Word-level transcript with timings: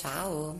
Ciao. 0.00 0.58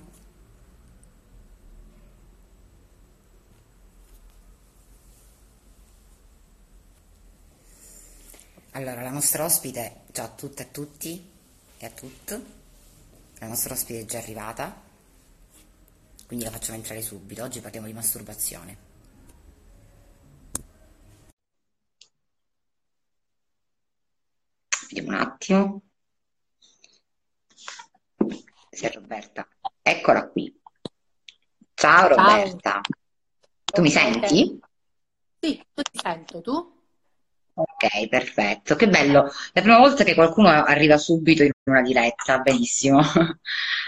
Allora, 8.72 9.00
la 9.00 9.10
nostra 9.10 9.44
ospite, 9.46 10.02
ciao 10.12 10.26
a 10.26 10.28
tutte 10.28 10.62
e 10.62 10.66
a 10.66 10.68
tutti 10.68 11.30
e 11.78 11.86
a 11.86 11.90
tutte, 11.90 12.44
la 13.38 13.46
nostra 13.46 13.72
ospite 13.72 14.00
è 14.00 14.04
già 14.04 14.18
arrivata, 14.18 14.78
quindi 16.26 16.44
la 16.44 16.50
facciamo 16.50 16.76
entrare 16.76 17.00
subito. 17.00 17.42
Oggi 17.42 17.60
parliamo 17.62 17.86
di 17.86 17.94
masturbazione. 17.94 18.76
Vediamo 24.90 25.08
un 25.08 25.14
attimo. 25.14 25.89
Sì, 28.80 28.90
Roberta. 28.94 29.46
Eccola 29.82 30.26
qui. 30.26 30.58
Ciao 31.74 32.08
Ciao, 32.08 32.16
Roberta. 32.16 32.80
Tu 33.62 33.82
mi 33.82 33.90
senti? 33.90 34.58
Sì, 35.38 35.56
io 35.58 35.82
ti 35.82 35.98
sento, 35.98 36.40
tu? 36.40 36.78
Ok, 37.52 38.08
perfetto. 38.08 38.76
Che 38.76 38.88
bello. 38.88 39.30
La 39.52 39.60
prima 39.60 39.76
volta 39.76 40.02
che 40.02 40.14
qualcuno 40.14 40.48
arriva 40.48 40.96
subito 40.96 41.42
in 41.42 41.50
una 41.64 41.82
diretta, 41.82 42.38
benissimo. 42.38 43.02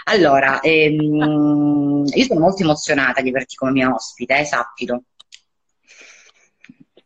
Allora, 0.05 0.59
ehm, 0.59 2.05
io 2.05 2.25
sono 2.25 2.39
molto 2.41 2.61
emozionata 2.61 3.21
di 3.21 3.29
averti 3.29 3.55
come 3.55 3.71
mia 3.71 3.91
ospite, 3.91 4.37
eh, 4.37 4.45
sappilo. 4.45 5.05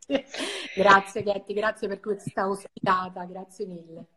Grazie 0.76 1.24
Ketty, 1.24 1.54
grazie 1.54 1.88
per 1.88 2.02
questa 2.02 2.50
ospitata, 2.50 3.24
grazie 3.24 3.66
mille. 3.66 4.08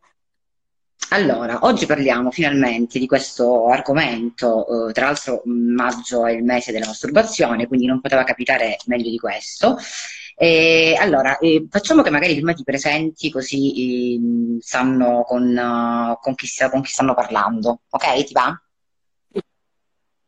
Allora, 1.12 1.58
oggi 1.62 1.86
parliamo 1.86 2.30
finalmente 2.30 2.98
di 2.98 3.06
questo 3.06 3.66
argomento. 3.69 4.89
eh, 4.89 4.92
tra 4.92 5.06
l'altro, 5.06 5.42
mh, 5.44 5.50
maggio 5.75 6.25
è 6.27 6.33
il 6.33 6.44
mese 6.44 6.70
della 6.72 6.86
masturbazione, 6.86 7.66
quindi 7.66 7.86
non 7.86 8.00
poteva 8.00 8.22
capitare 8.25 8.77
meglio 8.86 9.11
di 9.11 9.19
questo. 9.19 9.77
E 10.36 10.97
allora, 10.98 11.36
eh, 11.38 11.66
facciamo 11.69 12.03
che 12.03 12.11
magari 12.11 12.34
prima 12.34 12.53
ti 12.55 12.62
presenti 12.62 13.31
così 13.31 14.14
ehm, 14.14 14.58
sanno 14.61 15.22
con, 15.27 15.56
eh, 15.56 16.19
con 16.20 16.34
chi, 16.34 16.47
con 16.70 16.81
chi 16.83 16.91
stanno 16.92 17.14
parlando. 17.14 17.81
Ok, 17.91 18.25
ti 18.25 18.33
va? 18.33 18.56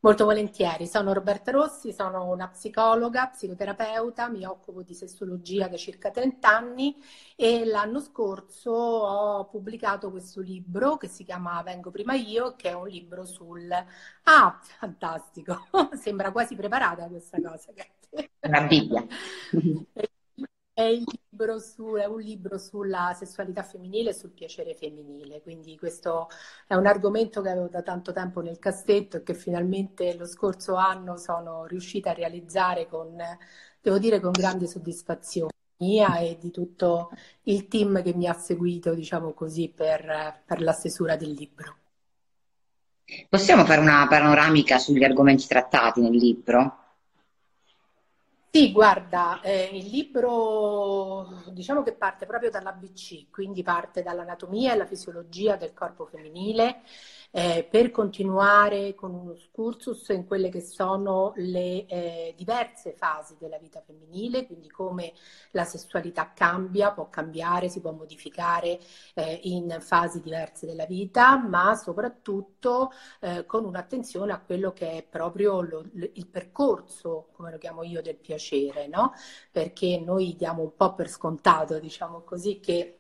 Molto 0.05 0.25
volentieri, 0.25 0.89
sono 0.89 1.13
Roberta 1.13 1.53
Rossi, 1.53 1.93
sono 1.93 2.29
una 2.29 2.49
psicologa, 2.49 3.29
psicoterapeuta, 3.29 4.29
mi 4.29 4.45
occupo 4.45 4.83
di 4.83 4.95
sessologia 4.95 5.69
da 5.69 5.77
circa 5.77 6.11
30 6.11 6.49
anni 6.49 6.97
e 7.37 7.65
l'anno 7.65 8.01
scorso 8.01 8.73
ho 8.73 9.45
pubblicato 9.45 10.11
questo 10.11 10.41
libro 10.41 10.97
che 10.97 11.07
si 11.07 11.23
chiama 11.23 11.63
Vengo 11.63 11.93
prima 11.93 12.15
io, 12.15 12.57
che 12.57 12.71
è 12.71 12.75
un 12.75 12.89
libro 12.89 13.25
sul... 13.25 13.71
Ah, 14.25 14.59
fantastico, 14.61 15.69
sembra 15.95 16.33
quasi 16.33 16.57
preparata 16.57 17.07
questa 17.07 17.41
cosa. 17.41 17.73
Katy. 18.41 18.89
È 20.75 20.91
su- 21.61 21.95
è 21.97 22.05
un 22.07 22.21
libro 22.21 22.59
sulla 22.59 23.13
sessualità 23.15 23.63
femminile 23.63 24.11
e 24.11 24.13
sul 24.15 24.31
piacere 24.33 24.75
femminile, 24.75 25.41
quindi 25.43 25.77
questo 25.79 26.29
è 26.67 26.75
un 26.75 26.87
argomento 26.87 27.41
che 27.43 27.49
avevo 27.51 27.69
da 27.69 27.83
tanto 27.83 28.13
tempo 28.13 28.41
nel 28.41 28.59
cassetto 28.59 29.19
e 29.19 29.23
che 29.23 29.35
finalmente 29.35 30.15
lo 30.17 30.27
scorso 30.27 30.75
anno 30.75 31.17
sono 31.19 31.65
riuscita 31.67 32.11
a 32.11 32.15
realizzare 32.15 32.87
con, 32.89 33.17
devo 33.81 33.99
dire, 33.99 34.21
con 34.21 34.31
grande 34.33 34.67
soddisfazione 34.67 35.51
mia 35.79 36.19
e 36.19 36.39
di 36.39 36.51
tutto 36.51 37.11
il 37.45 37.67
team 37.69 38.03
che 38.03 38.15
mi 38.15 38.27
ha 38.27 38.33
seguito, 38.35 38.95
diciamo 38.95 39.33
così, 39.35 39.69
per, 39.71 40.43
per 40.47 40.61
la 40.63 40.73
stesura 40.73 41.17
del 41.17 41.33
libro. 41.33 41.77
Possiamo 43.29 43.65
fare 43.65 43.81
una 43.81 44.07
panoramica 44.07 44.79
sugli 44.79 45.03
argomenti 45.03 45.47
trattati 45.47 46.01
nel 46.01 46.15
libro? 46.15 46.82
Sì, 48.55 48.71
guarda, 48.71 49.41
eh, 49.41 49.71
il 49.73 49.87
libro 49.87 51.43
diciamo 51.53 51.83
che 51.83 51.95
parte 51.95 52.27
proprio 52.27 52.51
dall'ABC, 52.51 53.31
quindi 53.31 53.63
parte 53.63 54.03
dall'anatomia 54.03 54.75
e 54.75 54.77
la 54.77 54.85
fisiologia 54.85 55.57
del 55.57 55.73
corpo 55.73 56.05
femminile, 56.05 56.83
eh, 57.35 57.67
per 57.71 57.91
continuare 57.91 58.95
con 58.95 59.15
uno 59.15 59.33
excursus 59.33 60.09
in 60.11 60.27
quelle 60.27 60.51
che 60.51 60.61
sono 60.61 61.33
le 61.37 61.87
eh, 61.87 62.35
diverse 62.37 62.93
fasi 62.93 63.37
della 63.39 63.59
vita 63.59 63.81
femminile, 63.81 64.47
quindi 64.47 64.69
come 64.69 65.13
la 65.53 65.65
sessualità 65.65 66.33
cambia, 66.35 66.93
può 66.93 67.09
cambiare, 67.09 67.69
si 67.69 67.81
può 67.81 67.93
modificare 67.93 68.79
eh, 69.15 69.41
in 69.45 69.77
fasi 69.81 70.21
diverse 70.21 70.67
della 70.67 70.87
vita, 70.87 71.37
ma 71.39 71.75
soprattutto 71.75 72.91
eh, 73.21 73.45
con 73.47 73.65
un'attenzione 73.65 74.33
a 74.33 74.41
quello 74.41 74.73
che 74.73 74.91
è 74.99 75.03
proprio 75.03 75.61
lo- 75.63 75.85
il 76.15 76.27
percorso, 76.29 77.29
come 77.33 77.51
lo 77.51 77.59
chiamo 77.59 77.83
io, 77.83 78.03
del 78.03 78.17
piacere, 78.17 78.87
no? 78.89 79.13
Perché 79.51 79.99
noi 80.05 80.35
diamo 80.37 80.63
un 80.63 80.75
po' 80.77 80.95
per 80.95 81.09
scontato, 81.09 81.79
diciamo 81.79 82.23
così, 82.23 82.61
che 82.61 82.99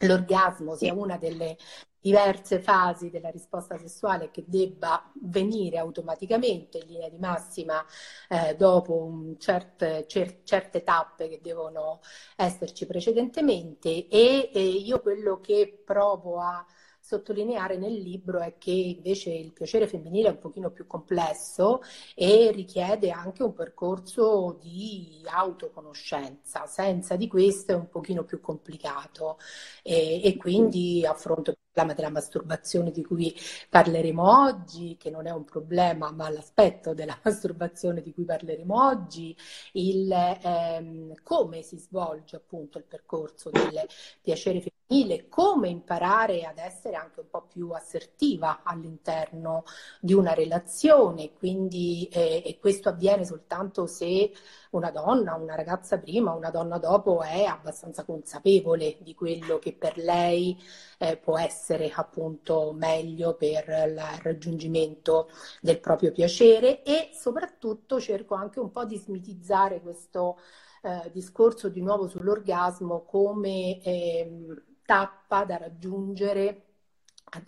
l'orgasmo 0.00 0.74
sia 0.74 0.92
una 0.94 1.16
delle 1.16 1.56
diverse 2.02 2.60
fasi 2.60 3.10
della 3.10 3.30
risposta 3.30 3.78
sessuale 3.78 4.30
che 4.30 4.44
debba 4.46 5.10
venire 5.22 5.78
automaticamente 5.78 6.78
in 6.78 6.86
linea 6.88 7.08
di 7.08 7.18
massima 7.18 7.84
eh, 8.28 8.56
dopo 8.56 8.94
un 8.94 9.38
certe, 9.38 10.04
cer- 10.08 10.42
certe 10.42 10.82
tappe 10.82 11.28
che 11.28 11.40
devono 11.40 12.00
esserci 12.36 12.86
precedentemente 12.86 14.08
e, 14.08 14.50
e 14.52 14.60
io 14.62 15.00
quello 15.00 15.40
che 15.40 15.80
provo 15.84 16.40
a 16.40 16.64
sottolineare 17.04 17.76
nel 17.76 17.94
libro 17.94 18.38
è 18.40 18.56
che 18.58 18.70
invece 18.70 19.32
il 19.32 19.52
piacere 19.52 19.88
femminile 19.88 20.28
è 20.28 20.30
un 20.30 20.38
pochino 20.38 20.70
più 20.70 20.86
complesso 20.86 21.80
e 22.14 22.50
richiede 22.52 23.10
anche 23.10 23.42
un 23.42 23.52
percorso 23.52 24.58
di 24.60 25.20
autoconoscenza. 25.26 26.66
Senza 26.66 27.16
di 27.16 27.26
questo 27.28 27.72
è 27.72 27.74
un 27.74 27.88
pochino 27.88 28.24
più 28.24 28.40
complicato 28.40 29.38
e, 29.82 30.22
e 30.22 30.36
quindi 30.36 31.04
affronto 31.04 31.52
problema 31.72 31.94
della 31.94 32.10
masturbazione 32.10 32.90
di 32.90 33.02
cui 33.02 33.34
parleremo 33.68 34.44
oggi, 34.44 34.96
che 34.98 35.10
non 35.10 35.26
è 35.26 35.30
un 35.30 35.44
problema, 35.44 36.12
ma 36.12 36.28
l'aspetto 36.28 36.92
della 36.92 37.18
masturbazione 37.24 38.02
di 38.02 38.12
cui 38.12 38.24
parleremo 38.24 38.86
oggi, 38.86 39.34
il 39.72 40.12
ehm, 40.12 41.14
come 41.22 41.62
si 41.62 41.78
svolge 41.78 42.36
appunto 42.36 42.78
il 42.78 42.84
percorso 42.84 43.50
del 43.50 43.86
piacere 44.20 44.60
femminile, 44.60 45.28
come 45.28 45.68
imparare 45.68 46.42
ad 46.44 46.58
essere 46.58 46.96
anche 46.96 47.20
un 47.20 47.30
po' 47.30 47.46
più 47.46 47.70
assertiva 47.70 48.60
all'interno 48.62 49.64
di 50.00 50.12
una 50.12 50.34
relazione, 50.34 51.32
quindi 51.32 52.06
eh, 52.12 52.42
e 52.44 52.58
questo 52.58 52.90
avviene 52.90 53.24
soltanto 53.24 53.86
se 53.86 54.30
una 54.72 54.90
donna, 54.90 55.34
una 55.34 55.54
ragazza 55.54 55.98
prima, 55.98 56.32
una 56.32 56.50
donna 56.50 56.78
dopo 56.78 57.22
è 57.22 57.44
abbastanza 57.44 58.04
consapevole 58.04 58.96
di 59.00 59.14
quello 59.14 59.58
che 59.58 59.74
per 59.74 59.96
lei 59.98 60.58
eh, 60.98 61.16
può 61.16 61.38
essere 61.38 61.90
appunto 61.94 62.72
meglio 62.72 63.34
per 63.34 63.64
il 63.68 64.00
raggiungimento 64.22 65.28
del 65.60 65.80
proprio 65.80 66.12
piacere 66.12 66.82
e 66.82 67.10
soprattutto 67.12 68.00
cerco 68.00 68.34
anche 68.34 68.60
un 68.60 68.70
po' 68.70 68.84
di 68.84 68.96
smitizzare 68.96 69.80
questo 69.80 70.38
eh, 70.82 71.10
discorso 71.12 71.68
di 71.68 71.82
nuovo 71.82 72.08
sull'orgasmo 72.08 73.04
come 73.04 73.80
ehm, 73.82 74.62
tappa 74.84 75.44
da 75.44 75.56
raggiungere 75.58 76.71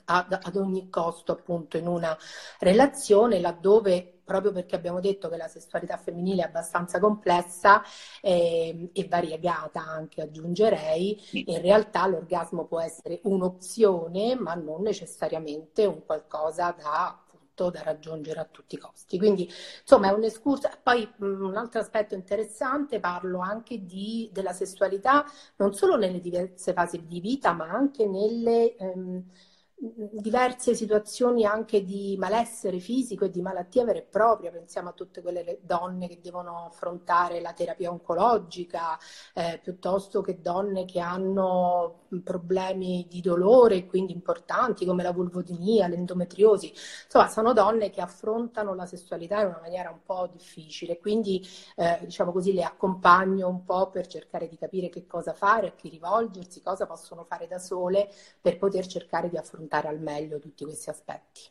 ad, 0.07 0.39
ad- 0.43 0.57
ogni 0.57 0.89
costo 0.89 1.33
appunto 1.33 1.77
in 1.77 1.87
una 1.87 2.17
relazione 2.61 3.41
laddove 3.41 4.11
proprio 4.25 4.53
perché 4.53 4.75
abbiamo 4.75 5.01
detto 5.01 5.29
che 5.29 5.37
la 5.37 5.49
sessualità 5.49 5.99
femminile 5.99 6.43
è 6.43 6.47
abbastanza 6.47 6.99
complessa 6.99 7.83
ehm, 8.23 8.89
e 8.93 9.07
variegata 9.07 9.81
anche 9.85 10.23
aggiungerei, 10.23 11.21
Sì. 11.23 11.45
in 11.51 11.61
realtà 11.61 12.07
l'orgasmo 12.07 12.65
può 12.65 12.81
essere 12.81 13.21
un'opzione 13.25 14.35
ma 14.37 14.55
non 14.55 14.81
necessariamente 14.83 15.85
un 15.85 16.05
qualcosa 16.07 16.71
da 16.73 17.09
appunto 17.09 17.71
da 17.71 17.83
raggiungere 17.83 18.41
a 18.41 18.45
tutti 18.51 18.75
i 18.77 18.79
costi. 18.79 19.19
Quindi 19.19 19.49
insomma 19.83 20.09
è 20.09 20.13
un 20.13 20.25
escurso. 20.25 20.69
Poi 20.83 21.07
mh, 21.19 21.25
un 21.45 21.57
altro 21.57 21.81
aspetto 21.81 22.15
interessante, 22.15 22.99
parlo 23.01 23.39
anche 23.41 23.85
di, 23.85 24.29
della 24.33 24.53
sessualità 24.53 25.25
non 25.57 25.75
solo 25.75 25.97
nelle 25.97 26.21
diverse 26.21 26.73
fasi 26.73 27.07
di 27.07 27.21
vita, 27.21 27.53
ma 27.53 27.67
anche 27.69 28.07
nelle 28.07 28.75
ehm, 28.77 29.23
diverse 29.77 30.75
situazioni 30.75 31.45
anche 31.45 31.85
di 31.85 32.17
malessere 32.19 32.79
fisico 32.79 33.25
e 33.27 33.31
di 33.31 33.43
malattia 33.43 33.85
vera 33.85 33.99
e 33.99 34.03
propria. 34.03 34.51
Pensiamo 34.51 34.91
a 34.91 34.93
tutte 34.93 35.21
quelle 35.21 35.43
le- 35.43 35.59
donne 35.63 36.09
che 36.09 36.21
devono 36.23 36.67
affrontare 36.67 37.41
la 37.41 37.53
terapia 37.53 37.91
oncologica, 37.91 38.99
eh, 39.35 39.61
piuttosto 39.63 40.21
che 40.23 40.41
donne 40.41 40.85
che 40.85 41.01
hanno 41.01 42.04
problemi 42.23 43.07
di 43.09 43.21
dolore, 43.21 43.87
quindi 43.87 44.13
importanti 44.13 44.85
come 44.85 45.03
la 45.03 45.13
vulvodynia, 45.13 45.89
l'endometriosi. 45.89 46.73
Insomma, 47.05 47.29
sono 47.29 47.53
donne 47.53 47.91
che 47.91 48.01
affrontano 48.01 48.75
la 48.75 48.87
sessualità 48.87 49.41
in 49.41 49.49
una 49.49 49.61
maniera 49.61 49.91
un 49.91 50.03
po' 50.05 50.29
difficile. 50.33 50.99
Quindi 50.99 51.45
eh, 51.77 51.99
diciamo 52.03 52.33
così, 52.33 52.53
le 52.53 52.63
accompagno 52.65 53.49
un 53.49 53.65
po' 53.65 53.91
per 53.91 54.07
cercare 54.07 54.49
di 54.49 54.57
capire 54.57 54.89
che 54.89 55.07
cosa 55.07 55.33
fare, 55.35 55.69
a 55.69 55.73
chi 55.73 55.89
rivolgersi, 55.89 56.63
cosa 56.63 56.87
possono 56.87 57.25
fare 57.25 57.47
da 57.47 57.59
sole 57.59 58.11
per 58.41 58.59
poter 58.59 58.87
cercare 58.87 59.29
di 59.29 59.37
affrontare 59.37 59.89
al 59.89 60.01
meglio 60.01 60.39
tutti 60.39 60.65
questi 60.65 60.91
aspetti. 60.91 61.43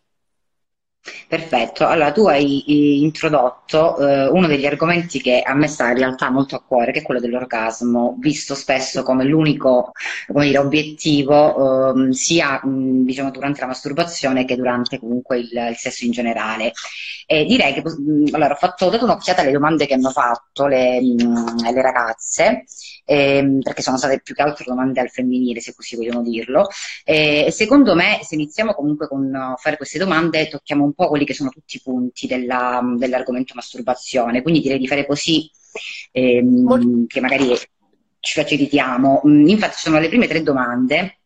Perfetto, 1.27 1.85
allora 1.85 2.13
tu 2.13 2.27
hai 2.27 2.63
eh, 2.65 3.01
introdotto 3.01 3.97
eh, 3.97 4.27
uno 4.29 4.47
degli 4.47 4.65
argomenti 4.65 5.19
che 5.19 5.41
a 5.41 5.53
me 5.53 5.67
sta 5.67 5.89
in 5.89 5.97
realtà 5.97 6.29
molto 6.29 6.55
a 6.55 6.63
cuore, 6.63 6.93
che 6.93 6.99
è 6.99 7.01
quello 7.01 7.19
dell'orgasmo, 7.19 8.15
visto 8.19 8.55
spesso 8.55 9.03
come 9.03 9.25
l'unico 9.25 9.91
come 10.27 10.45
dire, 10.45 10.59
obiettivo 10.59 12.07
eh, 12.07 12.13
sia 12.13 12.61
mh, 12.63 13.03
diciamo, 13.03 13.31
durante 13.31 13.59
la 13.59 13.67
masturbazione 13.67 14.45
che 14.45 14.55
durante 14.55 14.97
comunque 14.97 15.39
il, 15.39 15.49
il 15.51 15.75
sesso 15.75 16.05
in 16.05 16.11
generale. 16.11 16.71
E 17.25 17.45
direi 17.45 17.73
che 17.73 17.81
mh, 17.81 18.33
allora, 18.33 18.53
ho, 18.53 18.57
fatto, 18.57 18.89
dato 18.89 19.03
un'occhiata 19.05 19.41
alle 19.41 19.51
domande 19.51 19.85
che 19.85 19.93
hanno 19.93 20.09
fatto 20.09 20.67
le, 20.67 21.01
mh, 21.01 21.71
le 21.71 21.81
ragazze, 21.81 22.63
ehm, 23.05 23.59
perché 23.61 23.81
sono 23.81 23.97
state 23.97 24.21
più 24.21 24.33
che 24.35 24.41
altro 24.41 24.65
domande 24.67 24.99
al 25.01 25.09
femminile, 25.09 25.59
se 25.61 25.73
così 25.75 25.95
vogliamo 25.95 26.21
dirlo. 26.21 26.67
E 27.03 27.49
secondo 27.51 27.95
me, 27.95 28.19
se 28.23 28.35
iniziamo 28.35 28.73
comunque 28.73 29.07
con 29.07 29.55
fare 29.57 29.77
queste 29.77 29.99
domande, 29.99 30.47
tocchiamo 30.49 30.83
un 30.83 30.92
un 30.93 31.05
po' 31.05 31.07
quelli 31.09 31.25
che 31.25 31.33
sono 31.33 31.49
tutti 31.49 31.77
i 31.77 31.81
punti 31.81 32.27
della, 32.27 32.81
dell'argomento 32.97 33.53
masturbazione, 33.55 34.41
quindi 34.41 34.61
direi 34.61 34.77
di 34.77 34.87
fare 34.87 35.05
così 35.05 35.49
ehm, 36.11 37.07
che 37.07 37.19
magari 37.19 37.55
ci 38.19 38.33
facilitiamo. 38.39 39.23
Mm, 39.27 39.47
infatti 39.47 39.77
sono 39.77 39.99
le 39.99 40.07
prime 40.07 40.27
tre 40.27 40.43
domande 40.43 41.17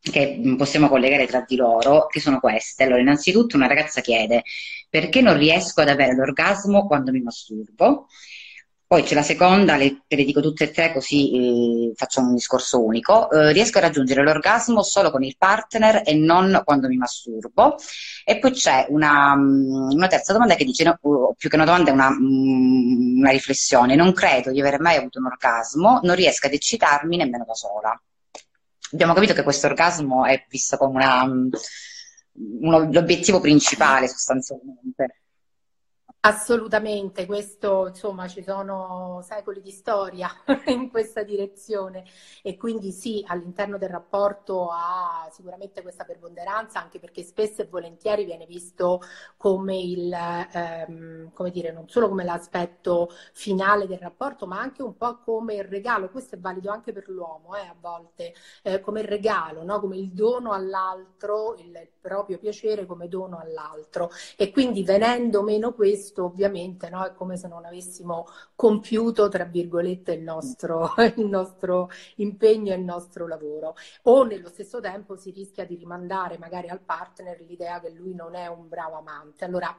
che 0.00 0.40
possiamo 0.56 0.88
collegare 0.88 1.26
tra 1.26 1.44
di 1.46 1.56
loro, 1.56 2.06
che 2.06 2.20
sono 2.20 2.38
queste. 2.38 2.84
Allora, 2.84 3.00
innanzitutto 3.00 3.56
una 3.56 3.66
ragazza 3.66 4.00
chiede 4.00 4.44
perché 4.88 5.20
non 5.20 5.36
riesco 5.36 5.80
ad 5.80 5.88
avere 5.88 6.14
l'orgasmo 6.14 6.86
quando 6.86 7.10
mi 7.10 7.20
masturbo? 7.20 8.06
Poi 8.88 9.02
c'è 9.02 9.14
la 9.14 9.22
seconda, 9.22 9.74
le, 9.74 10.02
te 10.06 10.14
le 10.14 10.22
dico 10.22 10.40
tutte 10.40 10.64
e 10.64 10.70
tre 10.70 10.92
così 10.92 11.88
eh, 11.90 11.92
facciamo 11.96 12.28
un 12.28 12.34
discorso 12.34 12.84
unico. 12.84 13.28
Eh, 13.32 13.52
riesco 13.52 13.78
a 13.78 13.80
raggiungere 13.80 14.22
l'orgasmo 14.22 14.80
solo 14.84 15.10
con 15.10 15.24
il 15.24 15.34
partner 15.36 16.02
e 16.04 16.14
non 16.14 16.62
quando 16.64 16.86
mi 16.86 16.96
masturbo. 16.96 17.74
E 18.24 18.38
poi 18.38 18.52
c'è 18.52 18.86
una, 18.90 19.32
una 19.34 20.06
terza 20.06 20.32
domanda 20.32 20.54
che 20.54 20.64
dice, 20.64 20.84
no, 20.84 20.98
più 21.36 21.48
che 21.48 21.56
una 21.56 21.64
domanda 21.64 21.90
è 21.90 21.92
una, 21.94 22.10
una 22.16 23.30
riflessione. 23.30 23.96
Non 23.96 24.12
credo 24.12 24.52
di 24.52 24.60
aver 24.60 24.78
mai 24.78 24.96
avuto 24.96 25.18
un 25.18 25.26
orgasmo, 25.26 25.98
non 26.04 26.14
riesco 26.14 26.46
ad 26.46 26.52
eccitarmi 26.52 27.16
nemmeno 27.16 27.44
da 27.44 27.54
sola. 27.54 28.00
Abbiamo 28.92 29.14
capito 29.14 29.34
che 29.34 29.42
questo 29.42 29.66
orgasmo 29.66 30.26
è 30.26 30.46
visto 30.48 30.76
come 30.76 31.04
una, 31.04 31.24
uno, 31.24 32.88
l'obiettivo 32.92 33.40
principale 33.40 34.06
sostanzialmente. 34.06 35.22
Assolutamente, 36.28 37.24
questo 37.24 37.86
insomma 37.86 38.26
ci 38.26 38.42
sono 38.42 39.20
secoli 39.22 39.60
di 39.60 39.70
storia 39.70 40.28
in 40.66 40.90
questa 40.90 41.22
direzione. 41.22 42.02
E 42.42 42.56
quindi 42.56 42.90
sì, 42.90 43.24
all'interno 43.28 43.78
del 43.78 43.90
rapporto 43.90 44.68
ha 44.72 45.28
sicuramente 45.30 45.82
questa 45.82 46.02
preponderanza 46.02 46.80
anche 46.80 46.98
perché 46.98 47.22
spesso 47.22 47.62
e 47.62 47.66
volentieri 47.66 48.24
viene 48.24 48.44
visto 48.44 49.02
come 49.36 49.76
il, 49.78 50.12
ehm, 50.12 51.30
come 51.32 51.50
dire, 51.52 51.70
non 51.70 51.88
solo 51.88 52.08
come 52.08 52.24
l'aspetto 52.24 53.08
finale 53.32 53.86
del 53.86 53.98
rapporto 53.98 54.48
ma 54.48 54.58
anche 54.58 54.82
un 54.82 54.96
po' 54.96 55.18
come 55.20 55.54
il 55.54 55.64
regalo, 55.64 56.08
questo 56.08 56.34
è 56.34 56.38
valido 56.38 56.72
anche 56.72 56.92
per 56.92 57.08
l'uomo 57.08 57.54
eh, 57.54 57.60
a 57.60 57.76
volte, 57.78 58.34
eh, 58.62 58.80
come 58.80 59.00
il 59.00 59.06
regalo, 59.06 59.62
no? 59.62 59.78
come 59.78 59.96
il 59.96 60.10
dono 60.10 60.50
all'altro, 60.50 61.54
il 61.58 61.88
proprio 62.00 62.38
piacere 62.38 62.86
come 62.86 63.08
dono 63.08 63.38
all'altro. 63.38 64.10
E 64.36 64.50
quindi 64.50 64.82
venendo 64.84 65.42
meno 65.42 65.72
questo 65.72 66.15
questo 66.16 66.24
ovviamente 66.24 66.88
no, 66.88 67.04
è 67.04 67.12
come 67.14 67.36
se 67.36 67.48
non 67.48 67.64
avessimo 67.64 68.26
compiuto, 68.54 69.28
tra 69.28 69.44
virgolette, 69.44 70.12
il 70.12 70.22
nostro, 70.22 70.94
il 71.16 71.26
nostro 71.26 71.90
impegno 72.16 72.72
e 72.72 72.76
il 72.76 72.84
nostro 72.84 73.26
lavoro. 73.26 73.74
O 74.04 74.24
nello 74.24 74.48
stesso 74.48 74.80
tempo 74.80 75.16
si 75.16 75.30
rischia 75.30 75.66
di 75.66 75.76
rimandare 75.76 76.38
magari 76.38 76.68
al 76.68 76.80
partner 76.80 77.40
l'idea 77.40 77.80
che 77.80 77.90
lui 77.90 78.14
non 78.14 78.34
è 78.34 78.46
un 78.46 78.68
bravo 78.68 78.96
amante. 78.96 79.44
Allora, 79.44 79.76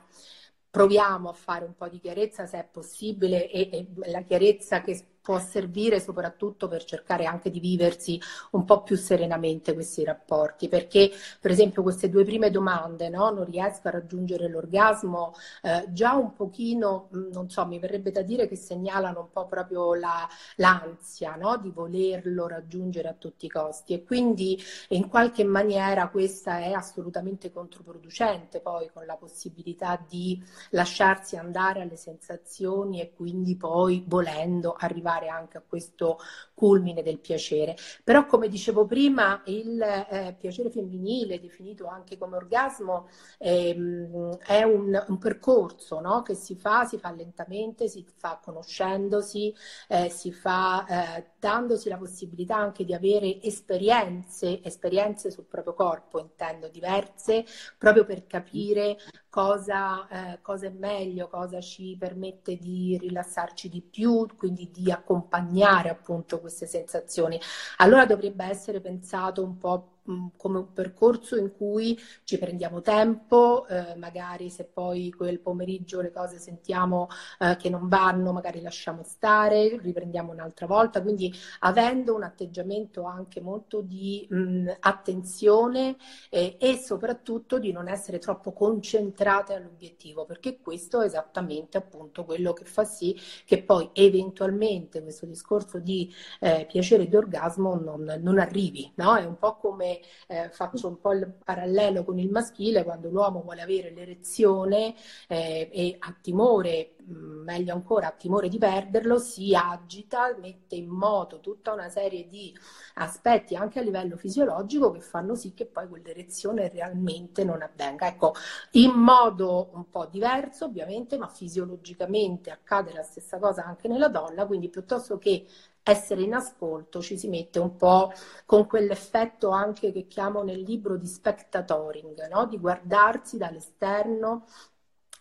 proviamo 0.70 1.30
a 1.30 1.34
fare 1.34 1.66
un 1.66 1.76
po' 1.76 1.88
di 1.90 2.00
chiarezza 2.00 2.46
se 2.46 2.60
è 2.60 2.68
possibile 2.70 3.50
e, 3.50 3.70
e 3.72 3.88
la 4.12 4.22
chiarezza 4.22 4.82
che 4.82 5.17
può 5.28 5.40
servire 5.40 6.00
soprattutto 6.00 6.70
per 6.70 6.86
cercare 6.86 7.26
anche 7.26 7.50
di 7.50 7.60
viversi 7.60 8.18
un 8.52 8.64
po' 8.64 8.82
più 8.84 8.96
serenamente 8.96 9.74
questi 9.74 10.06
rapporti, 10.06 10.70
perché 10.70 11.12
per 11.42 11.52
esempio 11.52 11.84
queste 11.84 12.10
due 12.10 12.24
prime 12.24 12.50
domande, 12.50 13.10
no? 13.10 13.30
non 13.32 13.44
riesco 13.44 13.90
a 13.90 13.92
raggiungere 13.92 14.48
l'orgasmo, 14.48 15.34
eh, 15.64 15.84
già 15.90 16.14
un 16.14 16.32
pochino, 16.32 17.10
mm, 17.14 17.32
non 17.34 17.50
so, 17.50 17.66
mi 17.66 17.78
verrebbe 17.78 18.12
da 18.12 18.22
dire 18.22 18.48
che 18.48 18.56
segnalano 18.56 19.20
un 19.20 19.30
po' 19.30 19.48
proprio 19.48 19.96
la, 19.96 20.26
l'ansia 20.56 21.36
no? 21.36 21.58
di 21.58 21.72
volerlo 21.72 22.48
raggiungere 22.48 23.10
a 23.10 23.14
tutti 23.14 23.48
i 23.48 23.50
costi 23.50 23.94
e 23.96 24.06
quindi 24.06 24.58
in 24.90 25.10
qualche 25.10 25.44
maniera 25.44 26.08
questa 26.08 26.60
è 26.60 26.72
assolutamente 26.72 27.52
controproducente 27.52 28.62
poi 28.62 28.90
con 28.94 29.06
la 29.06 29.18
possibilità 29.18 30.02
di 30.08 30.42
lasciarsi 30.70 31.36
andare 31.36 31.82
alle 31.82 31.98
sensazioni 31.98 33.02
e 33.02 33.12
quindi 33.14 33.58
poi 33.58 34.06
volendo 34.08 34.74
arrivare 34.80 35.17
arrivare 35.18 35.28
anche 35.28 35.58
a 35.58 35.64
questo 35.68 36.20
culmine 36.54 37.04
del 37.04 37.20
piacere. 37.20 37.76
Però 38.04 38.26
come 38.26 38.48
dicevo 38.48 38.86
prima, 38.86 39.42
il 39.46 39.82
eh, 39.82 40.36
piacere 40.38 40.70
femminile, 40.70 41.40
definito 41.40 41.88
anche 41.88 42.18
come 42.18 42.38
orgasmo, 42.38 43.10
ehm, 43.40 44.38
è 44.38 44.64
un, 44.64 45.04
un 45.08 45.18
percorso 45.18 46.00
no? 46.00 46.22
che 46.22 46.36
si 46.36 46.56
fa, 46.56 46.86
si 46.86 46.98
fa 46.98 47.12
lentamente, 47.12 47.88
si 47.88 48.06
fa 48.16 48.40
conoscendosi, 48.42 49.54
eh, 49.90 50.10
si 50.10 50.32
fa 50.32 50.86
eh, 51.18 51.32
dandosi 51.40 51.90
la 51.90 51.98
possibilità 51.98 52.56
anche 52.56 52.86
di 52.86 52.94
avere 52.94 53.42
esperienze, 53.42 54.62
esperienze 54.64 55.32
sul 55.32 55.46
proprio 55.46 55.74
corpo, 55.74 56.20
intendo 56.20 56.70
diverse, 56.70 57.46
proprio 57.78 58.06
per 58.06 58.26
capire 58.26 58.98
cosa, 59.38 60.08
eh, 60.08 60.40
cosa, 60.42 60.66
è 60.66 60.72
meglio, 60.72 61.28
cosa 61.28 61.62
ci 61.62 61.96
permette 61.96 62.58
di 62.58 62.98
rilassarci 63.00 63.70
di 63.70 63.84
più, 63.84 64.26
quindi 64.36 64.72
di 64.72 64.92
accompagnare 64.92 65.90
appunto 65.90 66.40
queste 66.40 66.66
sensazioni. 66.66 67.40
Allora 67.78 68.08
dovrebbe 68.08 68.46
essere 68.46 68.82
pensato 68.82 69.44
un 69.44 69.60
po' 69.60 69.97
come 70.38 70.58
un 70.60 70.74
percorso 70.74 71.36
in 71.38 71.52
cui 71.56 71.98
ci 72.24 72.38
prendiamo 72.38 72.82
tempo, 72.82 73.66
eh, 73.68 73.96
magari 73.96 74.50
se 74.50 74.66
poi 74.66 75.12
quel 75.12 75.40
pomeriggio 75.40 76.02
le 76.02 76.12
cose 76.12 76.38
sentiamo 76.40 77.08
eh, 77.40 77.56
che 77.58 77.70
non 77.70 77.88
vanno, 77.88 78.32
magari 78.32 78.62
lasciamo 78.62 79.04
stare, 79.04 79.78
riprendiamo 79.82 80.32
un'altra 80.32 80.66
volta, 80.68 81.02
quindi 81.02 81.34
avendo 81.60 82.16
un 82.16 82.24
atteggiamento 82.24 83.04
anche 83.04 83.42
molto 83.42 83.82
di 83.82 84.26
mh, 84.30 84.72
attenzione 84.80 85.98
eh, 86.30 86.58
e 86.60 86.78
soprattutto 86.78 87.60
di 87.60 87.72
non 87.72 87.88
essere 87.88 88.20
troppo 88.20 88.54
concentrate 88.54 89.54
all'obiettivo, 89.54 90.26
perché 90.26 90.60
questo 90.60 91.02
è 91.02 91.06
esattamente 91.06 91.78
appunto 91.78 92.24
quello 92.26 92.54
che 92.54 92.66
fa 92.66 92.84
sì 92.84 93.16
che 93.46 93.64
poi 93.64 93.90
eventualmente 93.94 95.02
questo 95.02 95.26
discorso 95.26 95.80
di 95.80 96.12
eh, 96.40 96.66
piacere 96.68 97.04
e 97.04 97.08
di 97.08 97.16
orgasmo 97.16 97.76
non, 97.76 98.20
non 98.22 98.40
arrivi, 98.40 98.92
no? 98.96 99.16
È 99.16 99.26
un 99.26 99.38
po' 99.38 99.56
come 99.58 99.97
eh, 100.28 100.50
faccio 100.50 100.88
un 100.88 101.00
po' 101.00 101.14
il 101.14 101.32
parallelo 101.44 102.04
con 102.04 102.20
il 102.20 102.30
maschile, 102.30 102.84
quando 102.84 103.10
l'uomo 103.10 103.42
vuole 103.42 103.62
avere 103.62 103.92
l'erezione 103.92 104.96
eh, 105.28 105.70
e 105.72 105.96
ha 106.00 106.16
timore, 106.22 106.96
mm, 107.02 107.44
meglio 107.44 107.74
ancora, 107.74 108.08
ha 108.08 108.12
timore 108.12 108.50
di 108.50 108.58
perderlo, 108.58 109.20
si 109.20 109.56
agita, 109.56 110.36
mette 110.40 110.76
in 110.76 110.88
moto 110.90 111.40
tutta 111.40 111.74
una 111.74 111.90
serie 111.90 112.28
di 112.28 112.56
aspetti 112.96 113.56
anche 113.56 113.80
a 113.80 113.82
livello 113.82 114.18
fisiologico 114.18 114.92
che 114.92 115.02
fanno 115.02 115.36
sì 115.36 115.54
che 115.54 115.66
poi 115.66 115.88
quell'erezione 115.88 116.70
realmente 116.70 117.44
non 117.44 117.62
avvenga. 117.62 118.08
Ecco, 118.08 118.34
in 118.72 118.92
modo 118.92 119.70
un 119.74 119.90
po' 119.90 120.06
diverso 120.06 120.66
ovviamente, 120.66 121.18
ma 121.18 121.28
fisiologicamente 121.28 122.50
accade 122.52 122.94
la 122.94 123.04
stessa 123.04 123.38
cosa 123.40 123.66
anche 123.66 123.88
nella 123.88 124.10
donna, 124.10 124.46
quindi 124.46 124.70
piuttosto 124.70 125.18
che 125.18 125.46
essere 125.92 126.22
in 126.22 126.34
ascolto 126.34 127.02
ci 127.02 127.18
si 127.18 127.28
mette 127.28 127.60
un 127.60 127.76
po' 127.76 128.12
con 128.46 128.68
quell'effetto 128.68 129.50
anche 129.50 129.92
che 129.92 130.08
chiamo 130.08 130.44
nel 130.44 130.62
libro 130.62 130.98
di 130.98 131.08
spectatoring, 131.08 132.28
no? 132.30 132.46
di 132.48 132.58
guardarsi 132.60 133.38
dall'esterno 133.38 134.46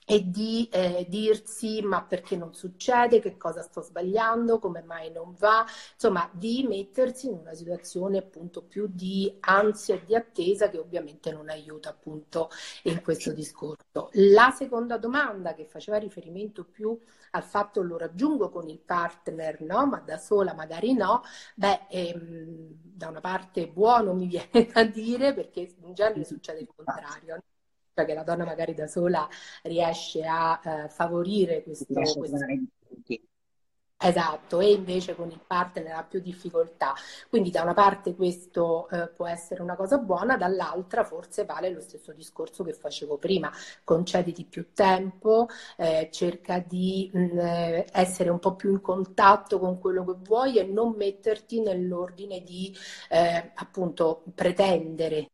e 0.09 0.31
di 0.31 0.69
eh, 0.71 1.05
dirsi 1.09 1.83
ma 1.83 2.03
perché 2.05 2.37
non 2.37 2.55
succede, 2.55 3.19
che 3.21 3.37
cosa 3.37 3.63
sto 3.63 3.83
sbagliando, 3.83 4.59
come 4.61 4.83
mai 4.83 5.11
non 5.11 5.35
va, 5.37 5.67
insomma 5.95 6.31
di 6.33 6.65
mettersi 6.69 7.27
in 7.27 7.39
una 7.39 7.55
situazione 7.55 8.19
appunto 8.19 8.63
più 8.63 8.87
di 8.89 9.37
ansia 9.41 9.97
e 9.97 10.05
di 10.05 10.15
attesa 10.15 10.71
che 10.71 10.79
ovviamente 10.79 11.33
non 11.33 11.49
aiuta 11.49 11.91
appunto 11.91 12.51
in 12.85 13.03
questo 13.03 13.33
discorso. 13.33 14.11
La 14.13 14.51
seconda 14.57 14.97
domanda 14.97 15.55
che 15.55 15.65
faceva 15.67 15.99
riferimento 15.99 16.65
più 16.65 16.97
al 17.33 17.43
fatto 17.43 17.83
lo 17.83 17.99
raggiungo 17.99 18.49
con 18.51 18.69
il 18.69 18.79
partner, 18.79 19.61
no? 19.63 19.87
ma 19.87 19.99
da 20.01 20.19
sola 20.19 20.55
magari 20.55 20.95
no, 20.95 21.23
beh 21.55 21.87
ehm, 21.91 22.69
da 22.83 23.09
una 23.09 23.21
parte 23.21 23.69
buono 23.69 24.15
mi 24.15 24.27
viene 24.29 24.67
da 24.73 24.85
dire 24.85 25.35
perché 25.35 25.75
in 25.81 25.95
genere 25.95 26.25
succede 26.25 26.61
il 26.61 26.69
contrario. 26.75 27.35
No? 27.37 27.43
Cioè 27.97 28.05
che 28.05 28.13
la 28.13 28.25
donna 28.25 28.45
magari 28.45 28.75
da 28.75 28.87
sola 28.87 29.27
riesce 29.63 30.23
a 30.23 30.61
eh, 30.63 30.89
favorire 30.91 31.63
questo, 31.63 31.95
questo... 31.95 32.37
Esatto, 33.99 34.61
e 34.61 34.73
invece 34.73 35.15
con 35.15 35.31
il 35.31 35.41
partner 35.45 35.95
ha 35.95 36.05
più 36.05 36.21
difficoltà. 36.21 36.93
Quindi 37.31 37.51
da 37.51 37.63
una 37.63 37.73
parte 37.73 38.15
questo 38.15 38.91
eh, 38.91 39.09
può 39.09 39.27
essere 39.27 39.63
una 39.63 39.75
cosa 39.75 39.97
buona, 39.97 40.37
dall'altra 40.37 41.03
forse 41.05 41.47
vale 41.47 41.71
lo 41.71 41.81
stesso 41.81 42.13
discorso 42.13 42.63
che 42.63 42.75
facevo 42.75 43.17
prima, 43.17 43.51
concediti 43.85 44.45
più 44.45 44.75
tempo, 44.75 45.49
eh, 45.79 46.11
cerca 46.13 46.59
di 46.59 47.11
mh, 47.11 47.19
mm, 47.19 47.39
eh, 47.39 47.87
essere 47.91 48.29
un 48.29 48.39
po' 48.39 48.55
più 48.55 48.71
in 48.73 48.83
contatto 48.83 49.59
con 49.59 49.79
quello 49.79 50.05
che 50.05 50.17
vuoi 50.23 50.59
e 50.59 50.65
non 50.65 50.93
metterti 50.95 51.61
nell'ordine 51.63 52.43
di 52.43 52.77
eh, 53.09 53.53
appunto 53.55 54.25
pretendere. 54.35 55.31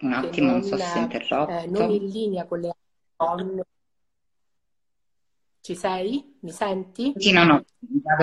Un 0.00 0.12
attimo, 0.12 0.50
non, 0.50 0.60
non 0.60 0.68
so 0.68 0.76
se 0.76 0.94
è 0.94 0.98
interrotto. 0.98 1.52
Eh, 1.52 1.66
non 1.66 1.90
in 1.90 2.06
linea 2.06 2.46
con 2.46 2.60
le 2.60 2.74
donne 3.16 3.64
ci 5.60 5.74
sei? 5.74 6.38
Mi 6.40 6.50
senti? 6.50 7.14
Sì, 7.18 7.32
no, 7.32 7.44
no, 7.44 7.64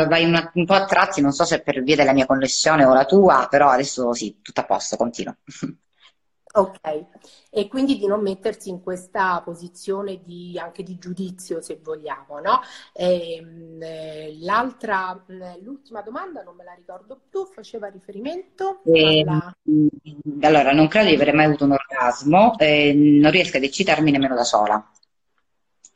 vai 0.08 0.26
un, 0.26 0.52
un 0.54 0.66
po' 0.66 0.74
a 0.74 0.86
tratti, 0.86 1.22
non 1.22 1.32
so 1.32 1.44
se 1.44 1.62
per 1.62 1.84
via 1.84 1.96
della 1.96 2.14
mia 2.14 2.26
connessione 2.26 2.86
o 2.86 2.94
la 2.94 3.06
tua, 3.06 3.48
però 3.50 3.70
adesso 3.70 4.14
sì, 4.14 4.40
tutto 4.42 4.62
a 4.62 4.66
posto, 4.66 4.96
continua. 4.96 5.36
Ok, 6.58 7.06
e 7.50 7.68
quindi 7.68 7.98
di 7.98 8.08
non 8.08 8.22
mettersi 8.22 8.70
in 8.70 8.82
questa 8.82 9.42
posizione 9.44 10.22
di, 10.24 10.58
anche 10.58 10.84
di 10.84 10.98
giudizio, 10.98 11.62
se 11.62 11.82
vogliamo, 11.84 12.40
no? 12.40 12.62
E, 12.94 13.36
ehm, 13.36 13.82
eh, 13.82 14.38
l'altra, 14.40 15.22
l'ultima 15.62 16.02
domanda, 16.02 16.44
non 16.44 16.56
me 16.56 16.64
la 16.64 16.74
ricordo 16.74 17.20
più, 17.30 17.46
faceva 17.46 17.88
riferimento 17.88 18.82
eh, 18.86 19.26
alla... 19.28 19.54
Allora, 20.42 20.72
non 20.72 20.88
credo 20.88 21.10
di 21.10 21.16
aver 21.16 21.34
mai 21.34 21.46
avuto 21.46 21.66
un 21.66 21.72
orgasmo, 21.72 22.58
eh, 22.58 22.94
non 22.94 23.32
riesco 23.32 23.58
ad 23.58 23.64
eccitarmi 23.64 24.12
nemmeno 24.12 24.36
da 24.36 24.46
sola. 24.46 24.92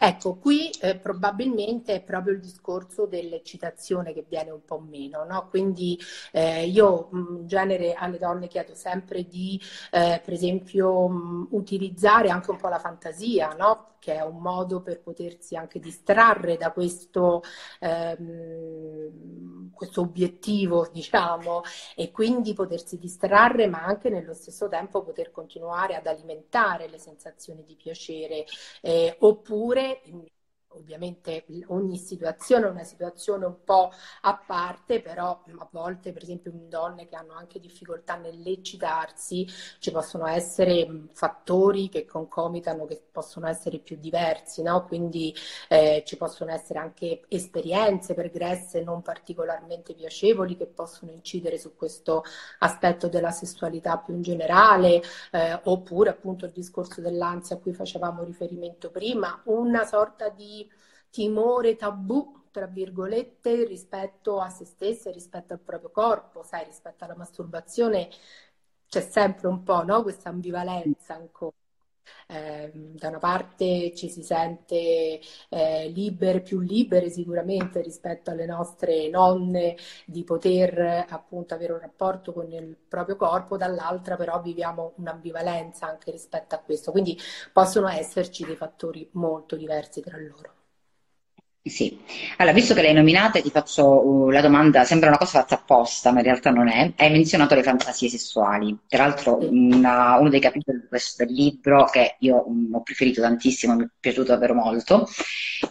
Ecco, 0.01 0.37
qui 0.37 0.69
eh, 0.81 0.95
probabilmente 0.97 1.93
è 1.95 2.01
proprio 2.01 2.33
il 2.33 2.39
discorso 2.39 3.05
dell'eccitazione 3.05 4.13
che 4.13 4.25
viene 4.27 4.49
un 4.49 4.63
po' 4.63 4.79
meno, 4.79 5.25
no? 5.25 5.47
Quindi 5.49 5.99
eh, 6.31 6.65
io 6.67 7.09
in 7.11 7.45
genere 7.47 7.93
alle 7.95 8.17
donne 8.17 8.47
chiedo 8.47 8.73
sempre 8.75 9.23
di, 9.27 9.59
eh, 9.91 10.21
per 10.23 10.33
esempio, 10.33 11.05
mh, 11.09 11.47
utilizzare 11.51 12.29
anche 12.29 12.49
un 12.51 12.57
po' 12.57 12.69
la 12.69 12.79
fantasia, 12.79 13.53
no? 13.57 13.87
che 13.99 14.15
è 14.15 14.21
un 14.21 14.37
modo 14.37 14.81
per 14.81 15.01
potersi 15.01 15.57
anche 15.57 15.77
distrarre 15.79 16.55
da 16.55 16.71
questo, 16.71 17.43
ehm, 17.81 19.71
questo 19.73 20.01
obiettivo, 20.01 20.87
diciamo, 20.91 21.61
e 21.95 22.11
quindi 22.11 22.53
potersi 22.53 22.97
distrarre, 22.97 23.67
ma 23.67 23.83
anche 23.83 24.09
nello 24.09 24.33
stesso 24.33 24.67
tempo 24.67 25.03
poter 25.03 25.31
continuare 25.31 25.95
ad 25.95 26.07
alimentare 26.07 26.87
le 26.87 26.97
sensazioni 26.97 27.63
di 27.65 27.75
piacere, 27.75 28.45
eh, 28.81 29.15
oppure 29.19 29.88
Bem, 29.89 30.29
Ovviamente 30.73 31.45
ogni 31.67 31.97
situazione 31.97 32.67
è 32.67 32.69
una 32.69 32.83
situazione 32.83 33.45
un 33.45 33.63
po' 33.63 33.91
a 34.21 34.37
parte, 34.37 35.01
però 35.01 35.41
a 35.57 35.67
volte, 35.71 36.11
per 36.11 36.21
esempio, 36.21 36.51
in 36.51 36.69
donne 36.69 37.07
che 37.07 37.15
hanno 37.15 37.33
anche 37.33 37.59
difficoltà 37.59 38.15
nell'eccitarsi, 38.17 39.47
ci 39.79 39.91
possono 39.91 40.27
essere 40.27 41.07
fattori 41.13 41.89
che 41.89 42.05
concomitano, 42.05 42.85
che 42.85 43.01
possono 43.11 43.47
essere 43.47 43.79
più 43.79 43.97
diversi, 43.99 44.61
no? 44.61 44.85
Quindi 44.85 45.33
eh, 45.69 46.03
ci 46.05 46.17
possono 46.17 46.51
essere 46.51 46.79
anche 46.79 47.21
esperienze 47.29 48.13
pregresse 48.13 48.81
non 48.83 49.01
particolarmente 49.01 49.93
piacevoli 49.95 50.55
che 50.55 50.67
possono 50.67 51.11
incidere 51.11 51.57
su 51.57 51.75
questo 51.75 52.23
aspetto 52.59 53.07
della 53.07 53.31
sessualità 53.31 53.97
più 53.97 54.13
in 54.13 54.21
generale, 54.21 55.01
eh, 55.31 55.59
oppure 55.63 56.11
appunto 56.11 56.45
il 56.45 56.51
discorso 56.51 57.01
dell'ansia 57.01 57.55
a 57.55 57.59
cui 57.59 57.73
facevamo 57.73 58.23
riferimento 58.23 58.91
prima, 58.91 59.41
una 59.45 59.85
sorta 59.85 60.29
di 60.29 60.68
timore 61.09 61.75
tabù 61.75 62.37
tra 62.51 62.65
virgolette 62.67 63.63
rispetto 63.65 64.39
a 64.39 64.49
se 64.49 64.65
stesse, 64.65 65.11
rispetto 65.11 65.53
al 65.53 65.59
proprio 65.59 65.91
corpo, 65.91 66.43
sai, 66.43 66.65
rispetto 66.65 67.03
alla 67.03 67.15
masturbazione 67.15 68.09
c'è 68.87 69.01
sempre 69.01 69.47
un 69.47 69.63
po' 69.63 69.83
no? 69.83 70.01
questa 70.03 70.29
ambivalenza 70.29 71.15
ancora. 71.15 71.53
Eh, 72.27 72.71
da 72.73 73.09
una 73.09 73.17
parte 73.19 73.93
ci 73.95 74.09
si 74.09 74.23
sente 74.23 75.19
eh, 75.49 75.89
libere, 75.89 76.41
più 76.41 76.59
libere 76.59 77.09
sicuramente 77.09 77.81
rispetto 77.81 78.31
alle 78.31 78.45
nostre 78.45 79.09
nonne 79.09 79.75
di 80.05 80.23
poter 80.23 81.05
appunto 81.09 81.53
avere 81.53 81.73
un 81.73 81.79
rapporto 81.79 82.33
con 82.33 82.51
il 82.51 82.75
proprio 82.87 83.15
corpo, 83.15 83.57
dall'altra 83.57 84.15
però 84.15 84.41
viviamo 84.41 84.93
un'ambivalenza 84.97 85.87
anche 85.87 86.11
rispetto 86.11 86.55
a 86.55 86.59
questo, 86.59 86.91
quindi 86.91 87.17
possono 87.53 87.87
esserci 87.89 88.45
dei 88.45 88.55
fattori 88.55 89.07
molto 89.13 89.55
diversi 89.55 90.01
tra 90.01 90.17
loro. 90.17 90.58
Sì, 91.61 91.99
allora 92.37 92.55
visto 92.55 92.73
che 92.73 92.81
l'hai 92.81 92.93
nominata 92.93 93.41
ti 93.41 93.51
faccio 93.51 93.85
uh, 93.85 94.29
la 94.29 94.41
domanda, 94.41 94.85
sembra 94.85 95.09
una 95.09 95.17
cosa 95.17 95.41
fatta 95.41 95.55
apposta, 95.55 96.11
ma 96.11 96.19
in 96.19 96.23
realtà 96.25 96.49
non 96.51 96.67
è. 96.67 96.93
Hai 96.95 97.11
menzionato 97.11 97.53
le 97.53 97.63
fantasie 97.63 98.09
sessuali, 98.09 98.75
tra 98.87 99.05
l'altro 99.05 99.37
una, 99.41 100.15
uno 100.17 100.29
dei 100.29 100.39
capitoli 100.39 100.79
di 100.79 100.87
questo 100.87 101.25
libro 101.25 101.85
che 101.85 102.15
io 102.19 102.47
um, 102.47 102.73
ho 102.73 102.81
preferito 102.81 103.21
tantissimo, 103.21 103.75
mi 103.75 103.83
è 103.83 103.87
piaciuto 103.99 104.31
davvero 104.31 104.53
molto. 104.55 105.07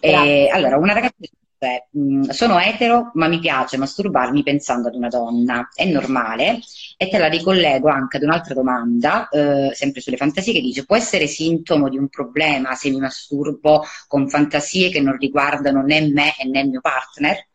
E, 0.01 0.49
allora, 0.53 0.77
una 0.77 0.93
ragazza 0.93 1.17
cioè, 1.59 1.89
mh, 1.91 2.29
sono 2.31 2.59
etero, 2.61 3.11
ma 3.15 3.27
mi 3.29 3.41
piace 3.41 3.77
masturbarmi 3.77 4.43
pensando 4.43 4.89
ad 4.89 4.95
una 4.95 5.09
donna. 5.09 5.69
È 5.75 5.85
normale? 5.85 6.61
E 6.97 7.09
te 7.09 7.19
la 7.19 7.29
ricollego 7.29 7.89
anche 7.89 8.17
ad 8.19 8.23
un'altra 8.23 8.55
domanda, 8.55 9.29
eh, 9.29 9.71
sempre 9.75 10.01
sulle 10.01 10.17
fantasie, 10.17 10.53
che 10.53 10.61
dice: 10.61 10.85
può 10.85 10.97
essere 10.97 11.27
sintomo 11.27 11.89
di 11.89 11.99
un 11.99 12.09
problema 12.09 12.75
se 12.75 12.91
mi 12.91 13.01
masturbo 13.01 13.85
con 14.07 14.29
fantasie 14.29 14.91
che 14.91 15.01
non 15.01 15.17
riguardano 15.17 15.83
né 15.83 16.01
me 16.01 16.33
né 16.51 16.61
il 16.61 16.69
mio 16.69 16.81
partner? 16.81 17.47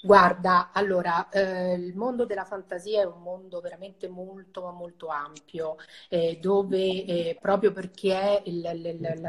Guarda, 0.00 0.70
allora, 0.72 1.28
eh, 1.30 1.74
il 1.74 1.96
mondo 1.96 2.26
della 2.26 2.44
fantasia 2.44 3.02
è 3.02 3.04
un 3.04 3.22
mondo 3.22 3.60
veramente 3.60 4.08
molto, 4.08 4.70
molto 4.70 5.08
ampio, 5.08 5.76
eh, 6.08 6.38
dove 6.40 7.04
eh, 7.04 7.38
proprio 7.40 7.72
perché 7.72 8.40
il, 8.44 8.64
il, 8.72 8.86
il, 8.86 9.26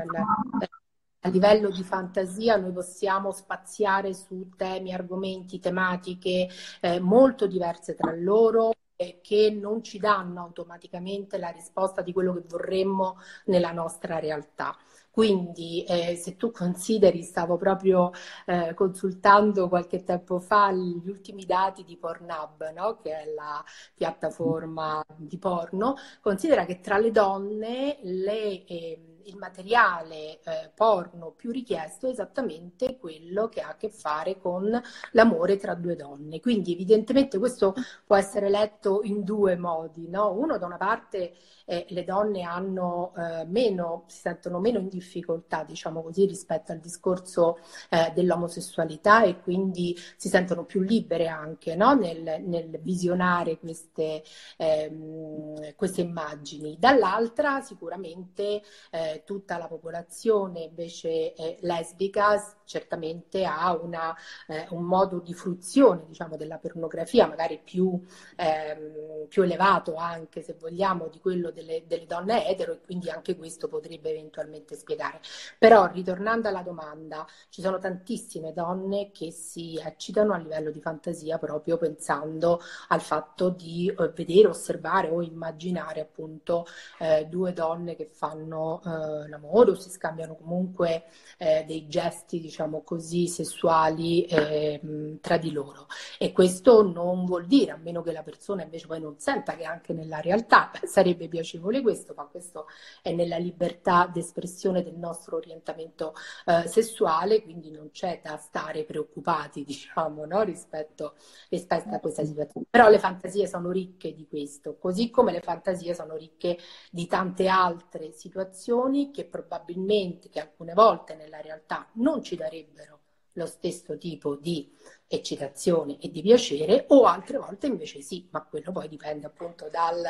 a 1.21 1.29
livello 1.29 1.69
di 1.69 1.83
fantasia 1.83 2.57
noi 2.57 2.71
possiamo 2.71 3.31
spaziare 3.31 4.13
su 4.13 4.50
temi, 4.55 4.93
argomenti, 4.93 5.59
tematiche 5.59 6.47
eh, 6.81 7.00
molto 7.00 7.47
diverse 7.47 7.95
tra 7.95 8.13
loro 8.13 8.71
e 8.95 9.19
che 9.21 9.51
non 9.51 9.83
ci 9.83 10.00
danno 10.00 10.41
automaticamente 10.41 11.38
la 11.38 11.50
risposta 11.50 12.01
di 12.01 12.13
quello 12.13 12.33
che 12.33 12.43
vorremmo 12.47 13.17
nella 13.45 13.71
nostra 13.71 14.19
realtà. 14.19 14.75
Quindi 15.12 15.83
eh, 15.83 16.15
se 16.15 16.36
tu 16.36 16.51
consideri, 16.51 17.24
stavo 17.24 17.57
proprio 17.57 18.12
eh, 18.45 18.74
consultando 18.75 19.67
qualche 19.67 20.03
tempo 20.03 20.39
fa 20.39 20.71
gli 20.71 21.09
ultimi 21.09 21.43
dati 21.45 21.83
di 21.83 21.97
Pornhub, 21.97 22.71
no? 22.75 22.97
che 23.01 23.21
è 23.21 23.33
la 23.33 23.63
piattaforma 23.95 25.03
di 25.15 25.38
porno, 25.39 25.95
considera 26.21 26.65
che 26.65 26.79
tra 26.79 26.97
le 27.00 27.12
donne 27.12 27.97
le... 28.03 28.65
Eh, 28.65 29.06
il 29.27 29.38
materiale 29.38 30.39
eh, 30.43 30.72
porno 30.74 31.31
più 31.31 31.51
richiesto 31.51 32.07
è 32.07 32.12
esattamente 32.12 32.98
quello 32.98 33.48
che 33.50 33.62
ha 33.62 33.69
a 33.69 33.75
che 33.75 33.89
fare 33.89 34.38
con 34.38 34.81
l'amore 35.12 35.57
tra 35.57 35.74
due 35.75 35.96
donne. 35.96 36.39
Quindi 36.39 36.74
evidentemente 36.74 37.38
questo 37.38 37.74
può 38.05 38.15
essere 38.15 38.50
letto 38.50 39.01
in 39.03 39.24
due 39.24 39.55
modi, 39.55 40.07
no? 40.10 40.31
Uno 40.31 40.57
da 40.57 40.65
una 40.65 40.77
parte 40.77 41.34
eh, 41.65 41.86
le 41.89 42.03
donne 42.05 42.43
hanno 42.43 43.13
eh, 43.17 43.46
meno, 43.46 44.05
si 44.07 44.19
sentono 44.19 44.60
meno 44.60 44.79
in 44.79 44.88
difficoltà, 44.88 45.63
diciamo 45.63 46.01
così, 46.01 46.25
rispetto 46.25 46.72
al 46.72 46.79
discorso 46.79 47.60
eh, 47.89 48.12
dell'omosessualità 48.15 49.24
e 49.24 49.41
quindi 49.41 49.96
si 50.15 50.29
sentono 50.29 50.63
più 50.63 50.81
libere 50.81 51.27
anche 51.27 51.75
no? 51.75 51.93
nel, 51.93 52.41
nel, 52.46 52.79
visionare 52.81 53.60
queste, 53.60 54.24
ehm, 54.57 55.75
queste, 55.75 56.01
immagini. 56.01 56.77
Dall'altra 56.79 57.60
sicuramente 57.62 58.62
eh, 58.91 59.16
tutta 59.24 59.57
la 59.57 59.67
popolazione 59.67 60.62
invece 60.62 61.33
eh, 61.33 61.57
lesbica 61.62 62.55
certamente 62.67 63.45
ha 63.45 63.74
una, 63.74 64.15
eh, 64.47 64.67
un 64.71 64.83
modo 64.83 65.19
di 65.19 65.33
fruizione 65.33 66.03
diciamo, 66.07 66.36
della 66.36 66.57
pornografia 66.57 67.25
magari 67.25 67.59
più, 67.63 68.00
ehm, 68.36 69.27
più 69.27 69.43
elevato 69.43 69.95
anche 69.95 70.41
se 70.41 70.55
vogliamo 70.59 71.07
di 71.07 71.19
quello 71.19 71.51
delle, 71.51 71.86
delle, 71.88 72.05
donne 72.05 72.47
etero 72.47 72.74
e 72.74 72.81
quindi 72.81 73.09
anche 73.09 73.36
questo 73.36 73.67
potrebbe 73.67 74.09
eventualmente 74.12 74.75
spiegare. 74.75 75.21
Però 75.57 75.88
ritornando 75.88 76.47
alla 76.47 76.62
domanda, 76.62 77.25
ci 77.50 77.62
sono 77.62 77.79
tantissime 77.79 78.53
donne 78.53 79.12
che 79.12 79.31
si 79.31 79.79
eccitano 79.83 80.33
a 80.33 80.38
livello 80.38 80.71
di 80.71 80.81
fantasia 80.81 81.38
proprio 81.38 81.77
pensando 81.77 82.59
al 82.89 83.01
fatto 83.01 83.50
di 83.50 83.88
eh, 83.88 84.09
vedere, 84.09 84.47
osservare 84.47 85.09
o 85.09 85.21
immaginare 85.21 86.01
appunto 86.01 86.65
eh, 87.00 87.25
due 87.25 87.53
donne 87.53 87.95
che 87.95 88.05
fanno 88.05 88.81
eh, 88.86 89.06
l'amore 89.27 89.71
o 89.71 89.75
si 89.75 89.89
scambiano 89.89 90.35
comunque 90.35 91.05
eh, 91.37 91.63
dei 91.67 91.87
gesti, 91.87 92.39
diciamo 92.39 92.81
così, 92.83 93.27
sessuali 93.27 94.25
eh, 94.25 95.17
tra 95.21 95.37
di 95.37 95.51
loro. 95.51 95.87
E 96.17 96.31
questo 96.31 96.81
non 96.83 97.25
vuol 97.25 97.45
dire, 97.45 97.71
a 97.71 97.77
meno 97.77 98.01
che 98.01 98.11
la 98.11 98.23
persona 98.23 98.63
invece 98.63 98.87
poi 98.87 98.99
non 98.99 99.19
senta 99.19 99.55
che 99.55 99.63
anche 99.63 99.93
nella 99.93 100.19
realtà 100.19 100.71
sarebbe 100.83 101.27
piacevole 101.27 101.81
questo, 101.81 102.13
ma 102.15 102.25
questo 102.25 102.67
è 103.01 103.11
nella 103.13 103.37
libertà 103.37 104.09
d'espressione 104.11 104.83
del 104.83 104.95
nostro 104.95 105.37
orientamento 105.37 106.13
eh, 106.45 106.67
sessuale, 106.67 107.41
quindi 107.43 107.71
non 107.71 107.91
c'è 107.91 108.21
da 108.23 108.37
stare 108.37 108.83
preoccupati, 108.83 109.63
diciamo, 109.65 110.25
no? 110.25 110.41
rispetto, 110.41 111.15
rispetto 111.49 111.95
a 111.95 111.99
questa 111.99 112.23
situazione. 112.25 112.65
Però 112.69 112.89
le 112.89 112.99
fantasie 112.99 113.47
sono 113.47 113.71
ricche 113.71 114.13
di 114.13 114.27
questo, 114.27 114.77
così 114.77 115.09
come 115.09 115.31
le 115.31 115.41
fantasie 115.41 115.93
sono 115.93 116.15
ricche 116.15 116.57
di 116.91 117.05
tante 117.07 117.47
altre 117.47 118.11
situazioni 118.11 118.96
che 119.11 119.25
probabilmente, 119.25 120.29
che 120.29 120.39
alcune 120.39 120.73
volte 120.73 121.15
nella 121.15 121.41
realtà 121.41 121.87
non 121.93 122.23
ci 122.23 122.35
darebbero 122.35 122.99
lo 123.33 123.45
stesso 123.45 123.97
tipo 123.97 124.35
di 124.35 124.69
eccitazione 125.07 125.97
e 125.99 126.09
di 126.09 126.21
piacere 126.21 126.85
o 126.89 127.05
altre 127.05 127.37
volte 127.37 127.67
invece 127.67 128.01
sì, 128.01 128.27
ma 128.31 128.43
quello 128.43 128.71
poi 128.71 128.89
dipende 128.89 129.27
appunto 129.27 129.69
dal 129.69 130.03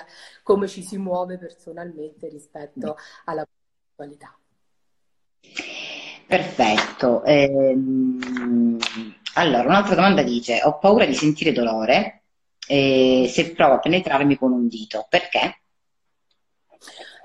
come 0.43 0.67
ci 0.67 0.81
si 0.81 0.97
muove 0.97 1.37
personalmente 1.37 2.29
rispetto 2.29 2.95
alla 3.25 3.45
sessualità. 3.89 4.37
Perfetto. 6.25 7.23
Ehm, 7.23 8.77
allora, 9.35 9.67
un'altra 9.67 9.95
domanda 9.95 10.23
dice: 10.23 10.61
Ho 10.63 10.77
paura 10.77 11.05
di 11.05 11.13
sentire 11.13 11.51
dolore 11.51 12.23
eh, 12.67 13.29
se 13.31 13.53
provo 13.53 13.75
a 13.75 13.79
penetrarmi 13.79 14.37
con 14.37 14.51
un 14.51 14.67
dito. 14.67 15.05
Perché? 15.09 15.61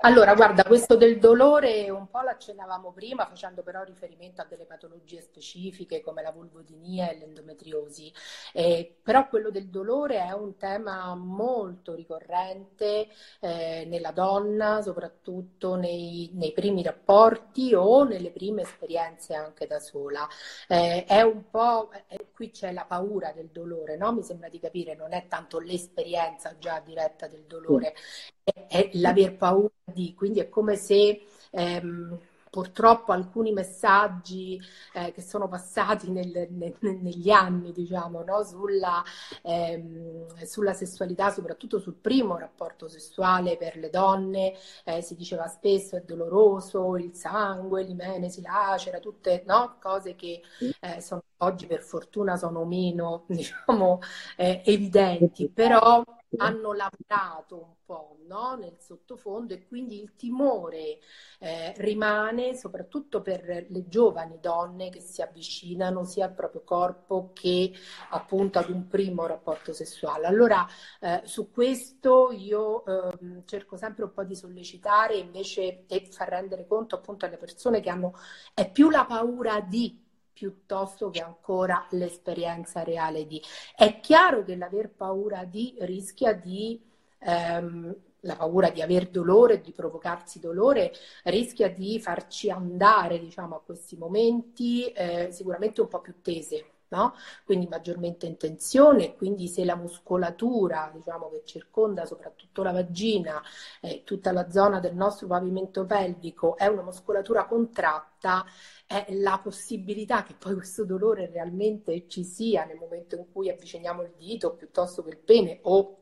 Allora, 0.05 0.33
guarda, 0.35 0.63
questo 0.63 0.97
del 0.97 1.17
dolore 1.17 1.89
un 1.89 2.09
po' 2.09 2.19
l'accennavamo 2.19 2.91
prima, 2.91 3.25
facendo 3.25 3.63
però 3.63 3.83
riferimento 3.83 4.41
a 4.41 4.45
delle 4.45 4.65
patologie 4.65 5.21
specifiche 5.21 6.01
come 6.01 6.21
la 6.21 6.31
vulvodinia 6.31 7.09
e 7.09 7.17
l'endometriosi. 7.19 8.11
Eh, 8.51 8.97
però 9.01 9.29
quello 9.29 9.49
del 9.49 9.69
dolore 9.69 10.17
è 10.17 10.31
un 10.33 10.57
tema 10.57 11.15
molto 11.15 11.93
ricorrente 11.93 13.07
eh, 13.39 13.85
nella 13.87 14.11
donna, 14.11 14.81
soprattutto 14.81 15.75
nei, 15.75 16.29
nei, 16.33 16.51
primi 16.51 16.83
rapporti 16.83 17.73
o 17.73 18.03
nelle 18.03 18.31
prime 18.31 18.63
esperienze 18.63 19.35
anche 19.35 19.67
da 19.67 19.79
sola. 19.79 20.27
Eh, 20.67 21.05
è 21.05 21.21
un 21.21 21.49
po', 21.49 21.89
eh, 22.07 22.27
qui 22.33 22.51
c'è 22.51 22.73
la 22.73 22.83
paura 22.83 23.31
del 23.31 23.51
dolore, 23.53 23.95
no? 23.95 24.11
Mi 24.11 24.23
sembra 24.23 24.49
di 24.49 24.59
capire, 24.59 24.95
non 24.95 25.13
è 25.13 25.27
tanto 25.29 25.59
l'esperienza 25.59 26.57
già 26.57 26.81
diretta 26.81 27.27
del 27.27 27.45
dolore, 27.47 27.95
è, 28.43 28.67
è 28.67 28.89
l'aver 28.95 29.37
paura 29.37 29.71
di, 29.93 30.13
quindi 30.15 30.39
è 30.39 30.49
come 30.49 30.75
se 30.75 31.21
ehm, 31.51 32.17
purtroppo 32.53 33.13
alcuni 33.13 33.51
messaggi 33.51 34.61
eh, 34.93 35.11
che 35.11 35.23
sono 35.23 35.47
passati 35.47 36.11
nel, 36.11 36.49
nel, 36.51 36.75
negli 37.01 37.31
anni, 37.31 37.71
diciamo, 37.71 38.23
no? 38.23 38.43
sulla, 38.43 39.03
ehm, 39.41 40.27
sulla, 40.45 40.73
sessualità, 40.73 41.31
soprattutto 41.31 41.79
sul 41.79 41.95
primo 41.95 42.37
rapporto 42.37 42.87
sessuale 42.87 43.57
per 43.57 43.77
le 43.77 43.89
donne, 43.89 44.53
eh, 44.83 45.01
si 45.01 45.15
diceva 45.15 45.47
spesso 45.47 45.95
è 45.95 46.01
doloroso, 46.01 46.95
il 46.95 47.15
sangue, 47.15 47.81
l'imene 47.81 48.29
si 48.29 48.41
lacera, 48.43 48.99
tutte 48.99 49.41
no? 49.47 49.77
cose 49.79 50.13
che 50.15 50.43
eh, 50.79 51.01
sono, 51.01 51.23
oggi 51.37 51.65
per 51.65 51.81
fortuna 51.81 52.37
sono 52.37 52.65
meno, 52.65 53.23
diciamo, 53.33 53.99
eh, 54.37 54.61
evidenti, 54.63 55.49
però 55.49 56.03
hanno 56.37 56.73
lavorato 56.73 57.55
un 57.55 57.73
po' 57.85 58.17
no? 58.27 58.55
nel 58.55 58.77
sottofondo 58.79 59.53
e 59.53 59.67
quindi 59.67 60.01
il 60.01 60.15
timore 60.15 60.99
eh, 61.39 61.73
rimane 61.77 62.55
soprattutto 62.55 63.21
per 63.21 63.65
le 63.69 63.87
giovani 63.87 64.39
donne 64.39 64.89
che 64.89 64.99
si 64.99 65.21
avvicinano 65.21 66.03
sia 66.03 66.25
al 66.25 66.33
proprio 66.33 66.63
corpo 66.63 67.31
che 67.33 67.71
appunto 68.09 68.59
ad 68.59 68.69
un 68.69 68.87
primo 68.87 69.25
rapporto 69.25 69.73
sessuale. 69.73 70.27
Allora 70.27 70.65
eh, 70.99 71.21
su 71.25 71.51
questo 71.51 72.31
io 72.31 72.85
eh, 72.85 73.43
cerco 73.45 73.77
sempre 73.77 74.05
un 74.05 74.13
po' 74.13 74.23
di 74.23 74.35
sollecitare 74.35 75.15
invece 75.15 75.85
e 75.87 76.07
far 76.09 76.29
rendere 76.29 76.65
conto 76.67 76.95
appunto 76.95 77.25
alle 77.25 77.37
persone 77.37 77.81
che 77.81 77.89
hanno 77.89 78.13
è 78.53 78.69
più 78.69 78.89
la 78.89 79.05
paura 79.05 79.59
di 79.61 80.01
piuttosto 80.33 81.09
che 81.09 81.21
ancora 81.21 81.85
l'esperienza 81.91 82.83
reale 82.83 83.25
di. 83.27 83.41
È 83.75 83.99
chiaro 83.99 84.43
che 84.43 84.55
l'aver 84.55 84.89
paura 84.89 85.45
di 85.45 85.75
rischia 85.79 86.33
di 86.33 86.81
ehm, 87.19 87.95
la 88.21 88.35
paura 88.35 88.69
di 88.69 88.81
aver 88.81 89.09
dolore, 89.09 89.61
di 89.61 89.71
provocarsi 89.71 90.39
dolore, 90.39 90.93
rischia 91.23 91.69
di 91.69 91.99
farci 91.99 92.49
andare, 92.49 93.19
diciamo, 93.19 93.55
a 93.55 93.61
questi 93.61 93.97
momenti 93.97 94.87
eh, 94.91 95.29
sicuramente 95.31 95.81
un 95.81 95.87
po' 95.87 95.99
più 95.99 96.21
tese, 96.21 96.72
no? 96.93 97.15
Quindi 97.43 97.67
maggiormente 97.67 98.25
in 98.27 98.37
tensione, 98.37 99.15
quindi 99.15 99.47
se 99.47 99.65
la 99.65 99.75
muscolatura, 99.75 100.91
diciamo, 100.93 101.29
che 101.29 101.41
circonda 101.45 102.05
soprattutto 102.05 102.61
la 102.63 102.71
vagina, 102.71 103.41
eh, 103.81 104.03
tutta 104.03 104.31
la 104.31 104.49
zona 104.51 104.79
del 104.79 104.95
nostro 104.95 105.27
pavimento 105.27 105.85
pelvico 105.85 106.55
è 106.57 106.67
una 106.67 106.83
muscolatura 106.83 107.45
contratta, 107.45 108.45
è 108.85 109.05
la 109.15 109.39
possibilità 109.41 110.23
che 110.23 110.35
poi 110.35 110.53
questo 110.55 110.85
dolore 110.85 111.27
realmente 111.31 112.07
ci 112.07 112.23
sia 112.23 112.65
nel 112.65 112.77
momento 112.77 113.15
in 113.15 113.31
cui 113.31 113.49
avviciniamo 113.49 114.03
il 114.03 114.13
dito 114.17 114.53
piuttosto 114.55 115.03
che 115.03 115.09
il 115.09 115.17
pene 115.17 115.59
o 115.63 115.97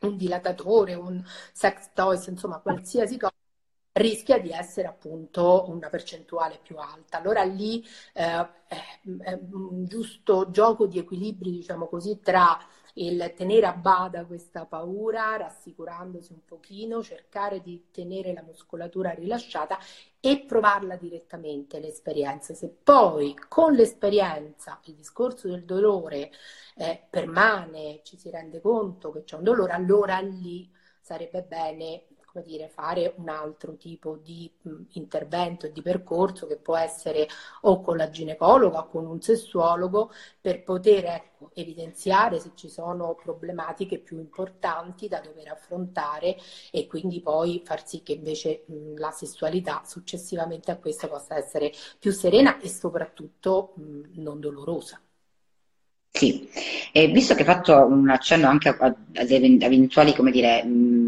un 0.00 0.16
dilatatore, 0.16 0.94
un 0.94 1.22
sex 1.52 1.90
toys, 1.92 2.26
insomma 2.28 2.58
qualsiasi 2.60 3.18
cosa 3.18 3.34
rischia 3.92 4.38
di 4.38 4.50
essere 4.50 4.86
appunto 4.86 5.64
una 5.68 5.88
percentuale 5.88 6.58
più 6.62 6.76
alta. 6.76 7.18
Allora 7.18 7.42
lì 7.42 7.84
eh, 8.12 8.48
è 9.22 9.38
un 9.50 9.86
giusto 9.86 10.50
gioco 10.50 10.86
di 10.86 10.98
equilibri, 10.98 11.50
diciamo 11.50 11.86
così, 11.86 12.20
tra 12.20 12.58
il 12.94 13.32
tenere 13.36 13.66
a 13.66 13.72
bada 13.72 14.24
questa 14.24 14.64
paura, 14.66 15.36
rassicurandosi 15.36 16.32
un 16.32 16.44
pochino, 16.44 17.02
cercare 17.02 17.60
di 17.60 17.86
tenere 17.90 18.32
la 18.32 18.42
muscolatura 18.42 19.10
rilasciata 19.10 19.78
e 20.18 20.40
provarla 20.40 20.96
direttamente 20.96 21.78
l'esperienza. 21.80 22.54
Se 22.54 22.68
poi 22.68 23.36
con 23.48 23.74
l'esperienza 23.74 24.80
il 24.84 24.94
discorso 24.94 25.48
del 25.48 25.64
dolore 25.64 26.30
eh, 26.76 27.06
permane, 27.08 28.00
ci 28.02 28.16
si 28.16 28.30
rende 28.30 28.60
conto 28.60 29.10
che 29.10 29.24
c'è 29.24 29.36
un 29.36 29.44
dolore, 29.44 29.72
allora 29.72 30.18
lì 30.18 30.70
sarebbe 31.00 31.42
bene 31.42 32.04
come 32.32 32.44
dire, 32.44 32.68
fare 32.68 33.14
un 33.16 33.28
altro 33.28 33.76
tipo 33.76 34.16
di 34.16 34.50
mh, 34.62 34.82
intervento 34.92 35.66
e 35.66 35.72
di 35.72 35.82
percorso 35.82 36.46
che 36.46 36.56
può 36.56 36.76
essere 36.76 37.26
o 37.62 37.80
con 37.80 37.96
la 37.96 38.08
ginecologa 38.10 38.80
o 38.80 38.88
con 38.88 39.06
un 39.06 39.20
sessuologo 39.20 40.10
per 40.40 40.62
poter 40.62 41.04
ecco, 41.06 41.50
evidenziare 41.54 42.38
se 42.38 42.52
ci 42.54 42.68
sono 42.68 43.14
problematiche 43.14 43.98
più 43.98 44.18
importanti 44.18 45.08
da 45.08 45.20
dover 45.20 45.48
affrontare 45.48 46.36
e 46.70 46.86
quindi 46.86 47.20
poi 47.20 47.62
far 47.64 47.86
sì 47.86 48.02
che 48.02 48.12
invece 48.12 48.64
mh, 48.66 48.98
la 48.98 49.10
sessualità 49.10 49.82
successivamente 49.84 50.70
a 50.70 50.76
questo 50.78 51.08
possa 51.08 51.36
essere 51.36 51.72
più 51.98 52.12
serena 52.12 52.58
e 52.60 52.68
soprattutto 52.68 53.72
mh, 53.76 54.20
non 54.22 54.40
dolorosa. 54.40 55.00
Sì, 56.12 56.48
e 56.92 57.06
visto 57.08 57.34
che 57.34 57.40
hai 57.40 57.46
fatto 57.46 57.74
un 57.86 58.10
accenno 58.10 58.48
anche 58.48 58.68
ad 58.68 59.30
eventuali, 59.30 60.14
dire, 60.30 60.64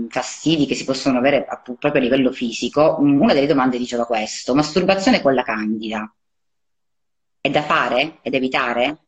fastidi 0.08 0.64
che 0.66 0.74
si 0.74 0.84
possono 0.84 1.18
avere 1.18 1.44
proprio 1.44 1.92
a 1.94 1.98
livello 1.98 2.32
fisico, 2.32 2.96
una 3.00 3.34
delle 3.34 3.46
domande 3.46 3.78
diceva 3.78 4.06
questo, 4.06 4.54
masturbazione 4.54 5.20
con 5.20 5.34
la 5.34 5.42
candida 5.42 6.10
è 7.42 7.50
da 7.50 7.62
fare? 7.62 8.20
È 8.22 8.30
da 8.30 8.38
evitare? 8.38 9.01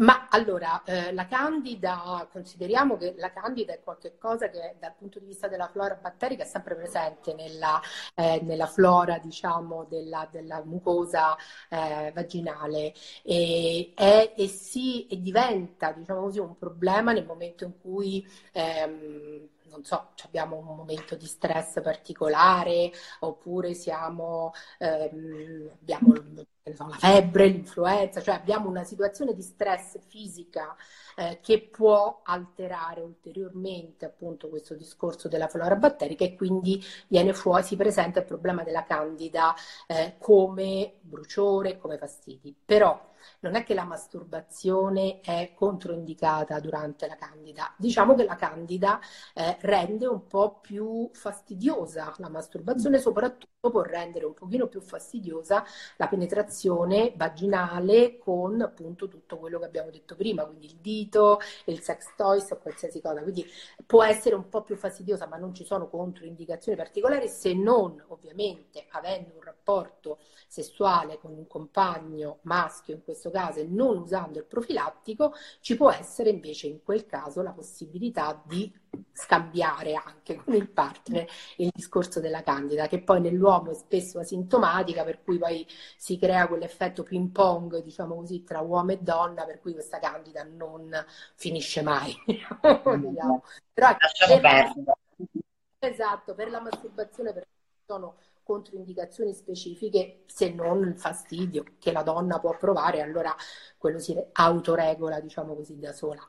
Ma 0.00 0.28
allora, 0.30 0.82
eh, 0.84 1.12
la 1.12 1.26
candida, 1.26 2.26
consideriamo 2.32 2.96
che 2.96 3.14
la 3.18 3.30
candida 3.32 3.74
è 3.74 3.82
qualcosa 3.82 4.48
che 4.48 4.76
dal 4.78 4.94
punto 4.96 5.18
di 5.18 5.26
vista 5.26 5.46
della 5.46 5.68
flora 5.68 5.94
batterica 5.94 6.42
è 6.42 6.46
sempre 6.46 6.74
presente 6.74 7.34
nella, 7.34 7.78
eh, 8.14 8.40
nella 8.42 8.66
flora, 8.66 9.18
diciamo, 9.18 9.84
della, 9.84 10.26
della 10.30 10.62
mucosa 10.64 11.36
eh, 11.68 12.12
vaginale. 12.14 12.94
E, 13.22 13.92
è, 13.94 14.32
e, 14.36 14.48
si, 14.48 15.06
e 15.06 15.20
diventa, 15.20 15.92
diciamo 15.92 16.22
così, 16.22 16.38
un 16.38 16.56
problema 16.56 17.12
nel 17.12 17.26
momento 17.26 17.64
in 17.64 17.78
cui 17.78 18.26
ehm, 18.52 19.48
non 19.70 19.84
so, 19.84 20.10
abbiamo 20.24 20.56
un 20.56 20.64
momento 20.76 21.14
di 21.16 21.26
stress 21.26 21.80
particolare 21.82 22.90
oppure 23.20 23.74
siamo, 23.74 24.52
ehm, 24.78 25.70
abbiamo 25.80 26.14
so, 26.74 26.86
la 26.88 26.96
febbre, 26.96 27.46
l'influenza, 27.46 28.20
cioè 28.20 28.34
abbiamo 28.34 28.68
una 28.68 28.84
situazione 28.84 29.34
di 29.34 29.42
stress 29.42 29.98
fisica 30.06 30.76
eh, 31.16 31.38
che 31.42 31.68
può 31.70 32.20
alterare 32.24 33.00
ulteriormente 33.00 34.04
appunto 34.04 34.48
questo 34.48 34.74
discorso 34.74 35.28
della 35.28 35.48
flora 35.48 35.76
batterica 35.76 36.24
e 36.24 36.34
quindi 36.34 36.82
viene 37.08 37.32
fuori, 37.32 37.62
si 37.62 37.76
presenta 37.76 38.20
il 38.20 38.26
problema 38.26 38.62
della 38.62 38.84
candida 38.84 39.54
eh, 39.86 40.16
come 40.18 40.94
bruciore, 41.00 41.78
come 41.78 41.98
fastidi. 41.98 42.54
Però 42.64 43.08
non 43.40 43.54
è 43.54 43.62
che 43.64 43.74
la 43.74 43.84
masturbazione 43.84 45.20
è 45.20 45.52
controindicata 45.54 46.60
durante 46.60 47.06
la 47.06 47.16
candida, 47.16 47.74
diciamo 47.76 48.14
che 48.14 48.24
la 48.24 48.36
candida 48.36 49.00
eh, 49.34 49.56
rende 49.60 50.06
un 50.06 50.26
po' 50.26 50.58
più 50.60 51.08
fastidiosa 51.12 52.14
la 52.18 52.28
masturbazione, 52.28 52.98
soprattutto 52.98 53.70
può 53.70 53.82
rendere 53.82 54.24
un 54.24 54.34
pochino 54.34 54.66
più 54.68 54.80
fastidiosa 54.80 55.64
la 55.96 56.08
penetrazione 56.08 57.12
vaginale 57.16 58.18
con 58.18 58.60
appunto 58.62 59.08
tutto 59.08 59.38
quello 59.38 59.58
che 59.58 59.66
abbiamo 59.66 59.90
detto 59.90 60.16
prima, 60.16 60.44
quindi 60.44 60.66
il 60.66 60.76
dito, 60.80 61.38
il 61.66 61.80
sex 61.80 62.14
toys 62.16 62.50
o 62.50 62.58
qualsiasi 62.58 63.00
cosa, 63.00 63.22
quindi 63.22 63.44
può 63.90 64.04
essere 64.04 64.36
un 64.36 64.48
po' 64.48 64.62
più 64.62 64.76
fastidiosa, 64.76 65.26
ma 65.26 65.36
non 65.36 65.52
ci 65.52 65.64
sono 65.64 65.88
controindicazioni 65.88 66.78
particolari 66.78 67.26
se 67.26 67.54
non 67.54 68.00
ovviamente 68.06 68.86
avendo 68.90 69.34
un 69.34 69.42
rapporto 69.42 70.20
sessuale 70.46 71.18
con 71.18 71.32
un 71.32 71.48
compagno 71.48 72.38
maschio 72.42 72.94
in 72.94 73.02
questo 73.02 73.32
caso 73.32 73.58
e 73.58 73.64
non 73.64 73.98
usando 73.98 74.38
il 74.38 74.44
profilattico, 74.44 75.32
ci 75.58 75.74
può 75.74 75.90
essere 75.90 76.30
invece 76.30 76.68
in 76.68 76.84
quel 76.84 77.04
caso 77.04 77.42
la 77.42 77.50
possibilità 77.50 78.40
di 78.46 78.72
scambiare 79.12 79.94
anche 79.94 80.36
con 80.36 80.54
il 80.54 80.68
partner 80.68 81.26
il 81.56 81.70
discorso 81.72 82.20
della 82.20 82.42
candida, 82.42 82.86
che 82.86 83.02
poi 83.02 83.20
nell'uomo 83.20 83.70
è 83.70 83.74
spesso 83.74 84.18
asintomatica, 84.18 85.04
per 85.04 85.22
cui 85.22 85.38
poi 85.38 85.66
si 85.96 86.18
crea 86.18 86.48
quell'effetto 86.48 87.02
ping 87.02 87.30
pong, 87.30 87.82
diciamo 87.82 88.14
così, 88.14 88.44
tra 88.44 88.60
uomo 88.60 88.92
e 88.92 88.98
donna, 88.98 89.44
per 89.44 89.60
cui 89.60 89.72
questa 89.72 89.98
candida 89.98 90.42
non 90.44 90.90
finisce 91.34 91.82
mai. 91.82 92.14
diciamo. 92.26 93.44
Però 93.72 93.96
per 94.26 94.40
la, 94.40 94.96
esatto, 95.78 96.34
per 96.34 96.50
la 96.50 96.60
masturbazione 96.60 97.32
per 97.32 97.46
sono 97.90 98.16
controindicazioni 98.44 99.34
specifiche 99.34 100.22
se 100.26 100.50
non 100.50 100.86
il 100.86 100.96
fastidio 100.96 101.64
che 101.78 101.90
la 101.92 102.02
donna 102.02 102.38
può 102.38 102.56
provare, 102.56 103.00
allora 103.00 103.34
quello 103.76 103.98
si 103.98 104.16
autoregola, 104.32 105.20
diciamo 105.20 105.54
così, 105.54 105.78
da 105.78 105.92
sola. 105.92 106.28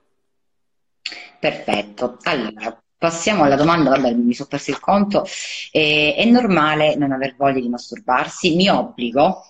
Perfetto. 1.42 2.20
Allora, 2.22 2.80
passiamo 2.96 3.46
alla 3.46 3.56
domanda, 3.56 3.90
vabbè, 3.90 4.14
mi 4.14 4.32
sono 4.36 4.48
perso 4.48 4.70
il 4.70 4.80
conto. 4.80 5.26
Eh, 5.72 6.14
è 6.16 6.24
normale 6.26 6.96
non 6.96 7.12
aver 7.12 7.36
voglia 7.36 7.60
di 7.60 7.68
masturbarsi? 7.68 8.56
Mi 8.56 8.70
obbligo 8.70 9.42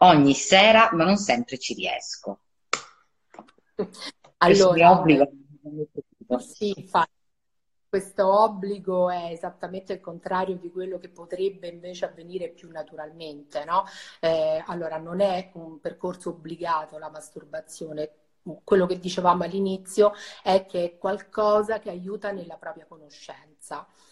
ogni 0.00 0.34
sera, 0.34 0.90
ma 0.92 1.04
non 1.04 1.16
sempre 1.16 1.56
ci 1.56 1.72
riesco. 1.72 2.40
Allora, 4.36 4.74
mi 4.74 4.84
obbligo. 4.84 5.32
Sì, 6.38 6.74
infatti 6.76 7.12
questo 7.88 8.42
obbligo 8.42 9.08
è 9.08 9.30
esattamente 9.32 9.94
il 9.94 10.00
contrario 10.00 10.56
di 10.56 10.70
quello 10.70 10.98
che 10.98 11.08
potrebbe 11.08 11.68
invece 11.68 12.04
avvenire 12.04 12.50
più 12.50 12.70
naturalmente, 12.70 13.64
no? 13.64 13.84
Eh, 14.20 14.62
allora, 14.66 14.98
non 14.98 15.20
è 15.20 15.50
un 15.54 15.80
percorso 15.80 16.28
obbligato 16.28 16.98
la 16.98 17.08
masturbazione. 17.08 18.10
Quello 18.64 18.86
che 18.86 18.98
dicevamo 18.98 19.44
all'inizio 19.44 20.12
è 20.42 20.64
che 20.66 20.84
è 20.84 20.98
qualcosa 20.98 21.78
che 21.78 21.90
aiuta 21.90 22.32
nella 22.32 22.56
propria 22.56 22.86
conoscenza 22.86 23.59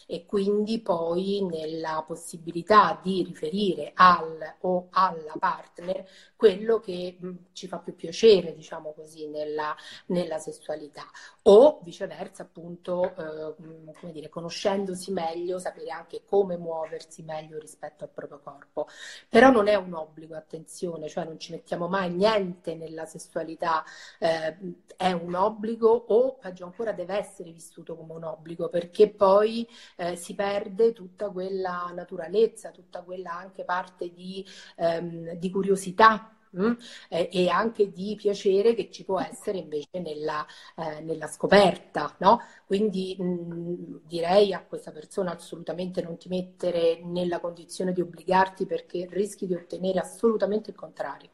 e 0.06 0.24
quindi 0.24 0.80
poi 0.80 1.44
nella 1.44 2.02
possibilità 2.06 2.98
di 3.02 3.22
riferire 3.22 3.92
al 3.94 4.56
o 4.61 4.88
alla 4.90 5.34
partner 5.38 6.08
quello 6.34 6.78
che 6.80 7.16
mh, 7.18 7.32
ci 7.52 7.66
fa 7.66 7.78
più 7.78 7.94
piacere, 7.94 8.54
diciamo 8.54 8.92
così, 8.92 9.26
nella, 9.28 9.76
nella 10.06 10.38
sessualità. 10.38 11.04
O 11.42 11.80
viceversa 11.82 12.44
appunto 12.44 13.02
eh, 13.04 13.54
come 14.00 14.12
dire, 14.12 14.28
conoscendosi 14.28 15.11
meglio 15.12 15.58
sapere 15.58 15.90
anche 15.90 16.22
come 16.24 16.56
muoversi 16.56 17.22
meglio 17.22 17.58
rispetto 17.58 18.04
al 18.04 18.11
proprio 18.11 18.40
corpo. 18.42 18.87
Però 19.28 19.50
non 19.50 19.68
è 19.68 19.74
un 19.74 19.92
obbligo 19.92 20.37
attenzione 20.37 21.08
cioè 21.08 21.24
non 21.24 21.38
ci 21.38 21.52
mettiamo 21.52 21.88
mai 21.88 22.11
niente 22.11 22.74
nella 22.74 23.04
sessualità 23.04 23.84
eh, 24.18 24.56
è 24.96 25.12
un 25.12 25.34
obbligo 25.34 25.88
o 26.08 26.37
peggio 26.37 26.64
ancora 26.64 26.92
deve 26.92 27.16
essere 27.16 27.50
vissuto 27.50 27.96
come 27.96 28.14
un 28.14 28.24
obbligo 28.24 28.68
perché 28.68 29.08
poi 29.11 29.38
eh, 29.42 30.16
si 30.16 30.35
perde 30.35 30.92
tutta 30.92 31.31
quella 31.31 31.90
naturalezza, 31.94 32.70
tutta 32.70 33.03
quella 33.03 33.33
anche 33.35 33.64
parte 33.64 34.12
di, 34.12 34.44
ehm, 34.77 35.33
di 35.35 35.51
curiosità? 35.51 36.33
Mm, 36.57 36.72
e 37.09 37.48
anche 37.48 37.92
di 37.92 38.14
piacere 38.16 38.74
che 38.74 38.90
ci 38.90 39.05
può 39.05 39.20
essere 39.20 39.59
invece 39.59 40.01
nella, 40.01 40.46
eh, 40.77 41.01
nella 41.01 41.27
scoperta, 41.27 42.14
no? 42.20 42.40
Quindi 42.64 43.14
mh, 43.18 43.24
mm, 43.24 43.96
direi 44.07 44.55
a 44.55 44.64
questa 44.64 44.90
persona 44.90 45.35
assolutamente 45.35 46.01
non 46.01 46.16
ti 46.16 46.29
mettere 46.29 47.01
nella 47.05 47.40
condizione 47.40 47.92
di 47.92 48.01
obbligarti 48.01 48.64
perché 48.64 49.07
rischi 49.11 49.46
di 49.46 49.55
ottenere 49.55 49.98
assolutamente 49.98 50.70
il 50.70 50.77
contrario. 50.77 51.29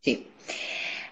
Sì. 0.00 0.26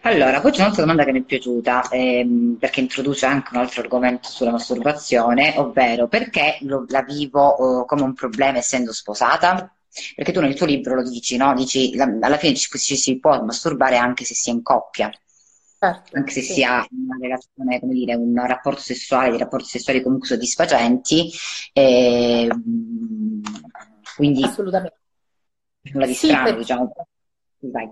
Allora, 0.03 0.41
poi 0.41 0.53
c'è 0.53 0.61
un'altra 0.61 0.83
domanda 0.83 1.05
che 1.05 1.13
mi 1.13 1.21
è 1.21 1.25
piaciuta, 1.25 1.89
ehm, 1.91 2.57
perché 2.61 2.81
introduce 2.81 3.27
anche 3.27 3.51
un 3.53 3.61
altro 3.61 3.83
argomento 3.83 4.29
sulla 4.29 4.53
masturbazione, 4.53 5.55
ovvero 5.57 6.07
perché 6.07 6.59
lo, 6.61 6.85
la 6.89 7.03
vivo 7.03 7.83
eh, 7.83 7.87
come 7.87 8.03
un 8.03 8.15
problema 8.15 8.59
essendo 8.59 8.93
sposata? 8.93 9.75
Perché 10.15 10.31
tu 10.33 10.41
nel 10.41 10.55
tuo 10.55 10.67
libro 10.67 10.95
lo 10.95 11.03
dici, 11.03 11.37
no? 11.37 11.55
Dici, 11.55 11.95
la, 11.97 12.05
alla 12.21 12.37
fine 12.37 12.55
ci, 12.55 12.69
ci, 12.79 12.97
si 12.97 13.19
può 13.19 13.43
masturbare 13.43 13.97
anche 13.97 14.25
se 14.25 14.35
si 14.35 14.51
è 14.51 14.53
in 14.53 14.63
coppia. 14.63 15.11
Certo, 15.79 16.17
anche 16.17 16.33
se 16.33 16.41
sì. 16.43 16.53
si 16.55 16.65
ha 16.65 16.87
una 16.91 17.17
relazione, 17.21 17.81
come 17.81 17.93
dire, 17.93 18.15
un 18.15 18.35
rapporto 18.47 18.81
sessuale, 18.81 19.31
dei 19.31 19.39
rapporti 19.39 19.69
sessuali 19.69 20.03
comunque 20.03 20.29
soddisfacenti, 20.29 21.31
eh, 21.73 22.49
quindi 24.17 24.43
assolutamente 24.45 24.99
nulla 25.93 26.07
di 26.07 26.15
sì, 26.15 26.29
strano, 26.29 26.45
per... 26.45 26.57
diciamo. 26.57 26.93
Vai. 27.59 27.91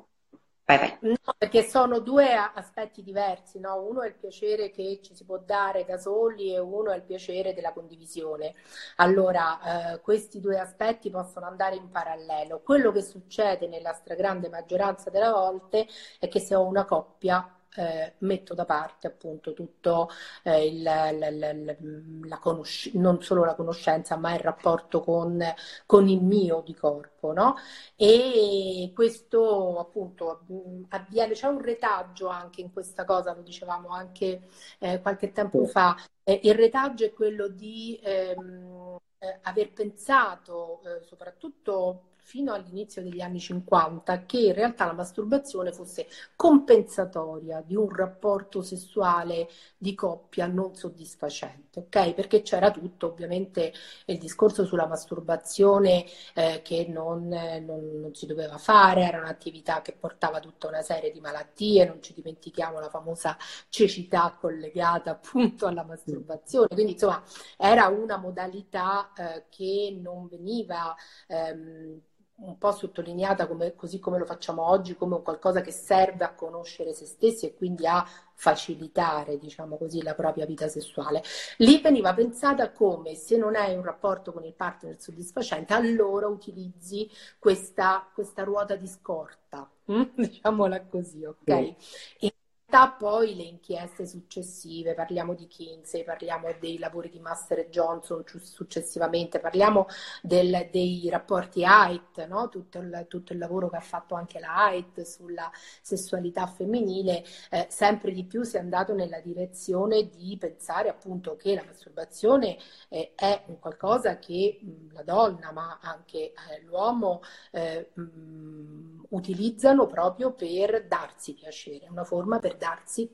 Vai, 0.66 0.78
vai. 0.78 0.98
No, 1.00 1.16
perché 1.36 1.62
sono 1.62 1.98
due 2.00 2.32
aspetti 2.34 3.02
diversi, 3.02 3.60
no? 3.60 3.82
Uno 3.82 4.00
è 4.00 4.06
il 4.08 4.14
piacere 4.14 4.70
che 4.70 5.00
ci 5.02 5.14
si 5.14 5.24
può 5.26 5.36
dare 5.38 5.84
da 5.84 5.98
soli 5.98 6.54
e 6.54 6.58
uno 6.58 6.90
è 6.90 6.96
il 6.96 7.02
piacere 7.02 7.52
della 7.52 7.72
condivisione. 7.74 8.54
Allora, 8.96 9.92
eh, 9.92 10.00
questi 10.00 10.40
due 10.40 10.58
aspetti 10.58 11.10
possono 11.10 11.44
andare 11.46 11.76
in 11.76 11.90
parallelo. 11.90 12.60
Quello 12.62 12.92
che 12.92 13.02
succede 13.02 13.66
nella 13.68 13.92
stragrande 13.92 14.48
maggioranza 14.48 15.10
delle 15.10 15.28
volte 15.28 15.86
è 16.18 16.28
che 16.28 16.40
se 16.40 16.54
ho 16.54 16.64
una 16.66 16.86
coppia 16.86 17.46
eh, 17.76 18.14
metto 18.18 18.54
da 18.54 18.64
parte 18.64 19.06
appunto 19.06 19.52
tutto 19.52 20.08
eh, 20.42 20.66
il, 20.66 20.82
la, 20.82 21.10
la, 21.12 21.30
la, 21.30 21.52
la 21.52 22.38
conosc- 22.38 22.94
non 22.94 23.22
solo 23.22 23.44
la 23.44 23.54
conoscenza 23.54 24.16
ma 24.16 24.34
il 24.34 24.40
rapporto 24.40 25.00
con, 25.00 25.42
con 25.86 26.08
il 26.08 26.22
mio 26.22 26.62
di 26.64 26.74
corpo 26.74 27.32
no? 27.32 27.56
e 27.96 28.92
questo 28.94 29.78
appunto 29.78 30.44
avviene 30.90 31.32
c'è 31.34 31.46
un 31.46 31.60
retaggio 31.60 32.28
anche 32.28 32.60
in 32.60 32.72
questa 32.72 33.04
cosa 33.04 33.34
lo 33.34 33.42
dicevamo 33.42 33.88
anche 33.88 34.42
eh, 34.78 35.00
qualche 35.00 35.32
tempo 35.32 35.64
fa 35.66 35.96
eh, 36.22 36.40
il 36.44 36.54
retaggio 36.54 37.04
è 37.04 37.12
quello 37.12 37.48
di 37.48 37.98
ehm, 38.02 38.98
eh, 39.18 39.38
aver 39.42 39.72
pensato 39.72 40.80
eh, 40.84 41.02
soprattutto 41.04 42.13
fino 42.24 42.54
all'inizio 42.54 43.02
degli 43.02 43.20
anni 43.20 43.38
50 43.38 44.24
che 44.24 44.38
in 44.38 44.54
realtà 44.54 44.86
la 44.86 44.94
masturbazione 44.94 45.72
fosse 45.72 46.06
compensatoria 46.34 47.62
di 47.64 47.76
un 47.76 47.90
rapporto 47.90 48.62
sessuale 48.62 49.46
di 49.76 49.94
coppia 49.94 50.46
non 50.46 50.74
soddisfacente, 50.74 51.80
ok? 51.80 52.14
Perché 52.14 52.40
c'era 52.40 52.70
tutto, 52.70 53.08
ovviamente, 53.08 53.72
il 54.06 54.18
discorso 54.18 54.64
sulla 54.64 54.86
masturbazione 54.86 56.06
eh, 56.34 56.62
che 56.64 56.86
non, 56.88 57.28
non, 57.28 58.00
non, 58.00 58.14
si 58.14 58.24
doveva 58.24 58.56
fare, 58.56 59.02
era 59.02 59.18
un'attività 59.18 59.82
che 59.82 59.92
portava 59.92 60.40
tutta 60.40 60.66
una 60.68 60.80
serie 60.80 61.10
di 61.10 61.20
malattie, 61.20 61.84
non 61.84 62.00
ci 62.00 62.14
dimentichiamo 62.14 62.80
la 62.80 62.88
famosa 62.88 63.36
cecità 63.68 64.34
collegata 64.40 65.10
appunto 65.10 65.66
alla 65.66 65.84
masturbazione, 65.84 66.68
quindi 66.68 66.92
insomma 66.92 67.22
era 67.58 67.88
una 67.88 68.16
modalità 68.16 69.12
eh, 69.14 69.44
che 69.50 69.94
non 70.00 70.26
veniva 70.26 70.96
ehm, 71.28 72.00
un 72.36 72.58
po' 72.58 72.72
sottolineata 72.72 73.46
come, 73.46 73.74
così 73.74 73.98
come 74.00 74.18
lo 74.18 74.24
facciamo 74.24 74.62
oggi, 74.68 74.96
come 74.96 75.22
qualcosa 75.22 75.60
che 75.60 75.70
serve 75.70 76.24
a 76.24 76.34
conoscere 76.34 76.92
se 76.92 77.06
stessi 77.06 77.46
e 77.46 77.54
quindi 77.54 77.86
a 77.86 78.04
facilitare, 78.34 79.38
diciamo 79.38 79.76
così, 79.76 80.02
la 80.02 80.14
propria 80.14 80.44
vita 80.44 80.68
sessuale. 80.68 81.22
Lì 81.58 81.80
veniva 81.80 82.12
pensata 82.12 82.72
come 82.72 83.14
se 83.14 83.36
non 83.36 83.54
hai 83.54 83.76
un 83.76 83.82
rapporto 83.82 84.32
con 84.32 84.44
il 84.44 84.54
partner 84.54 85.00
soddisfacente, 85.00 85.72
allora 85.74 86.26
utilizzi 86.26 87.08
questa, 87.38 88.08
questa 88.12 88.42
ruota 88.42 88.74
di 88.76 88.88
scorta, 88.88 89.70
diciamola 90.14 90.84
così, 90.86 91.24
ok? 91.24 91.74
E 92.18 92.34
realtà 92.74 92.90
poi 92.90 93.36
le 93.36 93.44
inchieste 93.44 94.04
successive, 94.04 94.94
parliamo 94.94 95.34
di 95.34 95.46
Kinsey, 95.46 96.02
parliamo 96.02 96.48
dei 96.58 96.78
lavori 96.78 97.08
di 97.08 97.20
Master 97.20 97.68
Johnson 97.68 98.24
successivamente, 98.26 99.38
parliamo 99.38 99.86
del, 100.20 100.68
dei 100.72 101.08
rapporti 101.08 101.64
HAIT, 101.64 102.26
no? 102.26 102.48
tutto, 102.48 102.78
il, 102.78 103.06
tutto, 103.08 103.32
il, 103.32 103.38
lavoro 103.38 103.70
che 103.70 103.76
ha 103.76 103.80
fatto 103.80 104.16
anche 104.16 104.40
la 104.40 104.56
HAIT 104.64 105.02
sulla 105.02 105.50
sessualità 105.80 106.46
femminile, 106.46 107.24
eh, 107.50 107.66
sempre 107.70 108.12
di 108.12 108.24
più 108.24 108.42
si 108.42 108.56
è 108.56 108.60
andato 108.60 108.92
nella 108.92 109.20
direzione 109.20 110.08
di 110.08 110.36
pensare 110.38 110.88
appunto 110.88 111.36
che 111.36 111.54
la 111.54 111.62
masturbazione 111.64 112.56
eh, 112.88 113.12
è 113.14 113.44
un 113.46 113.60
qualcosa 113.60 114.18
che 114.18 114.58
mh, 114.60 114.94
la 114.94 115.02
donna, 115.04 115.52
ma 115.52 115.78
anche 115.80 116.32
eh, 116.32 116.32
l'uomo 116.64 117.20
eh, 117.52 117.90
mh, 117.94 119.06
utilizzano 119.10 119.86
proprio 119.86 120.32
per 120.32 120.86
darsi 120.86 121.34
piacere, 121.34 121.86
una 121.88 122.04
forma 122.04 122.40
per 122.40 122.56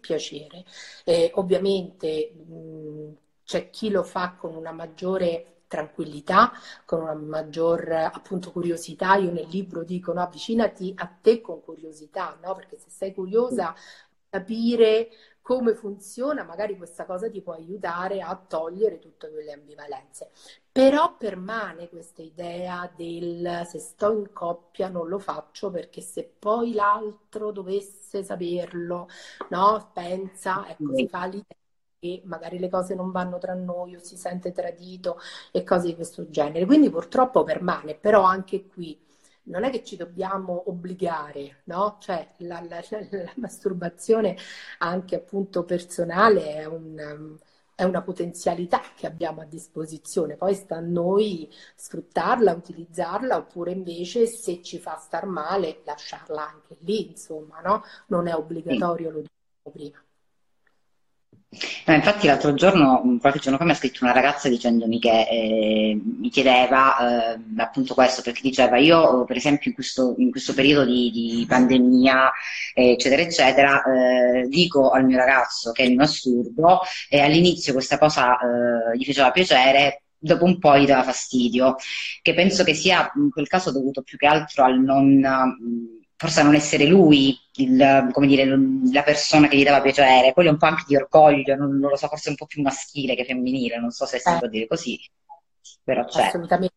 piacere. 0.00 0.64
Eh, 1.04 1.30
ovviamente 1.34 2.32
mh, 2.34 3.12
c'è 3.44 3.70
chi 3.70 3.90
lo 3.90 4.02
fa 4.02 4.34
con 4.34 4.54
una 4.54 4.72
maggiore 4.72 5.62
tranquillità, 5.66 6.52
con 6.84 7.02
una 7.02 7.14
maggior 7.14 7.90
appunto 7.92 8.50
curiosità. 8.52 9.14
Io 9.16 9.30
nel 9.30 9.48
libro 9.48 9.82
dico 9.84 10.12
no, 10.12 10.22
avvicinati 10.22 10.92
a 10.96 11.06
te 11.06 11.40
con 11.40 11.60
curiosità, 11.62 12.36
no? 12.42 12.54
perché 12.54 12.78
se 12.78 12.90
sei 12.90 13.14
curiosa 13.14 13.74
capire 14.28 15.08
come 15.42 15.74
funziona, 15.74 16.44
magari 16.44 16.76
questa 16.76 17.05
cosa 17.07 17.29
ti 17.31 17.40
può 17.42 17.53
aiutare 17.55 18.20
a 18.20 18.37
togliere 18.37 18.98
tutte 18.98 19.31
quelle 19.31 19.53
ambivalenze. 19.53 20.31
Però 20.72 21.16
permane 21.16 21.88
questa 21.88 22.22
idea 22.22 22.90
del 22.94 23.62
se 23.66 23.79
sto 23.81 24.12
in 24.12 24.33
coppia 24.33 24.88
non 24.88 25.09
lo 25.09 25.18
faccio 25.18 25.70
perché 25.70 26.00
se 26.00 26.24
poi 26.38 26.72
l'altro 26.74 27.50
dovesse 27.50 28.22
saperlo, 28.22 29.09
no? 29.48 29.90
Pensa, 29.92 30.68
ecco, 30.68 30.94
si 30.94 31.07
fa 31.09 31.24
l'idea 31.26 31.57
che 31.98 32.22
magari 32.24 32.59
le 32.59 32.68
cose 32.70 32.94
non 32.94 33.11
vanno 33.11 33.38
tra 33.38 33.55
noi 33.55 33.94
o 33.96 33.98
si 34.03 34.16
sente 34.16 34.53
tradito 34.53 35.18
e 35.53 35.64
cose 35.64 35.87
di 35.88 35.94
questo 35.96 36.29
genere. 36.31 36.64
Quindi 36.66 36.88
purtroppo 36.90 37.42
permane, 37.44 37.94
però 37.96 38.22
anche 38.22 38.66
qui 38.66 38.98
non 39.44 39.64
è 39.64 39.70
che 39.70 39.85
ci 39.85 39.96
dobbiamo 39.96 40.64
obbligare, 40.68 41.62
no? 41.64 41.96
Cioè 42.00 42.35
la, 42.38 42.61
la, 42.68 42.81
la 43.11 43.33
masturbazione 43.37 44.37
anche 44.79 45.16
appunto 45.16 45.64
personale 45.64 46.55
è, 46.55 46.64
un, 46.66 47.37
è, 47.74 47.85
una 47.85 48.03
potenzialità 48.03 48.81
che 48.94 49.07
abbiamo 49.07 49.40
a 49.40 49.44
disposizione, 49.46 50.37
poi 50.37 50.55
sta 50.55 50.76
a 50.76 50.81
noi 50.81 51.50
sfruttarla, 51.74 52.53
utilizzarla 52.53 53.37
oppure 53.37 53.72
invece 53.72 54.26
se 54.26 54.62
ci 54.62 54.79
fa 54.79 54.96
star 54.96 55.26
male 55.26 55.83
lasciarla 55.85 56.48
anche 56.48 56.76
lì, 56.81 57.09
insomma, 57.11 57.61
no? 57.61 57.83
Non 58.09 58.26
è 58.26 58.35
obbligatorio, 58.35 59.11
lo 59.11 59.20
dicevo 59.20 59.70
prima. 59.72 60.05
No, 61.86 61.94
infatti 61.94 62.28
l'altro 62.28 62.54
giorno, 62.54 63.02
qualche 63.20 63.40
giorno 63.40 63.58
fa, 63.58 63.64
mi 63.64 63.72
ha 63.72 63.74
scritto 63.74 64.04
una 64.04 64.12
ragazza 64.12 64.48
dicendomi 64.48 65.00
che 65.00 65.26
eh, 65.28 66.00
mi 66.00 66.28
chiedeva 66.30 67.34
eh, 67.34 67.40
appunto 67.56 67.92
questo, 67.94 68.22
perché 68.22 68.40
diceva 68.42 68.78
io 68.78 69.24
per 69.24 69.36
esempio 69.36 69.68
in 69.70 69.74
questo, 69.74 70.14
in 70.18 70.30
questo 70.30 70.54
periodo 70.54 70.84
di, 70.84 71.10
di 71.10 71.44
pandemia 71.48 72.30
eccetera 72.72 73.22
eccetera 73.22 73.82
eh, 73.82 74.46
dico 74.46 74.90
al 74.90 75.04
mio 75.04 75.16
ragazzo 75.16 75.72
che 75.72 75.82
è 75.84 75.88
un 75.88 76.00
assurdo 76.00 76.80
e 77.08 77.20
all'inizio 77.20 77.72
questa 77.72 77.98
cosa 77.98 78.38
eh, 78.38 78.96
gli 78.96 79.04
faceva 79.04 79.32
piacere, 79.32 80.02
dopo 80.16 80.44
un 80.44 80.56
po' 80.60 80.78
gli 80.78 80.86
dava 80.86 81.02
fastidio, 81.02 81.74
che 82.22 82.32
penso 82.32 82.62
che 82.62 82.74
sia 82.74 83.10
in 83.16 83.28
quel 83.30 83.48
caso 83.48 83.72
dovuto 83.72 84.02
più 84.02 84.16
che 84.16 84.26
altro 84.26 84.62
al 84.64 84.78
non 84.80 85.20
forse 86.20 86.40
a 86.40 86.42
non 86.42 86.54
essere 86.54 86.85
lui 86.85 87.35
il, 87.54 88.12
dire, 88.26 88.59
la 88.92 89.02
persona 89.02 89.48
che 89.48 89.56
gli 89.56 89.64
dava 89.64 89.80
piacere, 89.80 90.35
poi 90.35 90.48
è 90.48 90.50
un 90.50 90.59
po' 90.59 90.66
anche 90.66 90.85
di 90.87 90.94
orgoglio, 90.94 91.56
non, 91.56 91.78
non, 91.78 91.88
lo 91.88 91.96
so, 91.96 92.09
forse 92.09 92.28
un 92.28 92.35
po' 92.35 92.44
più 92.44 92.61
maschile 92.61 93.14
che 93.14 93.24
femminile, 93.24 93.80
non 93.80 93.90
so 93.90 94.04
se 94.04 94.18
si 94.18 94.28
eh. 94.28 94.37
può 94.37 94.46
dire 94.46 94.66
così, 94.66 95.00
però 95.83 96.04
c'è. 96.04 96.24
Assolutamente. 96.24 96.74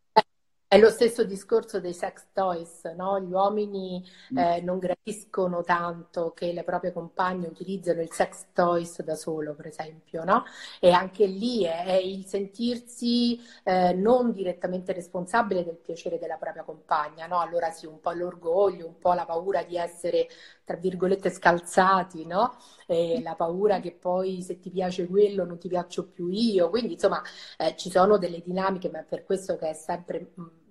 È 0.73 0.79
lo 0.79 0.89
stesso 0.89 1.23
discorso 1.23 1.79
dei 1.79 1.93
sex 1.93 2.29
toys, 2.33 2.83
no? 2.97 3.19
Gli 3.19 3.31
uomini 3.31 4.03
mm. 4.33 4.37
eh, 4.39 4.61
non 4.61 4.79
gradiscono 4.79 5.61
tanto 5.61 6.31
che 6.33 6.51
le 6.51 6.63
proprie 6.63 6.91
compagne 6.91 7.45
utilizzano 7.45 8.01
il 8.01 8.11
sex 8.11 8.45
toys 8.53 9.03
da 9.03 9.13
solo, 9.13 9.53
per 9.53 9.67
esempio, 9.67 10.23
no? 10.23 10.45
E 10.79 10.89
anche 10.89 11.27
lì 11.27 11.63
è, 11.63 11.85
è 11.85 11.93
il 11.93 12.25
sentirsi 12.25 13.39
eh, 13.63 13.93
non 13.93 14.31
direttamente 14.31 14.93
responsabile 14.93 15.63
del 15.63 15.75
piacere 15.77 16.17
della 16.17 16.37
propria 16.37 16.63
compagna, 16.63 17.27
no? 17.27 17.39
Allora 17.39 17.69
sì, 17.69 17.85
un 17.85 17.99
po' 17.99 18.11
l'orgoglio, 18.11 18.87
un 18.87 18.97
po' 18.97 19.13
la 19.13 19.25
paura 19.25 19.61
di 19.61 19.77
essere, 19.77 20.27
tra 20.65 20.75
virgolette, 20.77 21.29
scalzati, 21.29 22.25
no? 22.25 22.57
E 22.87 23.21
la 23.21 23.35
paura 23.35 23.79
che 23.79 23.91
poi 23.91 24.41
se 24.41 24.59
ti 24.59 24.71
piace 24.71 25.05
quello 25.07 25.45
non 25.45 25.59
ti 25.59 25.67
piaccio 25.67 26.07
più 26.07 26.29
io. 26.29 26.71
Quindi, 26.71 26.93
insomma, 26.93 27.21
eh, 27.59 27.75
ci 27.77 27.91
sono 27.91 28.17
delle 28.17 28.41
dinamiche, 28.41 28.89
ma 28.89 29.01
è 29.01 29.03
per 29.03 29.23
questo 29.23 29.55
che 29.55 29.69
è 29.69 29.73
sempre 29.73 30.31
mm, 30.39 30.61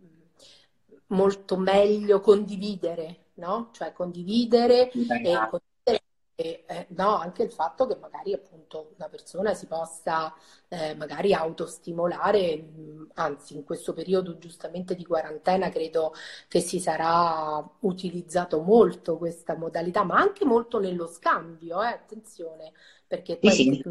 molto 1.12 1.57
meglio 1.57 2.20
condividere, 2.20 3.31
no? 3.35 3.70
Cioè 3.72 3.92
condividere 3.92 4.90
e 5.20 5.46
condividere 5.46 6.03
eh, 6.35 6.87
no, 6.90 7.16
anche 7.16 7.42
il 7.42 7.53
fatto 7.53 7.87
che 7.87 7.96
magari 7.96 8.33
appunto 8.33 8.92
una 8.96 9.09
persona 9.09 9.55
si 9.55 9.66
possa 9.66 10.35
eh, 10.68 10.94
magari 10.94 11.35
autostimolare, 11.35 12.57
mh, 12.57 13.11
anzi 13.14 13.55
in 13.55 13.64
questo 13.64 13.92
periodo 13.92 14.38
giustamente 14.38 14.94
di 14.94 15.05
quarantena 15.05 15.68
credo 15.68 16.12
che 16.48 16.61
si 16.61 16.81
sarà 16.81 17.62
utilizzato 17.81 18.61
molto 18.61 19.18
questa 19.18 19.57
modalità, 19.57 20.05
ma 20.05 20.16
anche 20.16 20.44
molto 20.44 20.81
nello 20.81 21.07
scambio, 21.07 21.83
eh, 21.83 21.88
attenzione, 21.88 22.72
perché 23.07 23.37
poi 23.37 23.53
sì, 23.53 23.64
sì 23.64 23.85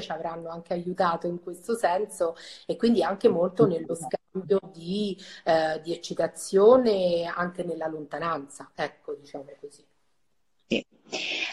ci 0.00 0.10
avranno 0.10 0.48
anche 0.48 0.72
aiutato 0.72 1.26
in 1.26 1.42
questo 1.42 1.74
senso 1.74 2.36
e 2.66 2.76
quindi 2.76 3.02
anche 3.02 3.28
molto 3.28 3.66
nello 3.66 3.94
scambio 3.94 4.60
di, 4.72 5.16
eh, 5.44 5.80
di 5.82 5.92
eccitazione 5.92 7.24
anche 7.24 7.64
nella 7.64 7.86
lontananza, 7.86 8.70
ecco, 8.74 9.14
diciamo 9.14 9.44
così. 9.60 9.84
Sì. 10.66 10.84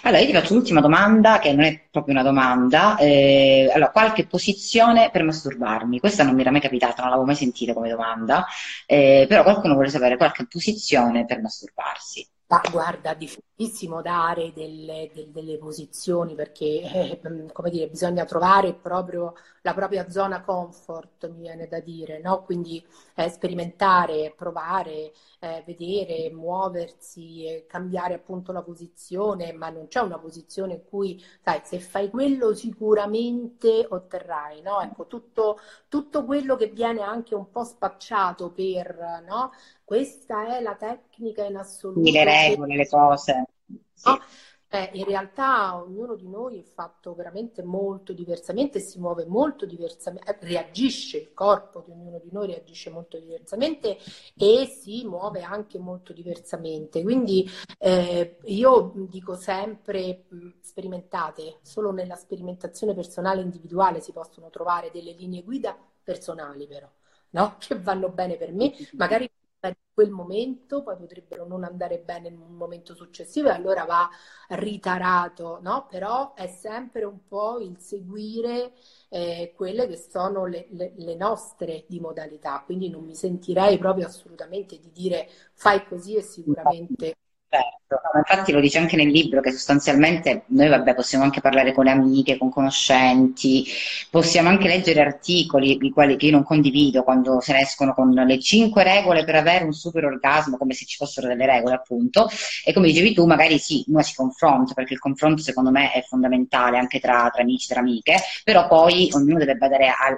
Allora, 0.03 0.21
io 0.21 0.27
ti 0.27 0.33
faccio 0.33 0.53
l'ultima 0.53 0.79
domanda, 0.79 1.39
che 1.39 1.51
non 1.51 1.65
è 1.65 1.87
proprio 1.91 2.13
una 2.13 2.23
domanda. 2.23 2.95
Eh, 2.97 3.69
allora, 3.73 3.91
qualche 3.91 4.25
posizione 4.25 5.09
per 5.11 5.23
masturbarmi? 5.23 5.99
Questa 5.99 6.23
non 6.23 6.35
mi 6.35 6.41
era 6.41 6.51
mai 6.51 6.61
capitata, 6.61 7.01
non 7.01 7.09
l'avevo 7.09 7.25
mai 7.25 7.35
sentita 7.35 7.73
come 7.73 7.89
domanda, 7.89 8.45
eh, 8.85 9.25
però 9.27 9.43
qualcuno 9.43 9.73
vuole 9.73 9.89
sapere 9.89 10.15
qualche 10.15 10.47
posizione 10.47 11.25
per 11.25 11.41
masturbarsi. 11.41 12.25
Ma 12.51 12.61
guarda, 12.71 13.13
difficilissimo 13.13 14.01
dare 14.01 14.51
delle, 14.53 15.11
delle, 15.13 15.31
delle 15.31 15.57
posizioni 15.59 16.33
perché, 16.33 16.81
eh, 16.81 17.21
mm, 17.29 17.49
come 17.53 17.69
dire, 17.69 17.87
bisogna 17.89 18.25
trovare 18.25 18.73
proprio 18.73 19.35
la 19.61 19.75
propria 19.75 20.09
zona 20.09 20.41
comfort, 20.41 21.29
mi 21.29 21.41
viene 21.41 21.67
da 21.67 21.79
dire, 21.79 22.19
no? 22.21 22.41
Quindi 22.43 22.83
eh, 23.15 23.29
sperimentare, 23.29 24.33
provare, 24.35 25.11
eh, 25.41 25.61
vedere, 25.63 26.31
muoversi, 26.31 27.65
cambiare 27.67 28.15
appunto 28.15 28.51
la 28.51 28.63
posizione, 28.63 29.53
ma 29.53 29.69
non 29.69 29.87
c'è 29.87 29.99
una 29.99 30.17
posizione 30.17 30.73
in 30.73 30.83
cui, 30.89 31.23
sai, 31.43 31.61
se 31.63 31.79
fai 31.79 32.09
quello 32.09 32.55
sicuramente 32.55 33.85
otterrai, 33.87 34.61
no? 34.63 34.81
Ecco, 34.81 35.05
tutto, 35.05 35.59
tutto 35.87 36.25
quello 36.25 36.55
che 36.55 36.67
viene 36.69 37.01
anche 37.01 37.35
un 37.35 37.51
po' 37.51 37.63
spacciato 37.63 38.51
per, 38.51 39.23
no? 39.27 39.51
Questa 39.89 40.55
è 40.55 40.61
la 40.61 40.75
tecnica 40.75 41.43
in 41.45 41.55
assoluto. 41.55 42.11
Le 42.11 42.23
regole, 42.23 42.75
le 42.75 42.87
cose. 42.87 43.47
Sì. 43.91 44.07
No? 44.07 44.19
Eh, 44.67 44.91
in 44.93 45.05
realtà 45.05 45.75
ognuno 45.81 46.13
di 46.13 46.27
noi 46.27 46.59
è 46.59 46.63
fatto 46.63 47.15
veramente 47.15 47.63
molto 47.63 48.13
diversamente 48.13 48.79
si 48.79 48.99
muove 48.99 49.25
molto 49.25 49.65
diversamente, 49.65 50.29
eh, 50.29 50.37
reagisce, 50.41 51.17
il 51.17 51.33
corpo 51.33 51.81
di 51.83 51.89
ognuno 51.89 52.19
di 52.19 52.29
noi 52.31 52.45
reagisce 52.45 52.91
molto 52.91 53.17
diversamente 53.17 53.97
e 54.37 54.67
si 54.67 55.07
muove 55.07 55.41
anche 55.41 55.79
molto 55.79 56.13
diversamente. 56.13 57.01
Quindi 57.01 57.49
eh, 57.79 58.37
io 58.43 58.93
dico 59.09 59.33
sempre 59.33 60.25
sperimentate, 60.61 61.61
solo 61.63 61.91
nella 61.91 62.15
sperimentazione 62.15 62.93
personale 62.93 63.41
individuale 63.41 64.01
si 64.01 64.11
possono 64.11 64.51
trovare 64.51 64.91
delle 64.93 65.13
linee 65.13 65.41
guida 65.41 65.75
personali 66.03 66.67
però, 66.67 66.87
no? 67.31 67.55
che 67.57 67.73
vanno 67.79 68.09
bene 68.09 68.35
per 68.35 68.51
me, 68.53 68.71
magari 68.91 69.27
in 69.67 69.75
quel 69.93 70.09
momento, 70.09 70.81
poi 70.81 70.95
potrebbero 70.95 71.45
non 71.45 71.63
andare 71.63 71.99
bene 71.99 72.29
in 72.29 72.39
un 72.39 72.55
momento 72.55 72.95
successivo 72.95 73.49
e 73.49 73.51
allora 73.51 73.83
va 73.85 74.09
ritarato, 74.49 75.59
no? 75.61 75.87
Però 75.89 76.33
è 76.33 76.47
sempre 76.47 77.03
un 77.03 77.27
po' 77.27 77.59
il 77.59 77.77
seguire 77.79 78.73
eh, 79.09 79.53
quelle 79.55 79.87
che 79.87 79.97
sono 79.97 80.45
le, 80.45 80.67
le, 80.71 80.93
le, 80.95 81.15
nostre 81.15 81.85
di 81.87 81.99
modalità, 81.99 82.61
quindi 82.65 82.89
non 82.89 83.03
mi 83.03 83.15
sentirei 83.15 83.77
proprio 83.77 84.07
assolutamente 84.07 84.79
di 84.79 84.91
dire 84.91 85.29
fai 85.53 85.85
così 85.85 86.15
e 86.15 86.21
sicuramente 86.21 87.15
Certo, 87.51 87.99
no, 88.13 88.19
infatti 88.19 88.51
lo 88.51 88.59
dice 88.59 88.77
anche 88.77 88.95
nel 88.95 89.07
libro 89.09 89.41
che 89.41 89.49
sostanzialmente 89.51 90.43
noi 90.49 90.67
vabbè, 90.69 90.93
possiamo 90.93 91.23
anche 91.23 91.41
parlare 91.41 91.73
con 91.73 91.85
le 91.85 91.89
amiche, 91.91 92.37
con 92.37 92.51
conoscenti, 92.51 93.65
possiamo 94.11 94.49
anche 94.49 94.67
leggere 94.67 95.01
articoli 95.01 95.75
di 95.77 95.89
quali 95.89 96.15
che 96.15 96.27
io 96.27 96.33
non 96.33 96.43
condivido 96.43 97.01
quando 97.03 97.39
se 97.41 97.53
ne 97.53 97.61
escono 97.61 97.95
con 97.95 98.11
le 98.11 98.39
cinque 98.39 98.83
regole 98.83 99.23
per 99.23 99.33
avere 99.33 99.63
un 99.63 99.73
super 99.73 100.05
orgasmo, 100.05 100.57
come 100.57 100.73
se 100.75 100.85
ci 100.85 100.95
fossero 100.97 101.27
delle 101.27 101.47
regole 101.47 101.73
appunto, 101.73 102.27
e 102.63 102.71
come 102.71 102.85
dicevi 102.87 103.15
tu 103.15 103.25
magari 103.25 103.57
sì, 103.57 103.83
uno 103.87 104.03
si 104.03 104.13
confronta, 104.13 104.75
perché 104.75 104.93
il 104.93 104.99
confronto 104.99 105.41
secondo 105.41 105.71
me 105.71 105.91
è 105.91 106.03
fondamentale 106.03 106.77
anche 106.77 106.99
tra, 106.99 107.31
tra 107.33 107.41
amici, 107.41 107.67
tra 107.67 107.79
amiche, 107.79 108.17
però 108.43 108.67
poi 108.67 109.09
ognuno 109.13 109.39
deve 109.39 109.55
badare 109.55 109.87
al, 109.87 110.17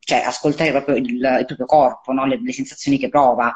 cioè 0.00 0.18
ascoltare 0.18 0.72
proprio 0.72 0.96
il, 0.96 1.06
il 1.06 1.44
proprio 1.46 1.64
corpo, 1.66 2.12
no? 2.12 2.26
le, 2.26 2.38
le 2.42 2.52
sensazioni 2.52 2.98
che 2.98 3.08
prova. 3.08 3.50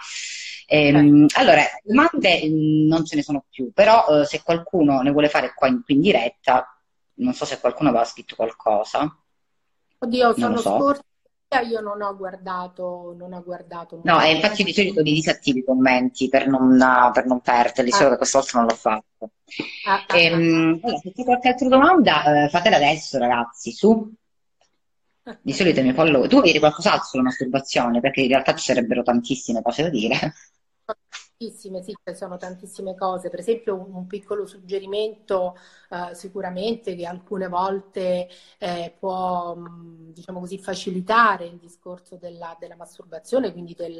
Ehm, 0.73 1.27
allora, 1.35 1.63
domande 1.83 2.43
mm, 2.47 2.87
non 2.87 3.05
ce 3.05 3.17
ne 3.17 3.23
sono 3.23 3.45
più, 3.51 3.73
però 3.73 4.07
eh, 4.07 4.25
se 4.25 4.41
qualcuno 4.45 5.01
ne 5.01 5.11
vuole 5.11 5.29
fare 5.29 5.53
qua 5.53 5.67
in, 5.67 5.83
qui 5.83 5.95
in 5.95 6.01
diretta, 6.01 6.81
non 7.15 7.35
so 7.35 7.45
se 7.45 7.59
qualcuno 7.59 7.89
aveva 7.89 8.05
scritto 8.05 8.37
qualcosa. 8.37 9.13
Oddio, 9.99 10.33
sono 10.39 10.59
so. 10.59 10.77
scorsa, 10.77 11.03
io 11.69 11.81
non 11.81 12.01
ho 12.03 12.17
guardato, 12.17 13.17
non 13.19 13.33
ho 13.33 13.43
guardato. 13.43 14.01
No, 14.05 14.21
e 14.23 14.37
infatti 14.37 14.63
di 14.63 14.73
solito 14.73 15.01
li 15.01 15.13
disattivi 15.13 15.59
i 15.59 15.65
commenti 15.65 16.29
per 16.29 16.47
non, 16.47 16.79
per 17.13 17.27
non 17.27 17.41
perderli, 17.41 17.91
ah. 17.91 17.95
solo 17.97 18.11
che 18.11 18.17
questa 18.19 18.39
volta 18.39 18.59
non 18.59 18.69
l'ho 18.69 18.77
fatto. 18.77 19.31
Ah, 19.89 20.05
ah, 20.07 20.17
ehm, 20.17 20.81
allora, 20.85 20.99
se 20.99 21.13
c'è 21.13 21.25
qualche 21.25 21.49
altra 21.49 21.69
domanda, 21.69 22.45
eh, 22.45 22.49
fatela 22.49 22.77
adesso 22.77 23.19
ragazzi, 23.19 23.73
su. 23.73 24.09
Di 25.43 25.53
solito 25.53 25.83
mi 25.83 25.93
follow. 25.93 26.29
Tu 26.29 26.41
vedi 26.41 26.61
qualcos'altro 26.61 27.07
sulla 27.07 27.25
masturbazione? 27.25 28.01
Perché 28.01 28.21
in 28.21 28.29
realtà 28.29 28.55
ci 28.55 28.65
sarebbero 28.65 29.03
tantissime 29.03 29.63
cose 29.63 29.83
da 29.83 29.89
dire. 29.89 30.33
Tantissime, 31.41 31.83
sì, 31.83 31.97
ci 32.05 32.15
sono 32.15 32.37
tantissime 32.37 32.95
cose. 32.95 33.31
Per 33.31 33.39
esempio, 33.39 33.75
un, 33.75 34.07
piccolo 34.07 34.45
suggerimento 34.45 35.57
eh, 35.89 36.15
sicuramente 36.15 36.95
che 36.95 37.07
alcune 37.07 37.49
volte 37.49 38.29
eh, 38.59 38.95
può, 38.99 39.57
diciamo 39.57 40.41
così, 40.41 40.59
facilitare 40.59 41.47
il 41.47 41.57
discorso 41.57 42.17
della, 42.17 42.55
della 42.61 42.77
masturbazione, 42.77 43.53
quindi 43.53 43.75
del, 43.75 43.99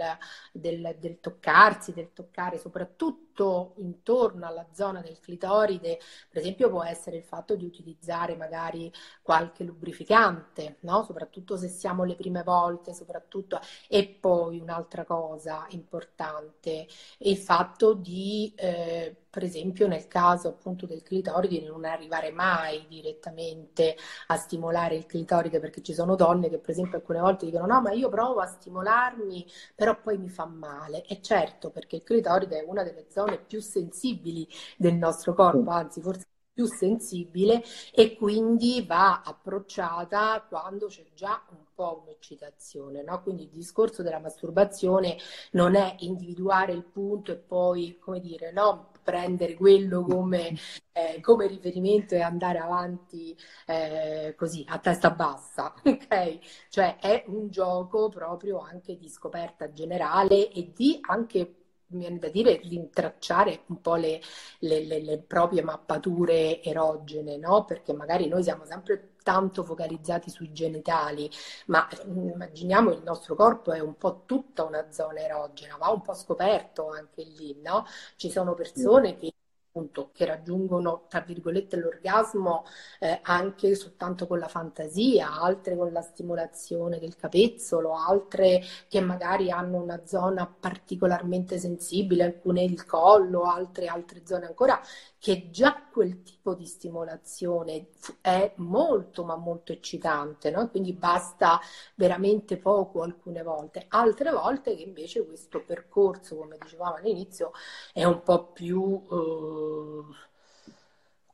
del, 0.53 0.97
del, 0.99 1.19
toccarsi, 1.19 1.95
del 1.95 2.13
toccare 2.13 2.59
soprattutto 2.59 3.73
intorno 3.77 4.47
alla 4.47 4.67
zona 4.73 5.01
del 5.01 5.19
clitoride, 5.19 5.99
per 6.29 6.43
esempio 6.43 6.69
può 6.69 6.85
essere 6.85 7.17
il 7.17 7.25
fatto 7.25 7.55
di 7.57 7.65
utilizzare 7.65 8.37
magari 8.37 8.93
qualche 9.23 9.65
lubrificante, 9.65 10.77
no? 10.81 11.05
soprattutto 11.05 11.57
se 11.57 11.69
siamo 11.69 12.05
le 12.05 12.17
prime 12.17 12.43
volte, 12.43 12.93
soprattutto. 12.93 13.59
E 13.89 14.07
poi 14.21 14.59
un'altra 14.59 15.05
cosa 15.05 15.65
importante, 15.71 16.87
il 17.31 17.37
fatto 17.39 17.95
di, 17.95 18.53
eh, 18.57 19.15
per 19.31 19.45
esempio 19.45 19.87
nel 19.87 20.07
caso 20.09 20.49
appunto 20.49 20.87
del 20.87 21.03
clitoride, 21.03 21.67
non 21.67 21.85
arrivare 21.85 22.31
mai 22.33 22.87
direttamente 22.89 23.97
a 24.29 24.37
stimolare 24.37 24.97
il 24.97 25.07
clitoride, 25.07 25.61
perché 25.61 25.83
ci 25.83 25.95
sono 25.95 26.17
donne 26.17 26.49
che 26.49 26.59
per 26.59 26.71
esempio 26.71 26.99
alcune 26.99 27.21
volte 27.21 27.47
dicono 27.47 27.67
no, 27.67 27.81
ma 27.81 27.93
io 27.93 28.09
provo 28.09 28.41
a 28.41 28.47
stimolarmi, 28.47 29.47
però 29.75 30.01
poi 30.01 30.19
mi 30.19 30.29
fa 30.29 30.47
male. 30.47 31.05
E 31.07 31.21
certo, 31.23 31.71
perché 31.71 31.97
il 31.97 32.03
clitoride 32.03 32.61
è 32.61 32.65
una 32.67 32.83
delle 32.83 33.07
zone 33.11 33.39
più 33.39 33.61
sensibili 33.61 34.47
del 34.77 34.95
nostro 34.95 35.35
corpo, 35.35 35.71
anzi 35.71 36.01
forse 36.01 36.27
più 36.61 36.67
sensibile 36.67 37.63
e 37.95 38.15
quindi 38.17 38.85
va 38.87 39.23
approcciata 39.23 40.45
quando 40.47 40.89
c'è 40.89 41.07
già 41.15 41.43
un 41.51 41.65
po' 41.75 42.03
un'eccitazione, 42.05 43.03
no? 43.03 43.23
Quindi 43.23 43.45
il 43.45 43.49
discorso 43.49 44.03
della 44.03 44.19
masturbazione 44.19 45.17
non 45.53 45.75
è 45.75 45.95
individuare 46.01 46.73
il 46.73 46.85
punto 46.85 47.33
e 47.33 47.37
poi, 47.37 47.97
come 47.99 48.21
dire, 48.21 48.53
no? 48.53 48.89
prendere 49.03 49.55
quello 49.55 50.03
come, 50.03 50.55
eh, 50.93 51.21
come, 51.23 51.47
riferimento 51.47 52.15
e 52.15 52.21
andare 52.21 52.59
avanti 52.59 53.35
eh, 53.67 54.35
così 54.37 54.63
a 54.69 54.79
testa 54.79 55.11
bassa, 55.11 55.73
ok? 55.83 56.39
Cioè 56.69 56.99
è 56.99 57.25
un 57.29 57.49
gioco 57.49 58.11
proprio 58.11 58.59
anche 58.59 58.99
di 58.99 59.09
scoperta 59.09 59.73
generale 59.73 60.51
e 60.51 60.73
di 60.75 60.99
anche 61.01 61.60
mi 61.91 62.01
viene 62.01 62.19
da 62.19 62.29
dire, 62.29 62.61
rintracciare 62.63 63.63
un 63.67 63.81
po' 63.81 63.95
le, 63.97 64.21
le, 64.61 64.85
le, 64.85 65.01
le, 65.01 65.19
proprie 65.19 65.63
mappature 65.63 66.63
erogene, 66.63 67.37
no? 67.37 67.65
Perché 67.65 67.93
magari 67.93 68.29
noi 68.29 68.43
siamo 68.43 68.65
sempre 68.65 69.15
tanto 69.23 69.65
focalizzati 69.65 70.31
sui 70.31 70.53
genitali, 70.53 71.31
ma 71.67 71.87
mm, 72.07 72.29
immaginiamo 72.31 72.91
il 72.93 73.03
nostro 73.03 73.35
corpo 73.35 73.73
è 73.73 73.81
un 73.81 73.97
po' 73.97 74.23
tutta 74.27 74.65
una 74.65 74.91
zona 74.91 75.21
erogena, 75.21 75.77
va 75.77 75.91
un 75.91 76.03
po' 76.03 76.15
scoperto 76.15 76.89
anche 76.91 77.23
lì, 77.25 77.61
no? 77.63 77.85
Ci 78.17 78.31
sono 78.31 78.55
persone 78.55 79.17
che 79.17 79.33
appunto, 79.71 80.11
che 80.13 80.25
raggiungono, 80.27 81.07
tra 81.09 81.21
virgolette, 81.21 81.77
l'orgasmo 81.77 82.65
eh, 82.99 83.21
anche 83.23 83.77
soltanto 83.77 84.27
con 84.27 84.39
la 84.41 84.49
fantasia, 84.49 85.41
altre 85.41 85.77
con 85.77 85.93
la 85.93 86.03
stimolazione 86.03 86.99
del 86.99 87.15
capezzolo, 87.17 87.95
altre 87.95 88.63
che 88.89 89.01
magari 89.01 89.51
hanno 89.51 89.81
una 89.81 90.05
zona 90.07 90.47
particolarmente 90.47 91.59
sensibile, 91.59 92.25
alcune 92.25 92.65
il 92.65 92.85
collo, 92.85 93.43
altre 93.45 93.87
altre 93.87 94.23
zone 94.27 94.47
ancora, 94.47 94.81
che 95.21 95.51
già 95.51 95.87
quel 95.93 96.23
tipo 96.23 96.55
di 96.55 96.65
stimolazione 96.65 97.91
è 98.23 98.55
molto 98.57 99.23
ma 99.23 99.37
molto 99.37 99.71
eccitante, 99.71 100.51
no? 100.51 100.71
quindi 100.71 100.95
basta 100.95 101.61
veramente 101.95 102.57
poco 102.57 103.03
alcune 103.03 103.43
volte, 103.43 103.85
altre 103.89 104.31
volte 104.31 104.75
che 104.75 104.83
invece 104.83 105.27
questo 105.27 105.63
percorso, 105.63 106.37
come 106.37 106.57
dicevamo 106.59 106.95
all'inizio, 106.95 107.53
è 107.93 108.03
un 108.05 108.23
po' 108.23 108.47
più... 108.47 109.07
Eh, 109.11 110.29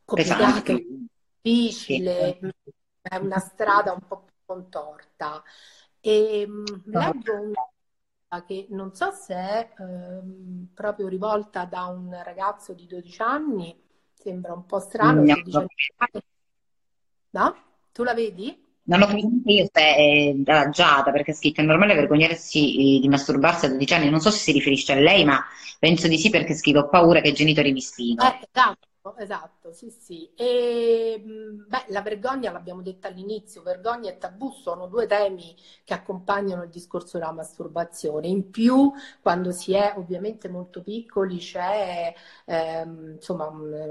complicato, 0.04 0.72
difficile, 1.40 2.38
è 3.02 3.16
una 3.16 3.38
strada 3.38 3.92
un 3.92 4.00
po' 4.06 4.22
più 4.24 4.34
contorta. 4.44 5.42
E 6.00 6.44
mm, 6.46 6.64
leggo 6.84 7.40
una 7.40 7.70
che 8.46 8.66
non 8.70 8.94
so 8.94 9.10
se 9.12 9.34
è 9.34 9.72
ehm, 9.78 10.68
proprio 10.74 11.08
rivolta 11.08 11.64
da 11.64 11.86
un 11.86 12.16
ragazzo 12.24 12.72
di 12.72 12.86
12 12.86 13.22
anni, 13.22 13.74
sembra 14.12 14.52
un 14.52 14.66
po' 14.66 14.78
strano. 14.80 15.22
No, 15.22 15.66
no? 17.30 17.56
Tu 17.92 18.02
la 18.02 18.14
vedi? 18.14 18.64
Non 18.88 19.02
ho 19.02 19.06
presente 19.06 19.50
io 19.50 19.68
se 19.72 19.80
è 19.80 20.34
adagiata 20.44 21.10
perché 21.10 21.32
è 21.32 21.34
scritto 21.34 21.60
è 21.60 21.64
normale 21.64 21.94
vergognarsi 21.94 22.96
eh, 22.96 23.00
di 23.00 23.08
masturbarsi 23.08 23.66
a 23.66 23.68
12 23.70 23.94
anni. 23.94 24.10
Non 24.10 24.20
so 24.20 24.30
se 24.30 24.38
si 24.38 24.52
riferisce 24.52 24.92
a 24.92 24.96
lei, 24.96 25.24
ma 25.24 25.44
penso 25.78 26.06
di 26.06 26.18
sì 26.18 26.30
perché 26.30 26.54
scrivo 26.54 26.80
ho 26.80 26.88
paura 26.88 27.20
che 27.20 27.28
i 27.28 27.34
genitori 27.34 27.72
mi 27.72 27.80
sfidino. 27.80 28.22
Eh, 28.22 28.48
esatto 28.52 28.86
esatto, 29.16 29.72
sì, 29.72 29.90
sì. 29.90 30.32
E, 30.34 31.22
beh, 31.22 31.84
la 31.88 32.00
vergogna 32.02 32.50
l'abbiamo 32.50 32.82
detta 32.82 33.08
all'inizio, 33.08 33.62
vergogna 33.62 34.10
e 34.10 34.16
tabù 34.18 34.50
sono 34.50 34.86
due 34.86 35.06
temi 35.06 35.54
che 35.84 35.92
accompagnano 35.94 36.62
il 36.64 36.70
discorso 36.70 37.18
della 37.18 37.30
masturbazione. 37.32 38.26
In 38.26 38.50
più, 38.50 38.90
quando 39.20 39.52
si 39.52 39.74
è 39.74 39.94
ovviamente 39.96 40.48
molto 40.48 40.82
piccoli, 40.82 41.38
c'è 41.38 42.12
ehm, 42.46 43.12
insomma 43.16 43.46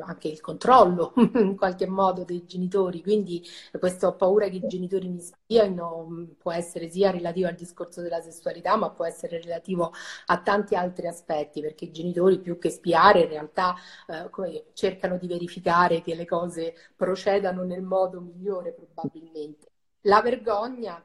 anche 0.06 0.28
il 0.28 0.42
controllo 0.42 1.14
in 1.36 1.56
qualche 1.56 1.88
modo 1.88 2.24
dei 2.24 2.46
genitori, 2.46 3.02
quindi 3.02 3.44
questa 3.80 4.12
paura 4.12 4.48
che 4.50 4.58
i 4.58 4.68
genitori 4.68 5.08
mi 5.10 5.20
spiano 5.22 6.28
può 6.38 6.52
essere 6.52 6.90
sia 6.90 7.12
relativo 7.12 7.48
al 7.48 7.56
discorso 7.56 8.02
della 8.02 8.22
sessualità, 8.22 8.76
ma 8.76 8.90
può 8.90 9.06
essere 9.06 9.40
relativo 9.42 9.92
a 10.28 10.42
tanti 10.42 10.76
altri 10.76 11.08
aspetti, 11.08 11.62
perché 11.62 11.86
i 11.86 11.92
genitori 11.92 12.40
più 12.40 12.58
che 12.58 12.70
spiare 12.70 13.22
in 13.22 13.30
realtà 13.30 13.76
eh, 14.08 14.30
cercano 14.74 15.05
cercano 15.06 15.18
di 15.18 15.28
verificare 15.28 16.02
che 16.02 16.16
le 16.16 16.26
cose 16.26 16.74
procedano 16.96 17.64
nel 17.64 17.82
modo 17.82 18.20
migliore 18.20 18.74
probabilmente. 18.74 19.68
La 20.02 20.22
vergogna 20.22 21.04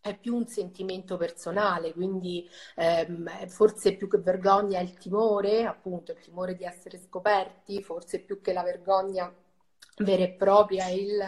è 0.00 0.16
più 0.18 0.34
un 0.34 0.46
sentimento 0.46 1.16
personale, 1.16 1.92
quindi 1.92 2.48
ehm, 2.76 3.48
forse 3.48 3.96
più 3.96 4.08
che 4.08 4.18
vergogna 4.18 4.78
è 4.78 4.82
il 4.82 4.94
timore, 4.94 5.64
appunto 5.64 6.12
il 6.12 6.18
timore 6.20 6.56
di 6.56 6.64
essere 6.64 6.98
scoperti, 6.98 7.82
forse 7.82 8.20
più 8.20 8.40
che 8.40 8.52
la 8.52 8.62
vergogna 8.62 9.32
vera 9.98 10.22
e 10.22 10.30
propria, 10.32 10.88
il, 10.88 11.20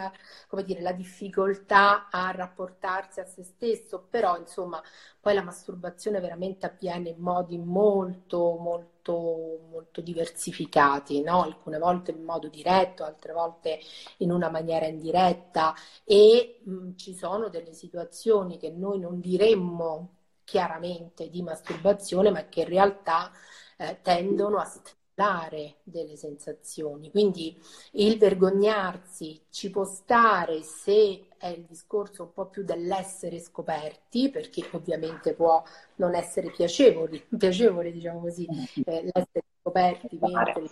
come 0.47 0.63
dire, 0.63 0.81
la 0.81 0.93
difficoltà 0.93 2.09
a 2.09 2.31
rapportarsi 2.31 3.19
a 3.19 3.25
se 3.25 3.43
stesso, 3.43 4.07
però 4.09 4.37
insomma 4.37 4.81
poi 5.19 5.35
la 5.35 5.43
masturbazione 5.43 6.19
veramente 6.19 6.65
avviene 6.65 7.09
in 7.09 7.19
modi 7.19 7.57
molto, 7.59 8.57
molto, 8.57 9.59
molto 9.69 9.82
diversificati, 10.01 11.21
no? 11.21 11.43
alcune 11.43 11.77
volte 11.79 12.11
in 12.11 12.23
modo 12.23 12.47
diretto, 12.47 13.03
altre 13.03 13.33
volte 13.33 13.79
in 14.17 14.31
una 14.31 14.49
maniera 14.49 14.85
indiretta 14.85 15.73
e 16.03 16.59
mh, 16.63 16.95
ci 16.95 17.13
sono 17.15 17.49
delle 17.49 17.73
situazioni 17.73 18.57
che 18.57 18.69
noi 18.71 18.99
non 18.99 19.19
diremmo 19.19 20.09
chiaramente 20.43 21.29
di 21.29 21.41
masturbazione, 21.41 22.29
ma 22.31 22.47
che 22.49 22.61
in 22.61 22.67
realtà 22.67 23.31
eh, 23.77 23.99
tendono 24.01 24.57
a 24.57 24.69
dare 25.15 25.77
delle 25.83 26.15
sensazioni. 26.15 27.11
Quindi 27.11 27.55
il 27.93 28.17
vergognarsi 28.17 29.45
ci 29.49 29.69
può 29.69 29.83
stare 29.85 30.63
se 30.63 31.27
è 31.37 31.47
il 31.47 31.65
discorso 31.65 32.23
un 32.23 32.33
po' 32.33 32.47
più 32.47 32.63
dell'essere 32.63 33.39
scoperti, 33.39 34.29
perché 34.29 34.67
ovviamente 34.73 35.33
può 35.33 35.63
non 35.95 36.15
essere 36.15 36.49
piacevole, 36.51 37.27
piacevole 37.37 37.91
diciamo 37.91 38.21
così, 38.21 38.49
eh, 38.85 39.03
l'essere 39.03 39.43
scoperti 39.63 40.19
mentre 40.21 40.69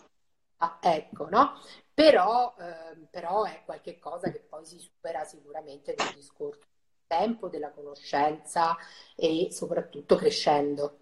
ecco, 0.81 1.27
no? 1.29 1.53
Però, 1.93 2.53
eh, 2.59 3.07
però 3.09 3.43
è 3.45 3.63
qualcosa 3.65 4.29
che 4.31 4.45
poi 4.47 4.65
si 4.65 4.77
supera 4.77 5.23
sicuramente 5.23 5.95
nel 5.97 6.13
discorso 6.15 6.59
del 6.59 7.07
tempo, 7.07 7.47
della 7.47 7.71
conoscenza 7.71 8.75
e 9.15 9.47
soprattutto 9.51 10.15
crescendo. 10.15 10.97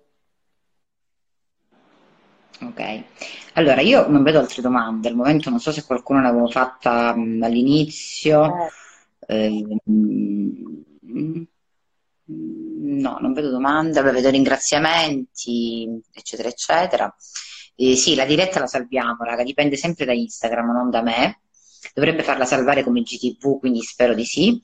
Ok, 2.61 3.03
allora 3.53 3.79
io 3.81 4.07
non 4.07 4.21
vedo 4.21 4.39
altre 4.39 4.61
domande, 4.61 5.07
al 5.07 5.15
momento 5.15 5.49
non 5.49 5.59
so 5.59 5.71
se 5.71 5.85
qualcuno 5.85 6.21
l'avevo 6.21 6.47
fatta 6.47 7.15
mh, 7.15 7.41
all'inizio. 7.43 8.45
Eh. 8.55 8.69
Eh, 9.27 9.77
mh, 9.85 11.43
no, 12.25 13.17
non 13.19 13.33
vedo 13.33 13.49
domande, 13.49 13.99
allora 13.99 14.13
vedo 14.13 14.29
ringraziamenti, 14.29 16.01
eccetera, 16.11 16.49
eccetera. 16.49 17.15
Eh, 17.81 17.95
sì, 17.95 18.13
la 18.13 18.25
diretta 18.25 18.59
la 18.59 18.67
salviamo, 18.67 19.23
raga, 19.23 19.43
dipende 19.43 19.77
sempre 19.77 20.03
da 20.03 20.11
Instagram, 20.11 20.71
non 20.73 20.89
da 20.89 21.01
me. 21.01 21.39
Dovrebbe 21.93 22.23
farla 22.23 22.43
salvare 22.43 22.83
come 22.83 23.01
GTV, 23.01 23.57
quindi 23.57 23.81
spero 23.81 24.13
di 24.13 24.25
sì. 24.25 24.61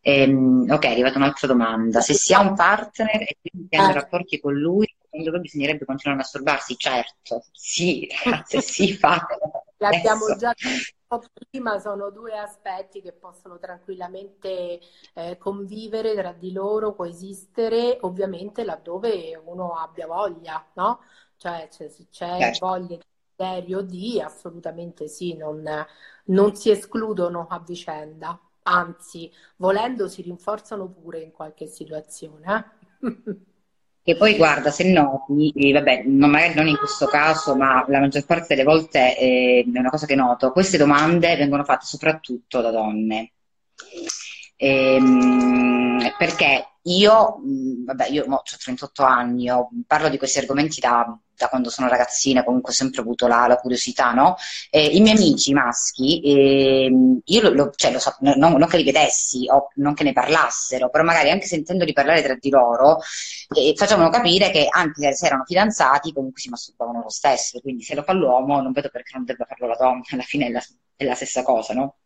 Ehm, 0.00 0.66
ok, 0.70 0.84
è 0.84 0.90
arrivata 0.90 1.18
un'altra 1.18 1.46
domanda. 1.46 2.00
Se 2.00 2.14
si 2.14 2.32
ha 2.32 2.40
un 2.40 2.54
partner 2.54 3.22
e 3.22 3.36
quindi 3.42 3.68
si 3.70 3.76
hanno 3.78 3.92
rapporti 3.92 4.40
con 4.40 4.54
lui, 4.54 4.86
secondo 5.02 5.30
voi 5.32 5.40
bisognerebbe 5.40 5.84
continuare 5.84 6.18
a 6.18 6.22
masturbarsi? 6.22 6.76
Certo, 6.78 7.44
sì, 7.52 8.08
ragazze, 8.24 8.62
sì, 8.62 8.94
fatelo. 8.94 9.64
L'abbiamo 9.76 10.34
già 10.36 10.54
detto 10.56 11.28
prima, 11.50 11.78
sono 11.78 12.10
due 12.10 12.38
aspetti 12.38 13.02
che 13.02 13.12
possono 13.12 13.58
tranquillamente 13.58 14.80
eh, 15.12 15.36
convivere 15.36 16.14
tra 16.14 16.32
di 16.32 16.52
loro, 16.52 16.94
coesistere, 16.94 17.98
ovviamente 18.00 18.64
laddove 18.64 19.38
uno 19.44 19.74
abbia 19.74 20.06
voglia, 20.06 20.64
no? 20.74 21.00
Cioè, 21.36 21.68
se 21.70 21.90
c'è 22.10 22.38
certo. 22.38 22.66
voglia 22.66 22.96
di 22.96 23.02
desiderio 23.36 23.80
di, 23.82 24.20
assolutamente 24.20 25.08
sì, 25.08 25.36
non, 25.36 25.62
non 26.26 26.54
si 26.56 26.70
escludono 26.70 27.46
a 27.48 27.62
vicenda, 27.64 28.40
anzi, 28.62 29.30
volendo 29.56 30.08
si 30.08 30.22
rinforzano 30.22 30.88
pure 30.88 31.20
in 31.20 31.32
qualche 31.32 31.66
situazione. 31.66 32.74
Eh? 33.00 33.36
E 34.08 34.16
poi 34.16 34.36
guarda, 34.36 34.70
se 34.70 34.88
noti, 34.92 35.72
vabbè, 35.72 36.04
non, 36.04 36.30
magari 36.30 36.54
non 36.54 36.68
in 36.68 36.76
questo 36.76 37.06
caso, 37.06 37.56
ma 37.56 37.84
la 37.88 37.98
maggior 37.98 38.24
parte 38.24 38.54
delle 38.54 38.62
volte 38.62 39.18
eh, 39.18 39.64
è 39.66 39.78
una 39.78 39.90
cosa 39.90 40.06
che 40.06 40.14
noto, 40.14 40.52
queste 40.52 40.78
domande 40.78 41.34
vengono 41.34 41.64
fatte 41.64 41.86
soprattutto 41.86 42.60
da 42.60 42.70
donne. 42.70 43.32
Ehm, 44.58 45.98
perché 46.16 46.75
io, 46.86 47.40
vabbè, 47.84 48.08
io 48.08 48.24
ho 48.28 48.42
38 48.42 49.02
anni, 49.02 49.44
io 49.44 49.68
parlo 49.86 50.08
di 50.08 50.18
questi 50.18 50.38
argomenti 50.38 50.78
da, 50.78 51.18
da, 51.34 51.48
quando 51.48 51.68
sono 51.68 51.88
ragazzina, 51.88 52.44
comunque 52.44 52.70
ho 52.70 52.74
sempre 52.74 53.00
avuto 53.00 53.26
la, 53.26 53.46
la 53.48 53.56
curiosità, 53.56 54.12
no? 54.12 54.36
E 54.70 54.86
I 54.86 55.00
miei 55.00 55.16
amici 55.16 55.52
maschi, 55.52 56.20
eh, 56.20 57.20
io 57.24 57.42
lo, 57.42 57.50
lo, 57.50 57.72
cioè, 57.74 57.90
lo 57.90 57.98
so, 57.98 58.14
non, 58.20 58.38
non, 58.38 58.66
che 58.68 58.76
li 58.76 58.84
vedessi 58.84 59.46
o 59.50 59.70
non 59.76 59.94
che 59.94 60.04
ne 60.04 60.12
parlassero, 60.12 60.88
però 60.88 61.02
magari 61.02 61.30
anche 61.30 61.46
sentendoli 61.46 61.92
parlare 61.92 62.22
tra 62.22 62.36
di 62.38 62.50
loro, 62.50 62.98
eh, 63.56 63.72
facevano 63.74 64.08
capire 64.08 64.50
che 64.50 64.68
anche 64.70 65.12
se 65.12 65.26
erano 65.26 65.44
fidanzati, 65.44 66.12
comunque 66.12 66.40
si 66.40 66.48
masturbavano 66.50 67.02
lo 67.02 67.10
stesso. 67.10 67.58
Quindi 67.60 67.82
se 67.82 67.96
lo 67.96 68.02
fa 68.02 68.12
l'uomo, 68.12 68.60
non 68.60 68.70
vedo 68.72 68.90
perché 68.90 69.10
non 69.14 69.24
debba 69.24 69.44
farlo 69.44 69.66
la 69.66 69.76
donna, 69.76 70.02
alla 70.10 70.22
fine 70.22 70.46
è 70.46 70.50
la, 70.50 70.62
è 70.94 71.04
la 71.04 71.14
stessa 71.14 71.42
cosa, 71.42 71.74
no? 71.74 71.96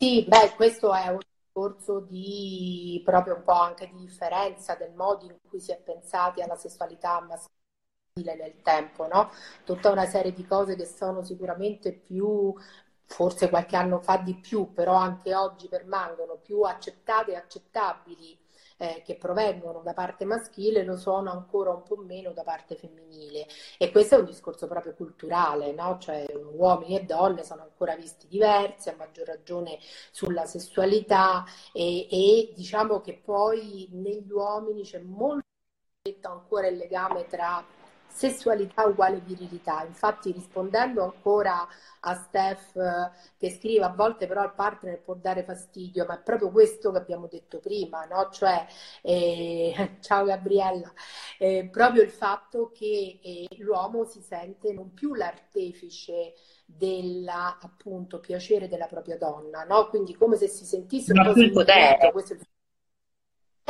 Sì, 0.00 0.24
beh, 0.26 0.54
questo 0.56 0.92
è 0.94 1.08
un 1.08 1.18
discorso 1.58 2.00
di 2.00 3.00
proprio 3.04 3.36
un 3.36 3.42
po' 3.42 3.52
anche 3.52 3.88
di 3.88 3.96
differenza 3.98 4.74
del 4.76 4.92
modo 4.94 5.24
in 5.24 5.36
cui 5.48 5.60
si 5.60 5.72
è 5.72 5.78
pensati 5.80 6.40
alla 6.40 6.56
sessualità 6.56 7.20
maschile 7.20 8.36
nel 8.36 8.60
tempo, 8.62 9.06
no? 9.08 9.30
Tutta 9.64 9.90
una 9.90 10.06
serie 10.06 10.32
di 10.32 10.46
cose 10.46 10.76
che 10.76 10.86
sono 10.86 11.22
sicuramente 11.22 11.92
più, 11.92 12.54
forse 13.06 13.48
qualche 13.48 13.76
anno 13.76 14.00
fa 14.00 14.18
di 14.18 14.34
più, 14.36 14.72
però 14.72 14.94
anche 14.94 15.34
oggi 15.34 15.68
permangono 15.68 16.36
più 16.36 16.62
accettate 16.62 17.32
e 17.32 17.36
accettabili 17.36 18.38
eh, 18.78 19.02
che 19.04 19.16
provengono 19.16 19.82
da 19.82 19.92
parte 19.92 20.24
maschile 20.24 20.84
lo 20.84 20.96
sono 20.96 21.30
ancora 21.30 21.70
un 21.70 21.82
po' 21.82 21.96
meno 21.96 22.32
da 22.32 22.42
parte 22.42 22.76
femminile 22.76 23.46
e 23.76 23.90
questo 23.90 24.14
è 24.16 24.18
un 24.18 24.24
discorso 24.24 24.66
proprio 24.66 24.94
culturale, 24.94 25.72
no? 25.72 25.98
cioè 25.98 26.24
uomini 26.52 26.96
e 26.96 27.04
donne 27.04 27.44
sono 27.44 27.62
ancora 27.62 27.96
visti 27.96 28.26
diversi, 28.28 28.88
a 28.88 28.96
maggior 28.96 29.26
ragione 29.26 29.78
sulla 30.10 30.46
sessualità 30.46 31.44
e, 31.72 32.06
e 32.10 32.52
diciamo 32.54 33.00
che 33.00 33.20
poi 33.22 33.88
negli 33.92 34.30
uomini 34.30 34.82
c'è 34.82 35.00
molto 35.00 35.44
ancora 36.22 36.68
il 36.68 36.76
legame 36.76 37.26
tra 37.26 37.64
sessualità 38.08 38.86
uguale 38.86 39.20
virilità. 39.24 39.84
Infatti 39.84 40.32
rispondendo 40.32 41.02
ancora 41.04 41.66
a 42.00 42.14
Steph 42.14 42.76
eh, 42.76 43.10
che 43.36 43.50
scrive 43.50 43.84
a 43.84 43.92
volte 43.94 44.26
però 44.26 44.42
al 44.42 44.54
partner 44.54 45.00
può 45.00 45.14
dare 45.14 45.42
fastidio, 45.44 46.04
ma 46.06 46.18
è 46.18 46.22
proprio 46.22 46.50
questo 46.50 46.90
che 46.90 46.98
abbiamo 46.98 47.26
detto 47.26 47.58
prima, 47.58 48.04
no? 48.04 48.28
Cioè, 48.30 48.66
eh, 49.02 49.96
ciao 50.00 50.24
Gabriella, 50.24 50.92
eh, 51.38 51.68
proprio 51.70 52.02
il 52.02 52.10
fatto 52.10 52.70
che 52.72 53.20
eh, 53.22 53.46
l'uomo 53.58 54.04
si 54.04 54.20
sente 54.20 54.72
non 54.72 54.92
più 54.94 55.14
l'artefice 55.14 56.34
della 56.64 57.58
appunto 57.60 58.20
piacere 58.20 58.68
della 58.68 58.86
propria 58.86 59.16
donna, 59.16 59.64
no? 59.64 59.88
Quindi 59.88 60.14
come 60.14 60.36
se 60.36 60.48
si 60.48 60.64
sentisse 60.64 61.12
un 61.12 61.32
po' 61.32 61.40
il 61.40 61.52
potere. 61.52 62.10
Questo 62.12 62.34
è 62.34 62.36
il 62.36 62.46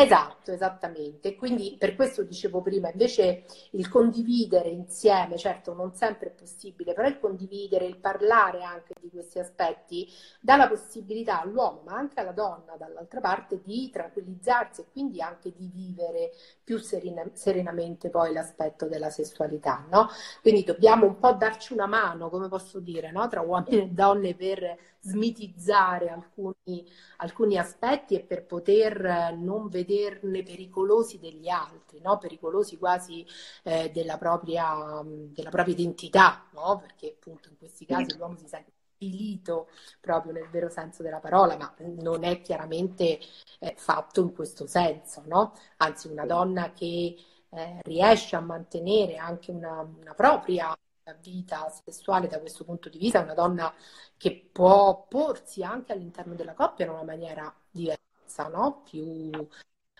Esatto, 0.00 0.52
esattamente. 0.52 1.34
Quindi 1.34 1.74
per 1.76 1.96
questo 1.96 2.22
dicevo 2.22 2.62
prima, 2.62 2.88
invece 2.88 3.42
il 3.72 3.88
condividere 3.88 4.68
insieme, 4.68 5.36
certo 5.36 5.74
non 5.74 5.92
sempre 5.92 6.28
è 6.28 6.30
possibile, 6.30 6.92
però 6.94 7.08
il 7.08 7.18
condividere, 7.18 7.84
il 7.84 7.96
parlare 7.98 8.62
anche 8.62 8.94
di 9.00 9.10
questi 9.10 9.40
aspetti 9.40 10.08
dà 10.40 10.54
la 10.54 10.68
possibilità 10.68 11.40
all'uomo, 11.40 11.82
ma 11.84 11.94
anche 11.96 12.20
alla 12.20 12.30
donna 12.30 12.76
dall'altra 12.78 13.18
parte, 13.18 13.60
di 13.64 13.90
tranquillizzarsi 13.90 14.82
e 14.82 14.84
quindi 14.92 15.20
anche 15.20 15.52
di 15.56 15.68
vivere 15.74 16.30
più 16.62 16.78
serena, 16.78 17.24
serenamente 17.32 18.08
poi 18.08 18.32
l'aspetto 18.32 18.86
della 18.86 19.10
sessualità, 19.10 19.84
no? 19.90 20.08
Quindi 20.42 20.62
dobbiamo 20.62 21.06
un 21.06 21.18
po' 21.18 21.32
darci 21.32 21.72
una 21.72 21.86
mano, 21.86 22.28
come 22.30 22.48
posso 22.48 22.78
dire, 22.78 23.10
no? 23.10 23.26
tra 23.28 23.40
uomini 23.40 23.82
e 23.82 23.88
donne 23.90 24.34
per 24.36 24.76
smitizzare 25.08 26.08
alcuni, 26.08 26.86
alcuni 27.18 27.56
aspetti 27.58 28.14
e 28.14 28.20
per 28.20 28.44
poter 28.44 29.34
non 29.36 29.68
vederne 29.68 30.42
pericolosi 30.42 31.18
degli 31.18 31.48
altri, 31.48 32.00
no? 32.00 32.18
pericolosi 32.18 32.76
quasi 32.78 33.26
eh, 33.64 33.90
della, 33.90 34.18
propria, 34.18 35.02
della, 35.04 35.50
propria, 35.50 35.74
identità, 35.74 36.46
no? 36.52 36.78
perché 36.78 37.14
appunto 37.16 37.48
in 37.48 37.56
questi 37.58 37.86
casi 37.86 38.16
l'uomo 38.16 38.36
si 38.36 38.46
sente 38.48 38.72
svilito 38.98 39.68
proprio 40.00 40.32
nel 40.32 40.48
vero 40.50 40.68
senso 40.68 41.02
della 41.02 41.20
parola, 41.20 41.56
ma 41.56 41.72
non 42.00 42.24
è 42.24 42.40
chiaramente 42.40 43.20
eh, 43.60 43.74
fatto 43.76 44.20
in 44.20 44.34
questo 44.34 44.66
senso, 44.66 45.22
no? 45.26 45.54
Anzi, 45.78 46.08
una 46.08 46.26
donna 46.26 46.72
che 46.72 47.16
eh, 47.50 47.80
riesce 47.84 48.36
a 48.36 48.40
mantenere 48.40 49.16
anche 49.16 49.50
una, 49.52 49.80
una 49.80 50.14
propria 50.14 50.76
vita 51.14 51.68
sessuale 51.84 52.28
da 52.28 52.40
questo 52.40 52.64
punto 52.64 52.88
di 52.88 52.98
vista, 52.98 53.20
è 53.20 53.22
una 53.22 53.34
donna 53.34 53.72
che 54.16 54.48
può 54.52 55.06
porsi 55.08 55.62
anche 55.62 55.92
all'interno 55.92 56.34
della 56.34 56.54
coppia 56.54 56.84
in 56.84 56.92
una 56.92 57.04
maniera 57.04 57.54
diversa, 57.70 58.48
no? 58.48 58.82
Più... 58.88 59.30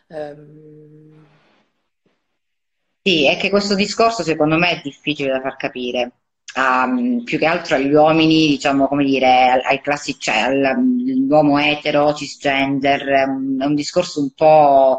Um... 0.09 1.26
Sì, 3.02 3.26
è 3.26 3.36
che 3.38 3.48
questo 3.48 3.74
discorso 3.74 4.22
secondo 4.22 4.56
me 4.59 4.70
è 4.70 4.80
difficile 4.82 5.30
da 5.30 5.40
far 5.40 5.56
capire. 5.56 6.12
Um, 6.54 7.22
più 7.24 7.38
che 7.38 7.46
altro 7.46 7.76
agli 7.76 7.92
uomini, 7.92 8.48
diciamo, 8.48 8.88
come 8.88 9.04
dire, 9.04 9.62
ai 9.62 9.80
classici, 9.80 10.18
cioè 10.18 10.36
all'uomo 10.36 11.59
etero, 11.59 12.12
cisgender, 12.14 13.26
um, 13.26 13.62
è 13.62 13.64
un 13.64 13.74
discorso 13.74 14.20
un 14.20 14.32
po' 14.32 14.98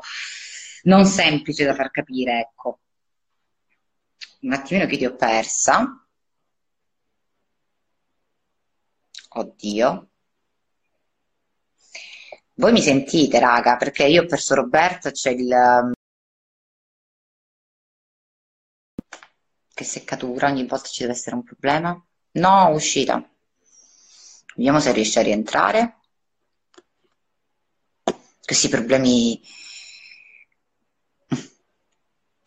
non 0.83 1.05
semplice 1.05 1.65
da 1.65 1.73
far 1.73 1.91
capire, 1.91 2.39
ecco. 2.39 2.79
Un 4.41 4.53
attimino 4.53 4.85
che 4.85 4.97
ti 4.97 5.05
ho 5.05 5.15
persa. 5.15 6.05
Oddio. 9.29 10.09
Voi 12.55 12.71
mi 12.71 12.81
sentite, 12.81 13.39
raga? 13.39 13.77
Perché 13.77 14.05
io 14.05 14.23
ho 14.23 14.25
perso 14.25 14.55
Roberto, 14.55 15.11
c'è 15.11 15.31
il... 15.31 15.49
Um, 15.49 15.91
che 19.73 19.83
seccatura, 19.85 20.47
ogni 20.49 20.65
volta 20.65 20.89
ci 20.89 21.01
deve 21.01 21.13
essere 21.13 21.35
un 21.35 21.43
problema. 21.43 22.05
No, 22.31 22.69
uscita. 22.69 23.23
Vediamo 24.55 24.79
se 24.79 24.91
riesce 24.91 25.19
a 25.19 25.23
rientrare. 25.23 25.99
Questi 28.43 28.67
problemi... 28.67 29.41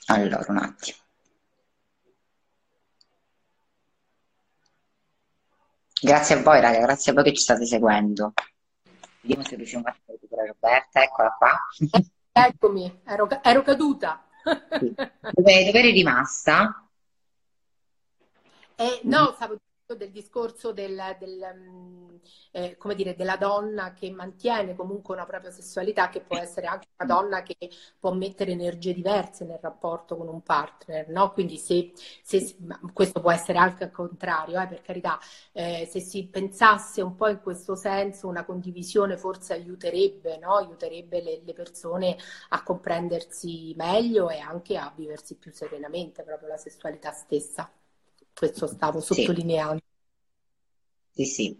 Allora, 0.06 0.44
un 0.48 0.58
attimo. 0.58 1.01
Grazie 6.04 6.34
a 6.34 6.42
voi, 6.42 6.60
raga, 6.60 6.80
grazie 6.80 7.12
a 7.12 7.14
voi 7.14 7.22
che 7.22 7.32
ci 7.32 7.42
state 7.42 7.64
seguendo. 7.64 8.32
Vediamo 9.20 9.44
se 9.44 9.54
riusciamo 9.54 9.84
a 9.86 9.96
recuperare 10.04 10.48
Roberta, 10.48 11.00
eccola 11.00 11.30
qua. 11.38 11.56
Eccomi, 12.32 13.02
ero, 13.04 13.28
ero 13.40 13.62
caduta. 13.62 14.26
Dove, 14.42 15.12
dove 15.30 15.78
eri 15.78 15.92
rimasta? 15.92 16.88
Eh, 18.74 19.00
no, 19.04 19.32
stavo 19.36 19.58
del 19.94 20.10
discorso 20.10 20.72
del, 20.72 21.16
del, 21.18 21.38
mm, 21.54 22.14
eh, 22.52 22.76
come 22.76 22.94
dire, 22.94 23.14
della 23.14 23.36
donna 23.36 23.92
che 23.92 24.10
mantiene 24.10 24.74
comunque 24.74 25.14
una 25.14 25.24
propria 25.26 25.50
sessualità, 25.50 26.08
che 26.08 26.20
può 26.20 26.36
essere 26.38 26.66
anche 26.66 26.88
una 26.98 27.14
donna 27.14 27.42
che 27.42 27.56
può 27.98 28.12
mettere 28.12 28.52
energie 28.52 28.92
diverse 28.94 29.44
nel 29.44 29.58
rapporto 29.60 30.16
con 30.16 30.28
un 30.28 30.42
partner, 30.42 31.08
no? 31.08 31.32
Quindi 31.32 31.56
se, 31.58 31.92
se 32.22 32.56
questo 32.92 33.20
può 33.20 33.30
essere 33.30 33.58
anche 33.58 33.84
al 33.84 33.90
contrario, 33.90 34.60
eh, 34.60 34.66
per 34.66 34.82
carità, 34.82 35.18
eh, 35.52 35.88
se 35.90 36.00
si 36.00 36.26
pensasse 36.26 37.02
un 37.02 37.14
po' 37.16 37.28
in 37.28 37.40
questo 37.40 37.74
senso, 37.74 38.28
una 38.28 38.44
condivisione 38.44 39.16
forse 39.16 39.54
aiuterebbe, 39.54 40.38
no? 40.38 40.56
Aiuterebbe 40.56 41.22
le, 41.22 41.40
le 41.44 41.52
persone 41.52 42.16
a 42.50 42.62
comprendersi 42.62 43.74
meglio 43.76 44.30
e 44.30 44.38
anche 44.38 44.76
a 44.76 44.92
viversi 44.94 45.36
più 45.36 45.52
serenamente 45.52 46.22
proprio 46.22 46.48
la 46.48 46.56
sessualità 46.56 47.12
stessa. 47.12 47.70
Questo 48.34 48.66
stavo 48.66 49.00
sottolineando. 49.00 49.81
Sì, 51.14 51.24
sì. 51.24 51.56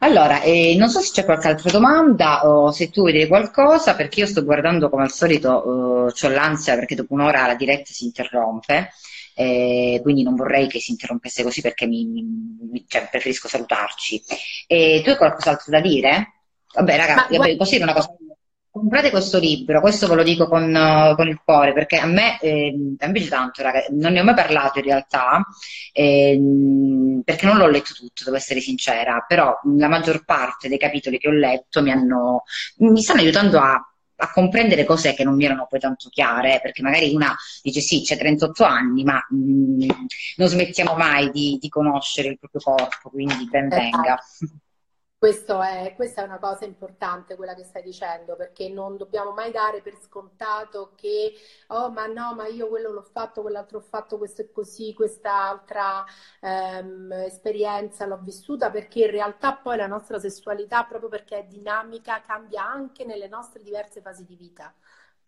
Allora, 0.00 0.42
eh, 0.42 0.76
non 0.76 0.88
so 0.90 1.00
se 1.00 1.10
c'è 1.12 1.24
qualche 1.24 1.48
altra 1.48 1.70
domanda 1.70 2.46
o 2.46 2.70
se 2.70 2.90
tu 2.90 3.04
vedi 3.04 3.26
qualcosa, 3.26 3.94
perché 3.94 4.20
io 4.20 4.26
sto 4.26 4.44
guardando 4.44 4.90
come 4.90 5.04
al 5.04 5.10
solito, 5.10 6.08
eh, 6.08 6.26
ho 6.26 6.28
l'ansia 6.28 6.74
perché 6.74 6.94
dopo 6.94 7.14
un'ora 7.14 7.46
la 7.46 7.54
diretta 7.54 7.92
si 7.92 8.04
interrompe, 8.04 8.90
eh, 9.34 9.98
quindi 10.02 10.22
non 10.22 10.34
vorrei 10.34 10.68
che 10.68 10.80
si 10.80 10.90
interrompesse 10.92 11.42
così 11.42 11.62
perché 11.62 11.86
mi, 11.86 12.04
mi, 12.04 12.84
cioè, 12.86 13.08
preferisco 13.10 13.48
salutarci. 13.48 14.22
E 14.66 15.00
tu 15.02 15.10
hai 15.10 15.16
qualcos'altro 15.16 15.70
da 15.72 15.80
dire? 15.80 16.34
Vabbè, 16.74 16.96
ragazzi, 16.96 17.36
vabbè, 17.36 17.56
posso 17.56 17.70
dire 17.70 17.84
una 17.84 17.94
cosa? 17.94 18.14
Comprate 18.76 19.10
questo 19.10 19.38
libro, 19.38 19.80
questo 19.80 20.06
ve 20.06 20.14
lo 20.14 20.22
dico 20.22 20.46
con, 20.46 20.64
uh, 20.74 21.14
con 21.14 21.28
il 21.28 21.40
cuore, 21.42 21.72
perché 21.72 21.96
a 21.96 22.06
me, 22.06 22.38
eh, 22.40 22.74
piace 22.96 23.28
tanto, 23.28 23.62
raga. 23.62 23.84
non 23.90 24.12
ne 24.12 24.20
ho 24.20 24.24
mai 24.24 24.34
parlato 24.34 24.78
in 24.78 24.84
realtà, 24.84 25.44
eh, 25.92 26.38
perché 27.24 27.46
non 27.46 27.56
l'ho 27.56 27.68
letto 27.68 27.94
tutto, 27.94 28.24
devo 28.24 28.36
essere 28.36 28.60
sincera, 28.60 29.24
però 29.26 29.58
la 29.76 29.88
maggior 29.88 30.24
parte 30.24 30.68
dei 30.68 30.78
capitoli 30.78 31.18
che 31.18 31.28
ho 31.28 31.32
letto 31.32 31.82
mi, 31.82 31.90
hanno, 31.90 32.42
mi 32.78 33.00
stanno 33.00 33.20
aiutando 33.20 33.58
a, 33.58 33.80
a 34.18 34.32
comprendere 34.32 34.84
cose 34.84 35.14
che 35.14 35.24
non 35.24 35.36
mi 35.36 35.44
erano 35.44 35.66
poi 35.68 35.80
tanto 35.80 36.08
chiare, 36.10 36.60
perché 36.62 36.82
magari 36.82 37.14
una 37.14 37.34
dice 37.62 37.80
sì, 37.80 38.02
c'è 38.02 38.16
38 38.18 38.64
anni, 38.64 39.04
ma 39.04 39.24
mh, 39.28 39.86
non 40.36 40.48
smettiamo 40.48 40.94
mai 40.96 41.30
di, 41.30 41.58
di, 41.60 41.68
conoscere 41.68 42.28
il 42.28 42.38
proprio 42.38 42.60
corpo, 42.60 43.10
quindi 43.10 43.48
ben 43.48 43.68
venga. 43.68 44.18
È, 45.18 45.94
questa 45.96 46.22
è 46.22 46.24
una 46.24 46.38
cosa 46.38 46.64
importante, 46.64 47.36
quella 47.36 47.54
che 47.54 47.64
stai 47.64 47.82
dicendo, 47.82 48.36
perché 48.36 48.68
non 48.68 48.96
dobbiamo 48.96 49.32
mai 49.32 49.50
dare 49.50 49.80
per 49.82 49.96
scontato 50.00 50.92
che, 50.94 51.32
oh 51.68 51.90
ma 51.90 52.06
no, 52.06 52.34
ma 52.34 52.46
io 52.46 52.68
quello 52.68 52.92
l'ho 52.92 53.02
fatto, 53.02 53.40
quell'altro 53.42 53.78
ho 53.78 53.80
fatto, 53.80 54.18
questo 54.18 54.42
è 54.42 54.50
così, 54.52 54.94
quest'altra 54.94 56.04
ehm, 56.40 57.10
esperienza 57.24 58.06
l'ho 58.06 58.20
vissuta, 58.22 58.70
perché 58.70 59.00
in 59.00 59.10
realtà 59.10 59.54
poi 59.56 59.76
la 59.76 59.86
nostra 59.86 60.18
sessualità, 60.18 60.84
proprio 60.84 61.08
perché 61.08 61.38
è 61.38 61.44
dinamica, 61.44 62.20
cambia 62.20 62.64
anche 62.64 63.04
nelle 63.04 63.26
nostre 63.26 63.62
diverse 63.62 64.00
fasi 64.02 64.24
di 64.24 64.36
vita 64.36 64.72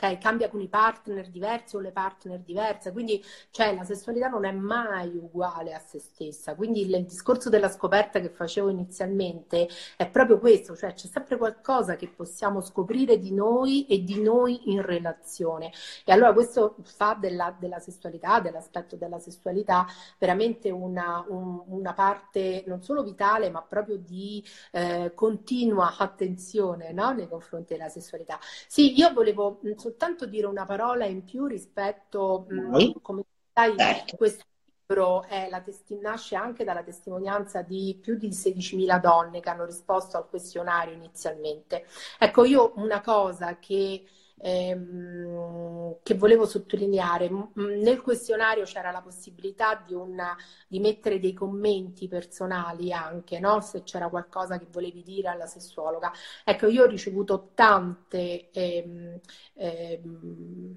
ok? 0.00 0.18
Cambia 0.18 0.48
con 0.48 0.60
i 0.60 0.68
partner 0.68 1.28
diversi 1.28 1.74
o 1.74 1.80
le 1.80 1.90
partner 1.90 2.38
diverse, 2.38 2.92
quindi 2.92 3.22
cioè, 3.50 3.74
la 3.74 3.82
sessualità 3.82 4.28
non 4.28 4.44
è 4.44 4.52
mai 4.52 5.08
uguale 5.16 5.74
a 5.74 5.80
se 5.80 5.98
stessa, 5.98 6.54
quindi 6.54 6.82
il, 6.82 6.94
il, 6.94 7.04
discorso 7.04 7.48
della 7.48 7.68
scoperta 7.68 8.20
che 8.20 8.28
facevo 8.28 8.68
inizialmente 8.68 9.68
è 9.96 10.08
proprio 10.08 10.38
questo, 10.38 10.76
cioè 10.76 10.92
c'è 10.94 11.08
sempre 11.08 11.36
qualcosa 11.36 11.96
che 11.96 12.08
possiamo 12.08 12.60
scoprire 12.60 13.18
di 13.18 13.32
noi 13.32 13.86
e 13.86 14.04
di 14.04 14.22
noi 14.22 14.70
in 14.70 14.82
relazione 14.82 15.72
e 16.04 16.12
allora 16.12 16.32
questo 16.32 16.76
fa 16.84 17.16
della, 17.18 17.54
della 17.58 17.80
sessualità, 17.80 18.40
dell'aspetto 18.40 18.96
della 18.96 19.18
sessualità 19.18 19.86
veramente 20.18 20.70
una, 20.70 21.24
un, 21.28 21.62
una 21.66 21.92
parte 21.94 22.62
non 22.66 22.82
solo 22.82 23.02
vitale 23.02 23.50
ma 23.50 23.62
proprio 23.62 23.96
di 23.96 24.44
eh, 24.72 25.12
continua 25.14 25.96
attenzione 25.96 26.92
no? 26.92 27.12
nei 27.12 27.28
confronti 27.28 27.74
della 27.74 27.88
sessualità. 27.88 28.38
Sì, 28.66 28.96
io 28.98 29.12
volevo 29.12 29.58
soltanto 29.88 30.26
dire 30.26 30.46
una 30.46 30.66
parola 30.66 31.06
in 31.06 31.24
più 31.24 31.46
rispetto, 31.46 32.46
mm, 32.52 32.90
come 33.00 33.22
sai, 33.52 33.74
certo. 33.76 34.16
questo 34.16 34.44
libro 34.86 35.24
testi- 35.64 35.98
nasce 35.98 36.36
anche 36.36 36.64
dalla 36.64 36.82
testimonianza 36.82 37.62
di 37.62 37.98
più 38.00 38.16
di 38.16 38.32
16.000 38.32 38.98
donne 38.98 39.40
che 39.40 39.48
hanno 39.48 39.64
risposto 39.64 40.16
al 40.16 40.28
questionario 40.28 40.94
inizialmente. 40.94 41.86
Ecco, 42.18 42.44
io 42.44 42.72
una 42.76 43.00
cosa 43.00 43.58
che 43.58 44.04
ehm, 44.40 45.98
che 46.02 46.14
volevo 46.14 46.46
sottolineare. 46.46 47.30
Nel 47.54 48.00
questionario 48.00 48.64
c'era 48.64 48.90
la 48.90 49.00
possibilità 49.00 49.82
di, 49.86 49.94
una, 49.94 50.36
di 50.66 50.80
mettere 50.80 51.18
dei 51.20 51.32
commenti 51.32 52.08
personali 52.08 52.92
anche, 52.92 53.38
no? 53.40 53.60
se 53.60 53.82
c'era 53.82 54.08
qualcosa 54.08 54.58
che 54.58 54.66
volevi 54.70 55.02
dire 55.02 55.28
alla 55.28 55.46
sessuologa. 55.46 56.12
Ecco, 56.44 56.66
io 56.66 56.84
ho 56.84 56.86
ricevuto 56.86 57.50
tante... 57.54 58.50
Ehm, 58.52 59.20
ehm, 59.54 60.74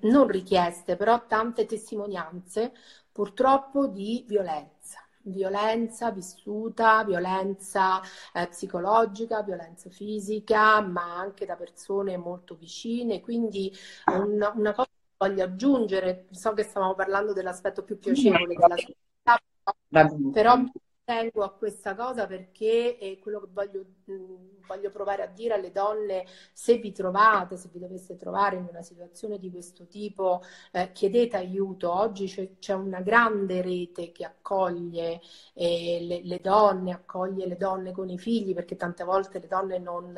non 0.00 0.26
richieste, 0.26 0.96
però 0.96 1.26
tante 1.26 1.66
testimonianze 1.66 2.72
purtroppo 3.12 3.86
di 3.86 4.24
violenza 4.26 5.07
violenza 5.28 6.10
vissuta, 6.10 7.04
violenza 7.04 8.00
eh, 8.32 8.48
psicologica, 8.48 9.42
violenza 9.42 9.90
fisica, 9.90 10.80
ma 10.80 11.16
anche 11.18 11.46
da 11.46 11.56
persone 11.56 12.16
molto 12.16 12.54
vicine. 12.56 13.20
Quindi 13.20 13.72
un, 14.06 14.52
una 14.54 14.74
cosa 14.74 14.88
che 14.88 15.14
voglio 15.16 15.44
aggiungere, 15.44 16.26
so 16.30 16.52
che 16.54 16.62
stavamo 16.62 16.94
parlando 16.94 17.32
dell'aspetto 17.32 17.82
più 17.84 17.98
piacevole 17.98 18.54
della 18.54 18.76
società, 18.76 19.40
però 20.30 20.62
tengo 21.08 21.42
a 21.42 21.50
questa 21.52 21.94
cosa 21.94 22.26
perché 22.26 22.98
è 22.98 23.18
quello 23.18 23.40
che 23.40 23.46
voglio, 23.50 23.84
mh, 24.04 24.66
voglio, 24.66 24.90
provare 24.90 25.22
a 25.22 25.26
dire 25.26 25.54
alle 25.54 25.72
donne, 25.72 26.26
se 26.52 26.76
vi 26.76 26.92
trovate, 26.92 27.56
se 27.56 27.70
vi 27.72 27.78
doveste 27.78 28.18
trovare 28.18 28.56
in 28.56 28.66
una 28.68 28.82
situazione 28.82 29.38
di 29.38 29.50
questo 29.50 29.86
tipo, 29.86 30.42
eh, 30.70 30.92
chiedete 30.92 31.38
aiuto. 31.38 31.90
Oggi 31.90 32.26
c'è, 32.26 32.58
c'è, 32.58 32.74
una 32.74 33.00
grande 33.00 33.62
rete 33.62 34.12
che 34.12 34.26
accoglie 34.26 35.22
eh, 35.54 36.00
le, 36.02 36.20
le, 36.24 36.40
donne, 36.42 36.92
accoglie 36.92 37.46
le 37.46 37.56
donne 37.56 37.92
con 37.92 38.10
i 38.10 38.18
figli, 38.18 38.52
perché 38.52 38.76
tante 38.76 39.02
volte 39.02 39.38
le 39.38 39.46
donne 39.46 39.78
non, 39.78 40.14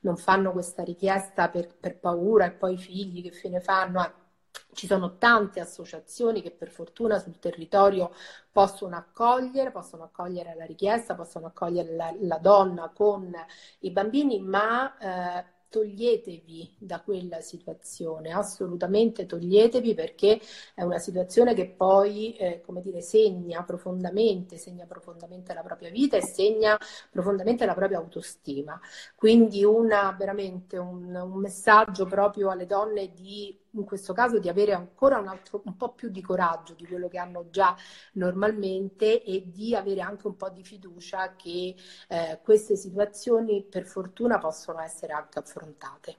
non 0.00 0.16
fanno 0.16 0.50
questa 0.50 0.82
richiesta 0.82 1.50
per, 1.50 1.72
per, 1.76 2.00
paura 2.00 2.46
e 2.46 2.50
poi 2.50 2.74
i 2.74 2.78
figli 2.78 3.22
che 3.22 3.30
fine 3.30 3.60
fanno? 3.60 4.21
Ci 4.74 4.86
sono 4.86 5.18
tante 5.18 5.60
associazioni 5.60 6.40
che 6.40 6.50
per 6.50 6.70
fortuna 6.70 7.18
sul 7.18 7.38
territorio 7.38 8.10
possono 8.50 8.96
accogliere, 8.96 9.70
possono 9.70 10.04
accogliere 10.04 10.54
la 10.54 10.64
richiesta, 10.64 11.14
possono 11.14 11.46
accogliere 11.46 11.94
la, 11.94 12.14
la 12.20 12.38
donna 12.38 12.90
con 12.94 13.34
i 13.80 13.90
bambini, 13.90 14.40
ma 14.40 14.96
eh, 14.98 15.44
toglietevi 15.68 16.76
da 16.78 17.00
quella 17.02 17.40
situazione, 17.40 18.32
assolutamente 18.32 19.26
toglietevi 19.26 19.94
perché 19.94 20.40
è 20.74 20.82
una 20.82 20.98
situazione 20.98 21.54
che 21.54 21.68
poi, 21.68 22.34
eh, 22.36 22.60
come 22.64 22.80
dire, 22.82 23.02
segna 23.02 23.62
profondamente, 23.64 24.56
segna 24.56 24.86
profondamente 24.86 25.52
la 25.54 25.62
propria 25.62 25.90
vita 25.90 26.16
e 26.16 26.22
segna 26.22 26.78
profondamente 27.10 27.66
la 27.66 27.74
propria 27.74 27.98
autostima. 27.98 28.80
Quindi 29.14 29.64
una, 29.64 30.14
veramente 30.18 30.76
un, 30.78 31.14
un 31.14 31.38
messaggio 31.40 32.06
proprio 32.06 32.50
alle 32.50 32.66
donne 32.66 33.12
di 33.12 33.58
in 33.74 33.84
questo 33.84 34.12
caso 34.12 34.38
di 34.38 34.48
avere 34.48 34.72
ancora 34.72 35.18
un, 35.18 35.28
altro, 35.28 35.62
un 35.64 35.76
po' 35.76 35.92
più 35.92 36.08
di 36.10 36.20
coraggio 36.20 36.74
di 36.74 36.86
quello 36.86 37.08
che 37.08 37.18
hanno 37.18 37.48
già 37.50 37.76
normalmente 38.14 39.22
e 39.22 39.44
di 39.46 39.74
avere 39.74 40.00
anche 40.00 40.26
un 40.26 40.36
po' 40.36 40.50
di 40.50 40.62
fiducia 40.62 41.34
che 41.36 41.74
eh, 42.08 42.40
queste 42.42 42.76
situazioni 42.76 43.62
per 43.62 43.86
fortuna 43.86 44.38
possono 44.38 44.80
essere 44.80 45.12
anche 45.12 45.38
affrontate. 45.38 46.16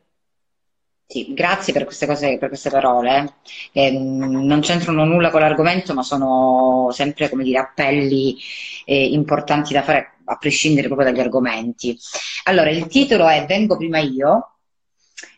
Sì, 1.06 1.34
grazie 1.34 1.74
per 1.74 1.84
queste 1.84 2.08
cose, 2.08 2.38
per 2.40 2.48
queste 2.48 2.72
parole. 2.72 3.36
Eh, 3.72 3.92
non 3.92 4.62
c'entrano 4.62 5.06
nulla 5.06 5.30
con 5.30 5.42
l'argomento, 5.42 5.94
ma 5.94 6.02
sono 6.02 6.90
sempre, 6.92 7.30
dire, 7.36 7.60
appelli 7.60 8.36
eh, 8.86 9.06
importanti 9.10 9.74
da 9.74 9.84
fare 9.84 10.14
a 10.26 10.38
prescindere 10.38 10.88
proprio 10.88 11.12
dagli 11.12 11.20
argomenti. 11.20 11.96
Allora, 12.46 12.72
il 12.72 12.88
titolo 12.88 13.28
è 13.28 13.46
Vengo 13.46 13.78
prima 13.78 14.00
io, 14.00 14.53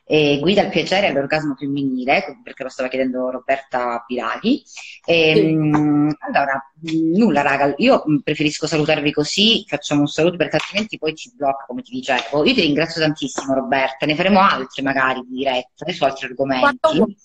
eh, 0.07 0.37
guida 0.39 0.61
al 0.61 0.69
piacere 0.69 1.07
e 1.07 1.09
all'orgasmo 1.09 1.55
femminile, 1.55 2.39
perché 2.43 2.63
lo 2.63 2.69
stava 2.69 2.89
chiedendo 2.89 3.31
Roberta 3.31 4.03
Piraghi. 4.05 4.63
E, 5.03 5.33
sì. 5.35 5.53
mh, 5.53 6.15
allora, 6.19 6.71
nulla 6.81 7.41
raga, 7.41 7.73
io 7.77 8.03
preferisco 8.23 8.67
salutarvi 8.67 9.11
così, 9.11 9.65
facciamo 9.67 10.01
un 10.01 10.07
saluto 10.07 10.37
perché 10.37 10.57
altrimenti 10.57 10.97
poi 10.97 11.15
ci 11.15 11.33
blocca, 11.35 11.65
come 11.65 11.81
ti 11.81 11.91
dicevo. 11.91 12.45
Io 12.45 12.53
ti 12.53 12.61
ringrazio 12.61 13.01
tantissimo 13.01 13.53
Roberta, 13.53 14.05
ne 14.05 14.15
faremo 14.15 14.39
altre 14.39 14.83
magari 14.83 15.21
di 15.27 15.37
diretta, 15.37 15.91
su 15.91 16.03
altri 16.03 16.27
argomenti. 16.27 17.17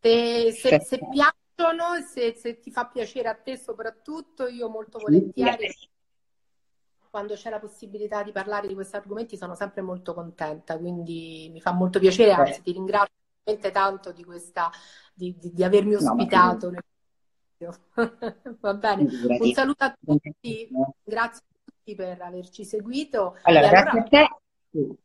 Se, 0.00 0.52
se, 0.52 0.80
se 0.80 0.98
piacciono, 1.10 1.84
se, 2.10 2.34
se 2.38 2.60
ti 2.60 2.70
fa 2.70 2.86
piacere 2.86 3.28
a 3.28 3.34
te 3.34 3.58
soprattutto, 3.58 4.46
io 4.46 4.68
molto 4.68 4.98
volentieri. 4.98 5.68
Sì, 5.68 5.88
quando 7.10 7.34
c'è 7.34 7.50
la 7.50 7.58
possibilità 7.58 8.22
di 8.22 8.32
parlare 8.32 8.68
di 8.68 8.74
questi 8.74 8.96
argomenti 8.96 9.36
sono 9.36 9.54
sempre 9.54 9.82
molto 9.82 10.14
contenta, 10.14 10.78
quindi 10.78 11.48
mi 11.52 11.60
fa 11.60 11.72
molto 11.72 11.98
piacere, 11.98 12.32
anzi 12.32 12.62
ti 12.62 12.72
ringrazio 12.72 13.14
veramente 13.44 13.70
tanto 13.70 14.12
di, 14.12 14.24
questa, 14.24 14.70
di, 15.12 15.36
di, 15.38 15.52
di 15.52 15.64
avermi 15.64 15.94
ospitato. 15.94 16.70
No, 16.70 16.80
Va 18.60 18.74
bene, 18.74 19.02
un 19.02 19.52
saluto 19.52 19.84
a 19.84 19.96
tutti, 19.98 20.68
grazie 21.02 21.42
a 21.42 21.60
tutti 21.64 21.94
per 21.94 22.20
averci 22.22 22.64
seguito. 22.64 23.36
Allora, 23.42 23.68
allora... 23.68 23.82
grazie 23.82 24.00
a 24.00 24.28
te. 24.70 24.96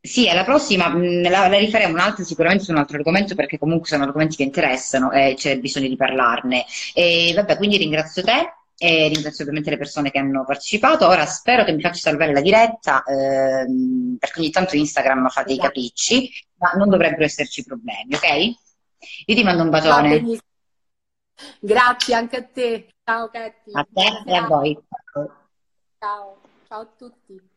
Sì, 0.00 0.28
alla 0.28 0.44
prossima 0.44 0.88
mm, 0.88 1.22
la, 1.22 1.48
la, 1.48 1.58
rifaremo 1.58 1.92
un'altra 1.92 2.24
sicuramente 2.24 2.64
su 2.64 2.70
un 2.70 2.78
altro 2.78 2.96
argomento 2.96 3.34
perché 3.34 3.58
comunque 3.58 3.88
sono 3.88 4.04
argomenti 4.04 4.36
che 4.36 4.42
interessano 4.42 5.10
e 5.10 5.34
c'è 5.36 5.58
bisogno 5.58 5.88
di 5.88 5.96
parlarne. 5.96 6.64
E 6.94 7.32
vabbè, 7.34 7.56
quindi 7.56 7.78
ringrazio 7.78 8.22
te 8.22 8.52
e 8.80 9.08
ringrazio 9.08 9.42
ovviamente 9.42 9.70
le 9.70 9.76
persone 9.76 10.10
che 10.10 10.18
hanno 10.18 10.44
partecipato. 10.44 11.06
Ora 11.06 11.26
spero 11.26 11.64
che 11.64 11.72
mi 11.72 11.80
faccia 11.80 11.98
salvare 11.98 12.32
la 12.32 12.40
diretta 12.40 13.02
ehm, 13.02 14.16
perché 14.18 14.38
ogni 14.38 14.50
tanto 14.50 14.76
Instagram 14.76 15.28
fa 15.28 15.42
dei 15.42 15.54
esatto. 15.54 15.66
capricci, 15.66 16.30
ma 16.58 16.70
non 16.72 16.88
dovrebbero 16.88 17.24
esserci 17.24 17.64
problemi, 17.64 18.14
ok? 18.14 18.56
Io 19.26 19.34
ti 19.34 19.42
mando 19.42 19.64
un 19.64 19.70
bacione. 19.70 20.40
Grazie 21.60 22.14
anche 22.14 22.36
a 22.36 22.42
te. 22.42 22.88
Ciao 23.04 23.28
Katy. 23.28 23.72
A 23.72 23.86
te 23.92 24.22
e 24.30 24.34
a 24.34 24.46
voi. 24.46 24.78
Ciao, 25.98 26.40
ciao 26.68 26.80
a 26.80 26.88
tutti. 26.96 27.47